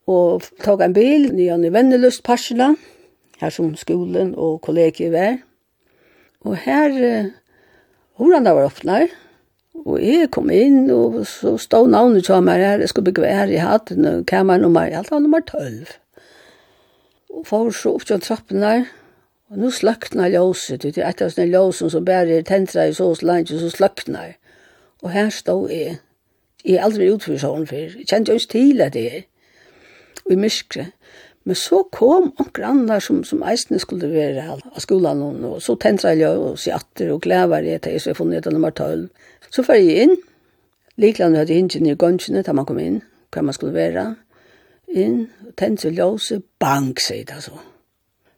Og 0.07 0.45
tog 0.63 0.81
en 0.81 0.95
bil, 0.95 1.27
nye 1.35 1.57
i 1.67 1.73
Vennelust, 1.73 2.23
parsela, 2.23 2.71
her 3.41 3.51
som 3.53 3.73
skolen 3.75 4.31
og 4.39 4.61
kollegiet 4.63 5.11
var. 5.11 5.41
Og 6.47 6.55
her, 6.63 6.93
hvordan 8.15 8.47
det 8.47 8.53
var 8.55 8.69
åpnet, 8.69 9.17
og 9.85 9.99
jeg 10.01 10.31
kom 10.33 10.49
inn, 10.53 10.87
og 10.89 11.19
så 11.29 11.57
stod 11.61 11.91
navnet 11.91 12.25
til 12.25 12.45
meg 12.45 12.63
her, 12.63 12.81
jeg 12.81 12.89
skulle 12.89 13.11
bygge 13.11 13.27
her 13.29 13.51
i 13.51 13.59
hatt, 13.61 13.91
kammer 14.29 14.61
nummer, 14.61 14.87
jeg 14.87 15.03
hadde 15.03 15.19
nummer 15.21 15.43
12. 15.43 15.91
Og 17.35 17.43
for 17.45 17.75
så 17.75 17.93
opp 17.97 18.07
til 18.07 18.23
trappen 18.23 18.63
der, 18.63 18.87
Og 19.49 19.57
nu 19.57 19.71
sløkna 19.71 20.27
ljóset, 20.27 20.83
det 20.83 20.97
er 20.97 21.07
et 21.07 21.21
av 21.23 21.31
sånne 21.31 21.53
ljósen 21.53 21.91
som 21.91 22.05
bare 22.05 22.41
er 22.41 22.43
tentra 22.47 22.83
i 22.87 22.95
sås 22.95 23.21
landet, 23.23 23.61
så 23.61 23.69
sløkna. 23.71 24.25
Og 25.03 25.13
her 25.13 25.29
stod 25.31 25.71
jeg. 25.71 26.01
Jeg 26.65 26.75
er 26.75 26.83
aldri 26.83 27.07
utfyrt 27.13 27.39
sånn 27.45 27.67
før. 27.69 27.95
Jeg 27.95 28.09
kjente 28.09 28.33
jo 28.33 28.41
ikke 28.41 28.51
til 28.51 28.83
at 28.83 28.97
jeg 28.99 29.21
er. 29.21 29.25
Og 30.25 30.33
i 30.35 30.39
myskre. 30.41 30.89
Men 31.47 31.55
så 31.55 31.79
kom 31.95 32.33
onker 32.43 32.65
andre 32.67 32.97
som, 32.99 33.21
som 33.23 33.45
eisene 33.47 33.79
skulle 33.79 34.09
være 34.11 34.43
av 34.51 34.81
skolan, 34.83 35.21
og 35.47 35.61
så 35.63 35.77
tentra 35.79 36.11
jeg 36.11 36.25
ljós 36.25 36.67
i 36.67 36.73
atter 36.75 37.13
og 37.13 37.21
glæver 37.23 37.69
jeg 37.69 37.85
til, 37.85 37.95
så 38.01 38.11
jeg 38.11 38.19
funnet 38.19 38.41
etter 38.41 38.51
nummer 38.51 38.75
12. 38.75 39.07
Så 39.47 39.63
fyrir 39.63 39.87
jeg 39.87 40.09
inn, 40.09 40.17
Likland 40.99 41.37
hadde 41.37 41.53
jeg 41.53 41.61
hingen 41.61 41.93
i 41.93 41.95
gønsjene 41.95 42.43
da 42.43 42.51
man 42.57 42.67
kom 42.67 42.81
inn, 42.83 42.99
hva 43.31 43.45
man 43.47 43.55
skulle 43.55 43.77
være. 43.77 44.09
Inn, 44.97 45.27
tentra 45.55 45.93
ljóset, 45.93 46.43
bang, 46.59 46.91
sier 46.99 47.23
det 47.23 47.39
altså 47.39 47.76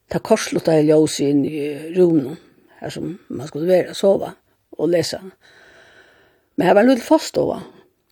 ta 0.10 0.22
korslutta 0.24 0.76
i 0.80 0.88
ljós 0.88 1.20
inn 1.24 1.44
i 1.46 1.64
rummet, 1.98 2.40
her 2.80 2.94
som 2.94 3.12
man 3.28 3.50
skulle 3.50 3.70
være, 3.70 3.96
sova 3.98 4.34
og 4.80 4.90
lesa. 4.94 5.20
Men 6.56 6.68
her 6.68 6.76
var 6.76 6.86
en 6.86 6.94
lille 6.94 7.06
forståa. 7.06 7.60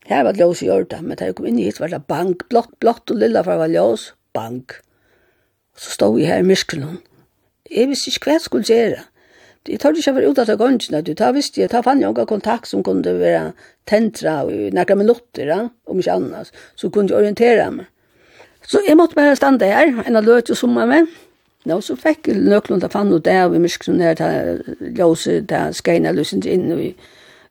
Her 0.08 0.24
var 0.24 0.39
ljós 0.39 0.62
i 0.64 0.70
hjørta, 0.70 1.02
men 1.04 1.20
da 1.20 1.28
jeg 1.28 1.38
kom 1.38 1.48
inn 1.50 1.60
hit 1.60 1.82
var 1.82 1.91
det 1.91 2.06
bank, 2.08 2.45
blått, 2.52 2.74
blått 2.80 3.12
og 3.12 3.20
lilla 3.20 3.43
for 3.43 3.60
var 3.60 3.72
ljós, 3.72 4.12
bank. 4.36 4.78
Og 5.76 5.84
så 5.84 5.95
stod 5.98 6.20
jeg 6.20 6.30
her 6.32 6.43
i 6.43 6.48
myskelen. 6.48 7.02
Jeg 7.68 7.89
visste 7.91 8.14
ikke 8.14 8.30
hva 8.30 8.38
jeg 8.38 8.45
skulle 8.45 8.70
gjøre. 8.70 9.04
Jeg 9.68 9.82
tar 9.84 9.98
ikke 10.00 10.14
være 10.16 10.30
ut 10.32 10.39
av 10.39 10.54
gønnsene, 10.62 11.02
du 11.04 11.12
tar 11.18 11.34
visst, 11.36 11.58
jeg 11.60 11.68
tar 11.68 11.84
fann 11.84 12.00
jo 12.00 12.14
kontakt 12.16 12.70
som 12.70 12.86
kunne 12.88 13.18
være 13.20 13.52
tentra 13.89 14.39
i 14.48 14.70
nærkere 14.72 15.02
minutter, 15.02 15.52
om 15.84 16.00
ikke 16.00 16.14
annars, 16.14 16.54
så 16.80 16.88
kunne 16.88 17.12
jeg 17.12 17.20
orientere 17.20 17.66
meg. 17.74 17.89
Så 18.64 18.80
jeg 18.88 18.95
måtte 19.00 19.16
bare 19.16 19.36
stande 19.36 19.68
her, 19.68 19.91
en 20.08 20.16
av 20.16 20.24
løt 20.24 20.48
som 20.48 20.62
sommer 20.62 20.88
med, 20.88 21.12
Nå, 21.68 21.82
så 21.84 21.97
fikk 21.99 22.30
jeg 22.32 22.39
nøklund 22.45 22.86
av 22.86 22.93
fann 22.93 23.11
og 23.11 23.26
det 23.26 23.36
og 23.43 23.57
vi 23.57 23.59
i 23.68 23.91
ned 23.91 24.22
til 24.22 24.93
ljøse 24.95 25.41
til 25.49 25.76
skeina 25.76 26.13
løsent 26.15 26.47
inn 26.47 26.72
i, 26.72 26.93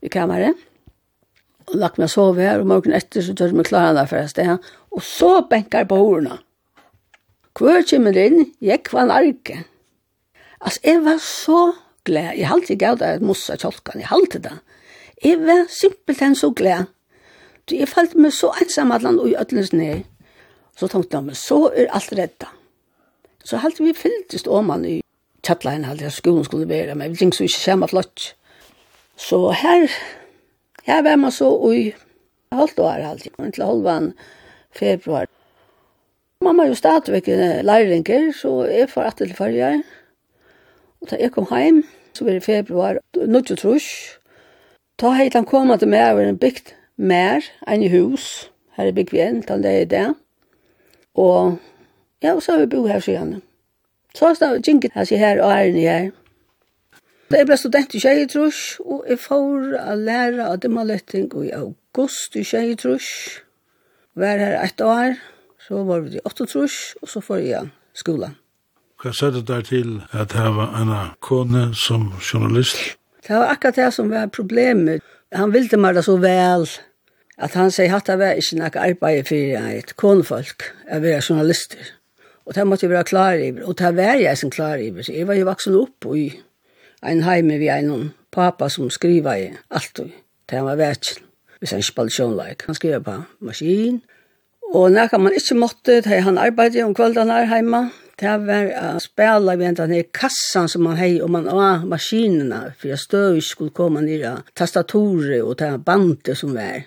i 0.00 0.12
kameret. 0.12 0.56
Og 1.66 1.76
lagt 1.82 1.98
meg 2.00 2.08
sove 2.08 2.40
her, 2.40 2.62
og 2.62 2.70
morgen 2.70 2.94
etter 2.96 3.24
så 3.26 3.34
tør 3.36 3.52
meg 3.58 3.68
klara 3.68 3.92
der 3.96 4.08
for 4.08 4.22
et 4.22 4.32
sted. 4.32 4.56
Og 4.94 5.04
så 5.04 5.42
benker 5.50 5.82
jeg 5.82 5.90
på 5.90 6.00
ordene. 6.00 6.38
Hvor 7.56 7.84
kommer 7.88 8.16
inn, 8.20 8.52
jeg 8.60 8.84
kvann 8.88 9.12
arke. 9.12 9.64
Altså, 10.60 10.80
jeg 10.84 11.04
var 11.04 11.20
så 11.20 11.60
glad. 12.04 12.36
Jeg 12.36 12.48
halte 12.48 12.74
ikke 12.74 12.92
av 12.92 13.00
det 13.00 13.14
at 13.18 13.24
mossa 13.24 13.56
tjolkan, 13.60 14.00
jeg 14.00 14.12
halte 14.12 14.40
det. 14.44 14.58
Jeg 15.24 15.40
var 15.44 15.64
simpelthen 15.72 16.36
så 16.36 16.52
glad. 16.56 16.92
Jeg 17.70 17.88
følte 17.88 18.20
meg 18.22 18.32
så 18.36 18.52
ensam 18.62 18.92
at 18.94 19.04
han 19.04 19.18
og 19.18 19.28
i 19.28 19.34
ned. 19.76 20.04
Så 20.76 20.88
tenkte 20.88 21.16
jeg, 21.16 21.24
men 21.24 21.34
så 21.34 21.66
er 21.72 21.88
alt 21.96 22.12
redda. 22.12 22.52
Så 23.46 23.60
halte 23.62 23.84
vi 23.84 23.94
fylltist 23.94 24.48
åman 24.50 24.84
i 24.84 24.96
tjattlein 25.46 25.86
halte 25.86 26.08
jeg 26.08 26.16
skolen 26.16 26.44
skulle 26.44 26.68
være, 26.68 26.96
men 26.98 27.12
vi 27.12 27.20
tenkte 27.20 27.38
så 27.38 27.46
ikke 27.46 27.62
samme 27.62 27.88
flott. 27.88 28.32
Så 29.16 29.38
her, 29.54 29.86
her 30.84 31.02
var 31.06 31.16
man 31.16 31.32
så 31.32 31.48
i 31.72 31.92
halvt 32.52 32.78
år 32.82 33.04
halte 33.06 33.30
jeg, 33.30 33.52
til 33.54 33.64
halvan 33.64 34.12
februar. 34.74 35.30
Mamma 36.44 36.64
er 36.64 36.68
jo 36.68 36.74
stadigvæk 36.74 37.26
læringer, 37.62 38.32
så 38.32 38.64
jeg 38.64 38.90
får 38.90 39.02
att 39.02 39.16
til 39.16 39.34
farger. 39.34 39.82
Og 41.00 41.10
da 41.10 41.16
jeg 41.20 41.32
kom 41.32 41.46
så 42.14 42.24
var 42.24 42.32
det 42.32 42.42
februar, 42.42 42.98
nødt 43.16 43.46
tror 43.46 43.56
trus. 43.56 44.18
Ta 44.98 45.10
heit 45.10 45.34
han 45.34 45.44
kom 45.44 45.78
til 45.78 45.88
meg 45.88 46.12
over 46.12 46.24
en 46.24 46.38
bygd 46.38 46.72
mer 46.96 47.44
enn 47.68 47.82
i 47.82 47.88
hus. 47.88 48.50
Her 48.76 48.86
er 48.86 48.92
bygd 48.92 49.10
vi 49.12 49.20
en 49.20 49.42
det 49.42 49.80
er 49.80 49.84
det. 49.84 50.14
Og 51.14 51.58
Ja, 52.22 52.34
og 52.34 52.42
så 52.42 52.52
har 52.52 52.64
vi 52.64 52.66
bo 52.76 52.86
her 52.86 53.00
siden. 53.00 53.42
Så 54.14 54.26
har 54.26 54.36
jeg 54.40 54.62
gjenket 54.62 54.92
her 54.94 55.16
her 55.16 55.42
og 55.42 55.52
æren 55.52 55.80
her. 55.80 56.10
Da 57.30 57.40
jeg 57.40 57.46
ble 57.46 57.56
student 57.56 57.94
i 57.94 58.26
trus 58.30 58.78
og 58.80 59.04
jeg 59.08 59.18
får 59.18 59.74
å 59.82 59.94
lære 59.98 60.46
av 60.46 60.60
dimmaletting 60.62 61.26
i 61.44 61.50
august 61.50 62.36
i 62.36 62.74
trus. 62.74 63.08
Vær 64.14 64.38
her 64.38 64.64
ett 64.64 64.80
år, 64.80 65.18
så 65.68 65.82
var 65.84 66.00
vi 66.00 66.16
i 66.16 66.20
Åttetrus, 66.24 66.96
og 67.02 67.08
så 67.08 67.20
får 67.20 67.36
jeg 67.36 67.68
skolan. 67.94 68.36
Hva 69.02 69.12
sa 69.12 69.28
det 69.30 69.44
der 69.48 69.60
til 69.60 69.98
at 70.12 70.32
det 70.32 70.52
var 70.56 70.72
en 70.80 70.92
kone 71.20 71.74
som 71.74 72.12
journalist? 72.22 72.96
Det 73.26 73.36
var 73.36 73.50
akkurat 73.52 73.76
det 73.76 73.92
som 73.94 74.08
var 74.10 74.30
problemet. 74.32 75.02
Han 75.32 75.52
ville 75.52 75.76
meg 75.76 75.98
det 75.98 76.04
så 76.06 76.16
vel 76.16 76.64
at 77.36 77.54
han 77.54 77.70
sier 77.70 77.92
at 77.92 78.06
det 78.08 78.16
var 78.18 78.38
ikke 78.40 78.56
noe 78.56 78.84
arbeid 78.86 79.28
for 79.28 79.68
et 79.68 79.92
konefolk, 80.00 80.70
jeg 80.88 81.02
var 81.02 81.20
journalister. 81.20 81.92
Og 82.46 82.54
det 82.54 82.66
måtte 82.66 82.86
jeg 82.86 82.92
være 82.94 83.08
klar 83.08 83.40
i, 83.42 83.50
og 83.62 83.74
det 83.78 83.92
var 83.96 84.20
jeg 84.22 84.38
som 84.38 84.50
klar 84.50 84.78
i. 84.78 84.92
Så 85.02 85.12
jeg 85.12 85.26
var 85.26 85.34
jo 85.34 85.48
vaksen 85.48 85.78
opp 85.78 86.06
i 86.14 86.28
en 87.06 87.22
heime 87.26 87.58
vi 87.58 87.68
en 87.68 88.12
pappa 88.30 88.68
som 88.70 88.90
skriva 88.90 89.34
i 89.38 89.48
alt. 89.70 90.00
Det 90.46 90.62
var 90.62 90.78
vekk, 90.78 91.16
hvis 91.60 91.74
han 91.74 91.82
spalte 91.82 92.14
sjånleik. 92.14 92.66
Han 92.66 92.78
skriva 92.78 93.00
på 93.02 93.16
maskin. 93.40 94.00
Og 94.74 94.90
når 94.92 95.18
man 95.18 95.34
ikke 95.34 95.58
måtte, 95.58 96.00
da 96.02 96.20
han 96.20 96.38
arbeidde 96.38 96.84
om 96.84 96.94
kvelden 96.94 97.30
her 97.30 97.46
heima, 97.50 97.88
det 98.20 98.32
var 98.46 98.70
å 98.96 99.00
spela 99.02 99.54
ved 99.60 99.76
den 99.76 99.92
her 99.92 100.06
kassan 100.14 100.70
som 100.72 100.86
man 100.86 100.96
hei, 100.96 101.18
og 101.20 101.30
man 101.30 101.48
av 101.52 101.84
maskinerna, 101.88 102.72
for 102.78 102.88
jeg 102.88 103.02
støv 103.02 103.40
skulle 103.44 103.74
komme 103.76 104.00
ned 104.00 104.24
av 104.24 104.46
tastatorer 104.56 105.42
og 105.42 105.58
det 105.60 105.74
bandet 105.84 106.38
som 106.38 106.54
var. 106.56 106.86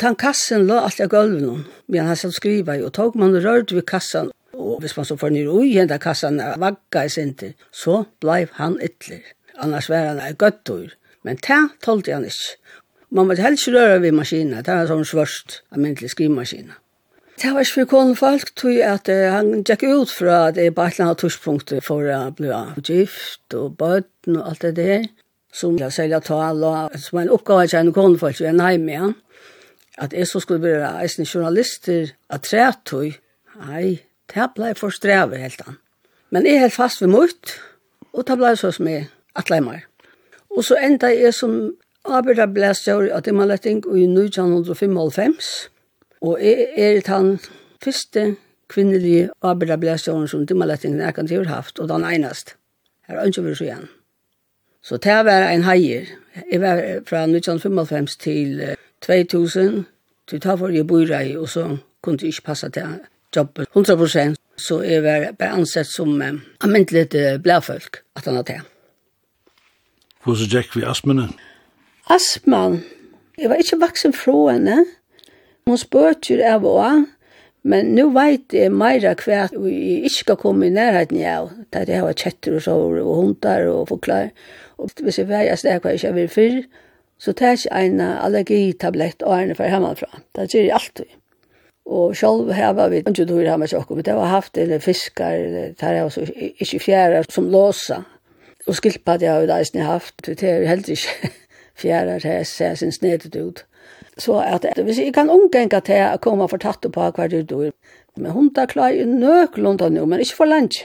Den 0.00 0.16
kassen 0.20 0.66
lå 0.68 0.76
alltid 0.80 1.06
av 1.06 1.14
gulven, 1.14 1.64
men 1.88 2.06
han 2.08 2.16
satt 2.16 2.36
skriva 2.36 2.76
i, 2.76 2.84
og 2.84 2.92
tog 2.96 3.16
man 3.20 3.36
rørt 3.36 3.72
ved 3.72 3.86
kassan, 3.88 4.30
Og 4.60 4.80
hvis 4.84 4.96
man 4.96 5.08
så 5.08 5.16
får 5.16 5.32
ned 5.34 5.48
ui 5.48 5.72
henda 5.74 5.98
kassan 6.02 6.40
av 6.44 6.60
vagga 6.60 7.06
i 7.06 7.12
sinti, 7.12 7.52
så 7.72 8.04
blei 8.20 8.44
han 8.60 8.76
ytler. 8.84 9.24
Annars 9.60 9.88
var 9.90 10.12
han 10.12 10.22
ei 10.24 10.36
gøttur. 10.36 10.92
Men 11.24 11.40
det 11.40 11.60
tålte 11.84 12.14
han 12.14 12.24
ikke. 12.28 12.56
Man 13.10 13.26
måtte 13.26 13.42
helst 13.42 13.68
røre 13.68 13.98
ved 14.04 14.14
maskina, 14.14 14.62
det 14.62 14.70
var 14.70 14.86
sånn 14.86 15.08
svørst, 15.08 15.62
almindelig 15.74 16.12
skrivmaskina. 16.12 16.76
Det 17.40 17.50
var 17.54 17.64
ikke 17.64 17.80
for 17.80 17.88
konen 17.90 18.16
folk, 18.18 18.52
tog 18.60 18.76
at 18.84 19.08
uh, 19.10 19.32
han 19.34 19.64
gikk 19.64 19.82
ut 19.88 20.12
fra 20.12 20.36
at 20.50 20.58
det 20.58 20.68
på 20.76 20.84
et 20.84 21.00
eller 21.00 21.16
annet 21.16 21.86
for 21.86 22.10
å 22.12 22.20
bli 22.36 22.52
gift 22.86 23.56
og 23.56 23.78
bøtten 23.80 24.36
og 24.36 24.52
alt 24.52 24.66
det 24.66 24.74
der, 24.76 25.08
som 25.52 25.78
jeg 25.80 25.96
selja 25.96 26.20
tal 26.22 26.62
og 26.62 26.94
som 27.00 27.18
en 27.18 27.32
oppgave 27.34 27.66
til 27.66 27.80
en 27.80 27.94
konen 27.96 28.20
folk, 28.20 28.38
er 28.44 28.54
nei 28.54 28.76
med 28.78 29.00
han, 29.02 29.16
at 29.98 30.14
jeg 30.14 30.28
så 30.28 30.40
skulle 30.44 30.62
være 30.62 30.92
eisen 31.02 31.26
journalister 31.26 32.12
at 32.30 32.46
trætøy, 32.46 33.16
nei, 33.64 33.98
Det 34.34 34.50
blei 34.54 34.74
for 34.78 34.94
streve, 34.94 35.36
helt 35.36 35.62
han. 35.66 35.78
Men 36.30 36.46
jeg 36.46 36.60
held 36.60 36.70
fast 36.70 37.02
ved 37.02 37.08
mot, 37.10 37.54
og 38.12 38.26
det 38.26 38.36
ble 38.38 38.56
så 38.56 38.70
som 38.70 38.88
jeg 38.88 39.08
atleimer. 39.34 39.72
meg. 39.72 39.86
Og 40.50 40.64
så 40.64 40.76
enda 40.82 41.06
jeg 41.06 41.34
som 41.34 41.72
arbeider 42.04 42.46
blei 42.46 42.74
større 42.74 43.12
at 43.14 43.26
jeg 43.26 43.34
må 43.34 43.46
lette 43.46 43.70
inn 43.70 43.82
i 43.94 44.06
1995, 44.06 45.70
og 46.20 46.38
jeg 46.42 46.68
er 46.76 47.00
den 47.06 47.38
første 47.82 48.36
kvinnelige 48.68 49.30
arbeiderblæstjåren 49.42 50.28
som 50.28 50.46
dimmerlettingen 50.46 51.00
jeg 51.00 51.14
kan 51.14 51.26
til 51.26 51.46
haft, 51.46 51.78
og 51.78 51.88
den 51.88 52.04
eneste. 52.04 52.54
Her 53.08 53.18
er 53.18 53.26
ikke 53.26 53.42
vi 53.42 53.54
så 53.54 53.64
igjen. 53.64 53.88
Så 54.82 54.96
det 54.96 55.24
var 55.24 55.48
en 55.50 55.64
heier. 55.64 56.06
Jeg 56.52 56.60
var 56.60 56.76
fra 57.06 57.22
1995 57.26 58.16
til 58.16 58.76
2000, 59.02 59.84
til 60.28 60.40
ta 60.40 60.54
for 60.54 60.68
jeg 60.68 60.86
bor 60.86 61.10
i, 61.22 61.36
og 61.36 61.48
så 61.48 61.76
kunne 62.02 62.18
jeg 62.22 62.28
ikke 62.28 62.42
passe 62.42 62.70
til 62.70 63.00
jobbet 63.36 63.68
100 63.74 63.96
prosent, 63.96 64.40
så 64.56 64.80
jeg 64.82 65.02
var 65.04 65.30
bare 65.38 65.60
ansett 65.60 65.88
som 65.88 66.22
eh, 66.22 66.40
amintelig 66.64 67.08
eh, 67.14 67.38
blæfolk, 67.42 68.02
at 68.16 68.24
han 68.24 68.40
hadde 68.40 68.58
det. 68.58 68.60
Hvor 70.24 70.36
så 70.36 70.48
gikk 70.50 70.76
vi 70.76 70.84
astmene? 70.84 71.30
Astman, 72.10 72.82
jeg 73.38 73.48
var 73.48 73.62
ikke 73.62 73.80
vaksen 73.80 74.12
fra 74.12 74.52
henne. 74.52 74.82
Hun 75.66 75.78
spørte 75.78 76.34
jo 76.34 76.42
av 76.44 76.66
og 76.66 77.06
men 77.62 77.90
nå 77.92 78.06
vet 78.14 78.54
jeg 78.56 78.72
mer 78.72 79.02
hva 79.04 79.34
jeg 79.34 79.50
ikke 80.08 80.14
skal 80.14 80.38
komme 80.40 80.70
i 80.70 80.72
nærheten 80.72 81.20
av, 81.28 81.50
der 81.74 81.90
jeg 81.92 82.00
har 82.00 82.16
kjetter 82.16 82.56
og 82.56 82.64
sår 82.64 83.00
og 83.02 83.10
hundar 83.18 83.66
og 83.68 83.90
forklare. 83.90 84.30
Og 84.80 84.92
hvis 85.04 85.20
jeg 85.20 85.28
var 85.28 85.44
jeg 85.44 85.60
sted 85.60 85.82
hva 85.82 85.92
jeg 85.92 86.00
ikke 86.00 86.14
vil 86.16 86.30
fyr, 86.32 86.60
så 87.20 87.34
tar 87.36 87.52
jeg 87.52 87.66
ikke 87.66 87.82
en 87.84 88.00
allergitablett 88.00 89.24
og 89.28 89.36
ærne 89.36 89.56
for 89.58 89.68
hjemmefra. 89.68 90.22
Det 90.36 90.48
gjør 90.48 90.64
jeg 90.70 90.76
alltid. 90.78 91.10
Og 91.90 92.14
selv 92.16 92.52
her 92.58 92.72
var 92.78 92.92
vi 92.92 93.02
ikke 93.02 93.26
dyr 93.26 93.50
hava 93.50 93.56
med 93.64 93.74
men 93.90 94.04
det 94.06 94.14
var 94.16 94.30
haft 94.30 94.58
eller 94.58 94.78
fiskar, 94.78 95.36
det 95.36 95.82
er 95.82 95.98
hava 96.04 96.22
ikke 96.22 96.78
ikkje 96.78 97.24
som 97.30 97.50
låsa. 97.50 98.02
Og 98.68 98.76
skilpa 98.76 99.16
det 99.16 99.28
har 99.28 99.40
vi 99.40 99.48
da 99.50 99.58
eisne 99.58 99.82
haft, 99.82 100.22
er 100.28 100.60
tar 100.68 100.76
ikke 100.76 100.92
ikkje 100.92 101.30
til 101.80 102.30
jeg 102.30 102.46
ser 102.46 102.74
sin 102.74 102.92
snedet 102.92 103.36
ut. 103.36 103.64
Så 104.18 104.38
at 104.38 104.66
hvis 104.84 104.98
jeg 104.98 105.14
kan 105.14 105.30
omgenga 105.30 105.80
til 105.80 106.02
å 106.04 106.20
komme 106.20 106.48
for 106.48 106.60
tatt 106.60 106.84
på 106.92 107.10
hver 107.16 107.30
dyr 107.32 107.46
dyr, 107.48 107.70
men 108.16 108.32
hun 108.32 108.50
tar 108.54 108.68
klar 108.68 108.92
i 108.92 109.04
nøklunda 109.04 109.88
nu, 109.88 110.04
men 110.06 110.20
ikke 110.20 110.36
for 110.36 110.50
lunch. 110.50 110.84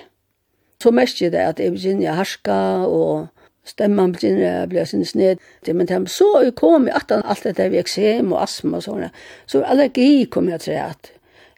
Så 0.83 0.91
mest 0.91 1.21
er 1.21 1.29
det 1.29 1.43
at 1.43 1.59
jeg 1.59 1.73
begynner 1.73 2.15
harska 2.15 2.55
og 2.87 3.27
stemmen 3.65 4.13
begynner 4.15 4.63
å 4.63 4.69
bli 4.69 4.83
sin 4.85 5.05
sned 5.05 5.41
Det, 5.65 5.73
min 5.73 5.87
temp. 5.89 6.09
Så 6.09 6.27
kom 6.55 6.87
jeg 6.87 6.95
at 6.95 7.11
alt 7.17 7.45
dette 7.47 7.69
vi 7.73 7.81
eksem 7.81 8.33
og 8.33 8.43
astma 8.43 8.77
og 8.77 8.85
sånne. 8.85 9.09
Så 9.49 9.63
allergi 9.65 10.25
kom 10.31 10.49
jeg 10.49 10.61
til 10.67 10.77
at 10.81 11.11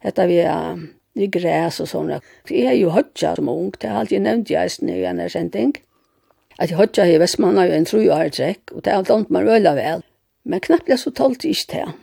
dette 0.03 0.27
vi 0.29 0.39
er 0.43 0.79
i 1.17 1.27
græs 1.33 1.81
og 1.83 1.89
sånne. 1.89 2.21
Jeg 2.49 2.71
er 2.71 2.77
jo 2.77 2.93
hodja 2.95 3.33
som 3.35 3.49
ung, 3.51 3.73
det 3.81 3.89
har 3.89 4.03
alltid 4.03 4.23
nevnt 4.23 4.51
jeg 4.53 4.77
i 4.85 5.03
en 5.09 5.21
erkjenting. 5.23 5.75
At 6.57 6.71
jeg 6.71 6.79
hodja 6.79 7.05
i 7.05 7.17
Vestmanna 7.21 7.67
jo 7.67 7.77
en 7.77 7.87
tru 7.89 8.01
år 8.13 8.29
trekk, 8.33 8.73
og 8.73 8.83
det 8.83 8.93
er 8.93 9.01
alt 9.01 9.11
annet 9.13 9.33
man 9.33 9.47
røyla 9.47 9.73
vel. 9.77 10.03
Men 10.47 10.63
knappt 10.63 10.89
jeg 10.89 11.01
så 11.01 11.11
talt 11.13 11.45
ikke 11.45 11.71
til. 11.73 11.95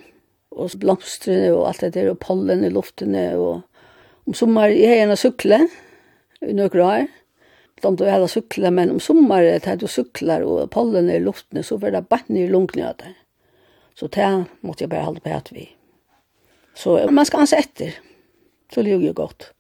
Og 0.54 0.74
blomstrene 0.78 1.50
og 1.54 1.68
alt 1.70 1.82
det 1.82 1.94
der, 1.96 2.12
og 2.12 2.20
pollen 2.22 2.62
i 2.66 2.70
luftene, 2.70 3.32
og 3.38 3.62
om 4.28 4.36
sommer, 4.36 4.70
jeg 4.70 5.00
er 5.00 5.06
en 5.06 5.14
av 5.14 5.20
sykle, 5.20 5.64
i 6.44 6.54
noen 6.54 6.82
år, 6.84 7.06
om 7.84 7.96
du 7.96 8.04
heller 8.08 8.30
sykler, 8.30 8.70
men 8.70 8.94
om 8.94 9.00
sommeren 9.00 9.60
tar 9.60 9.76
du 9.80 9.86
sykler 9.90 10.44
og 10.46 10.70
pollen 10.74 11.10
i 11.10 11.20
luften, 11.22 11.62
så 11.62 11.78
blir 11.78 11.94
det 11.94 12.06
bare 12.08 12.26
ned 12.28 12.48
i 12.48 12.52
lungene 12.52 12.90
av 12.90 12.98
det. 13.02 13.14
Så 13.94 14.08
det 14.10 14.28
måtte 14.62 14.84
jeg 14.84 14.90
bare 14.90 15.06
holde 15.06 15.22
på 15.24 15.34
at 15.34 15.52
vi. 15.54 15.68
Så 16.74 16.98
man 17.10 17.26
skal 17.26 17.44
anse 17.44 17.60
etter. 17.60 17.94
Så 18.72 18.82
det 18.82 18.96
gjør 18.96 19.12
gott. 19.12 19.16
godt. 19.16 19.50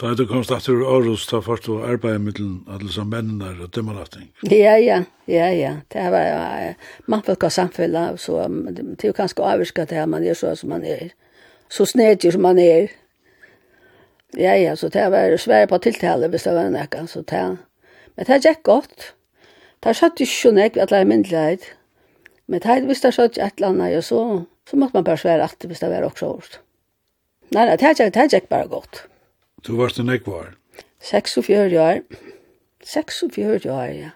Da 0.00 0.08
er 0.08 0.16
du 0.16 0.22
kommet 0.24 0.48
etter 0.54 0.78
Aarhus, 0.88 1.26
da 1.28 1.42
først 1.44 1.66
du 1.68 1.82
arbeidet 1.84 2.22
med 2.24 2.38
alle 2.72 2.88
som 2.92 3.10
mennene 3.12 3.50
og 3.60 3.68
dømmerlatting. 3.74 4.30
Ja, 4.48 4.78
ja, 4.80 5.02
ja, 5.28 5.48
ja. 5.52 5.72
Det 5.92 6.06
var 6.14 6.22
jo, 6.24 6.70
man 7.12 7.24
folk 7.26 7.44
av 7.44 7.52
samfunnet, 7.52 8.20
så 8.22 8.46
det 8.48 9.04
er 9.04 9.10
jo 9.10 9.18
ganske 9.18 9.44
avvirket 9.44 9.90
det 9.90 9.98
her, 10.00 10.08
man 10.08 10.24
er 10.24 10.38
så 10.38 10.54
som 10.56 10.72
man 10.72 10.86
er. 10.88 11.10
Så 11.68 11.84
snedig 11.84 12.32
som 12.32 12.40
man 12.42 12.58
er. 12.58 12.88
Ja, 14.38 14.54
ja, 14.54 14.76
så 14.76 14.88
det 14.88 15.10
var 15.10 15.36
svære 15.36 15.66
på 15.66 15.78
tiltale 15.78 16.28
hvis 16.28 16.46
det 16.46 16.54
var 16.54 16.70
nekka, 16.70 17.06
så 17.06 17.22
det 17.22 17.58
Men 18.16 18.26
det 18.26 18.44
gikk 18.44 18.62
godt. 18.62 19.14
Det 19.82 19.96
satt 19.96 20.20
ikke 20.20 20.32
så 20.32 20.50
nekk 20.50 20.76
at 20.76 20.90
det 20.90 20.98
er 20.98 21.04
myndelighet. 21.04 21.64
Men 22.46 22.60
det 22.60 22.88
visste 22.88 23.06
jeg 23.06 23.14
satt 23.14 23.38
et 23.38 23.52
eller 23.56 23.68
annet, 23.68 23.96
og 23.96 24.04
så, 24.04 24.44
så 24.70 24.76
måtte 24.76 24.94
man 24.94 25.04
bare 25.04 25.16
svære 25.16 25.42
at 25.42 25.64
hvis 25.66 25.78
det 25.78 25.90
var 25.90 26.04
også 26.04 26.26
hårdt. 26.26 26.60
Nei, 27.50 27.64
nei, 27.66 27.76
det 27.76 27.94
gikk, 27.98 28.14
det 28.14 28.32
gikk 28.32 28.48
bare 28.48 28.68
godt. 28.68 29.06
Du 29.66 29.76
varst 29.76 29.98
en 29.98 30.06
nekk 30.06 30.26
var? 30.26 30.54
46 31.00 31.76
år. 31.78 32.02
46 32.84 33.66
år, 33.66 33.84
ja. 33.84 34.10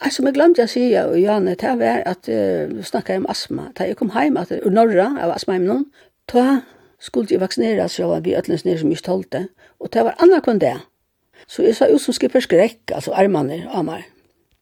Alltså 0.00 0.22
men 0.22 0.32
glömde 0.32 0.60
jag 0.60 0.70
säga 0.70 1.06
och 1.06 1.18
Janne 1.18 1.54
det 1.54 1.76
var 1.76 2.02
att 2.06 2.28
uh, 2.28 2.82
snakket 2.82 3.16
om 3.16 3.26
astma. 3.26 3.72
Da 3.74 3.86
jag 3.86 3.96
kom 3.96 4.10
hem 4.10 4.36
att 4.36 4.52
ur 4.52 4.70
norra 4.70 5.18
av 5.22 5.30
astma 5.30 5.52
hem 5.52 5.66
noen, 5.66 5.84
Ta 6.26 6.60
skulle 7.04 7.28
jeg 7.30 7.40
vaccineras 7.40 7.98
så 7.98 8.08
vi 8.24 8.36
øtlens 8.36 8.64
nere 8.64 8.78
som 8.78 8.90
jag 8.90 9.02
tolte. 9.02 9.46
Och 9.78 9.88
det 9.92 10.04
var 10.04 10.14
annet 10.18 10.44
kvann 10.44 10.58
det. 10.58 10.78
Så 11.46 11.62
jeg 11.62 11.76
sa 11.76 11.86
ut 11.86 12.00
som 12.00 12.14
skipper 12.14 12.40
skräck, 12.40 12.90
alltså 12.92 13.12
armene 13.12 13.66
av 13.68 13.84
meg. 13.84 14.04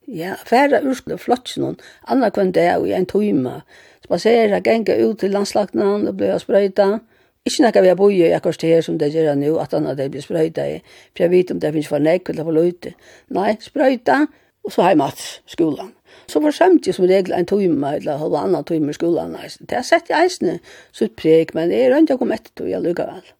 Ja, 0.09 0.34
færre 0.47 0.82
urskulle 0.82 1.18
flott 1.18 1.55
någon, 1.57 1.76
annet 2.09 2.34
kvann 2.34 2.53
det 2.53 2.76
och 2.76 2.88
jag 2.88 2.99
en 2.99 3.07
tøyme. 3.07 3.62
Spasere, 4.05 4.61
genge 4.61 4.97
ut 4.97 5.18
till 5.18 5.30
landslagnan 5.30 6.09
och 6.09 6.14
blöja 6.14 6.38
sprøyta. 6.38 6.99
Ikke 7.43 7.64
nekka 7.64 7.80
vi 7.82 7.88
har 7.90 7.97
boi 7.99 8.12
i 8.14 8.32
akkurat 8.34 8.59
til 8.59 8.70
her 8.70 8.84
som 8.86 8.99
det 8.99 9.09
gjør 9.14 9.34
nu, 9.34 9.57
at 9.59 9.72
han 9.74 9.86
hadde 9.86 10.09
blitt 10.11 10.22
sprøyta 10.22 10.66
i, 10.76 10.76
for 11.11 11.24
jeg 11.24 11.30
vet 11.32 11.51
om 11.51 11.59
det 11.61 11.72
finnes 11.74 11.88
for 11.90 11.99
nekk 11.99 12.30
eller 12.30 12.47
for 12.47 12.55
løyte. 12.55 12.93
Nei, 13.34 13.57
sprøyta, 13.62 14.26
og 14.62 14.70
så 14.70 14.84
har 14.84 14.95
jeg 14.95 15.01
mat 15.01 15.24
skolan. 15.51 15.90
Så 16.30 16.40
var 16.40 16.54
jeg 16.54 16.94
som 16.94 17.06
regel 17.08 17.34
en 17.36 17.48
tøyme, 17.48 17.94
eller 17.98 18.20
halvannan 18.20 18.64
tøyme 18.64 18.90
i 18.90 18.96
skolan. 18.96 19.36
Det 19.60 19.76
har 19.76 19.86
sett 19.86 20.10
i 20.10 20.16
eisene, 20.16 20.58
så 20.92 21.08
preg, 21.08 21.54
men 21.58 21.72
jeg 21.74 21.92
rønte 21.92 22.14
jeg 22.14 22.22
kom 22.22 22.34
etter 22.34 22.52
tøy, 22.56 22.70
jeg 22.72 22.84
lukket 22.84 23.10
vel. 23.10 23.32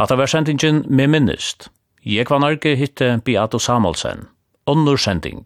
Hatta 0.00 0.16
var 0.16 0.26
sendingen 0.26 0.84
med 0.88 1.10
minnest. 1.12 1.66
Jeg 2.06 2.24
var 2.30 2.38
nærke 2.40 2.70
hitte 2.76 3.20
Beato 3.24 3.58
Samuelsen. 3.60 4.22
Onnur 4.66 4.96
sending. 4.96 5.42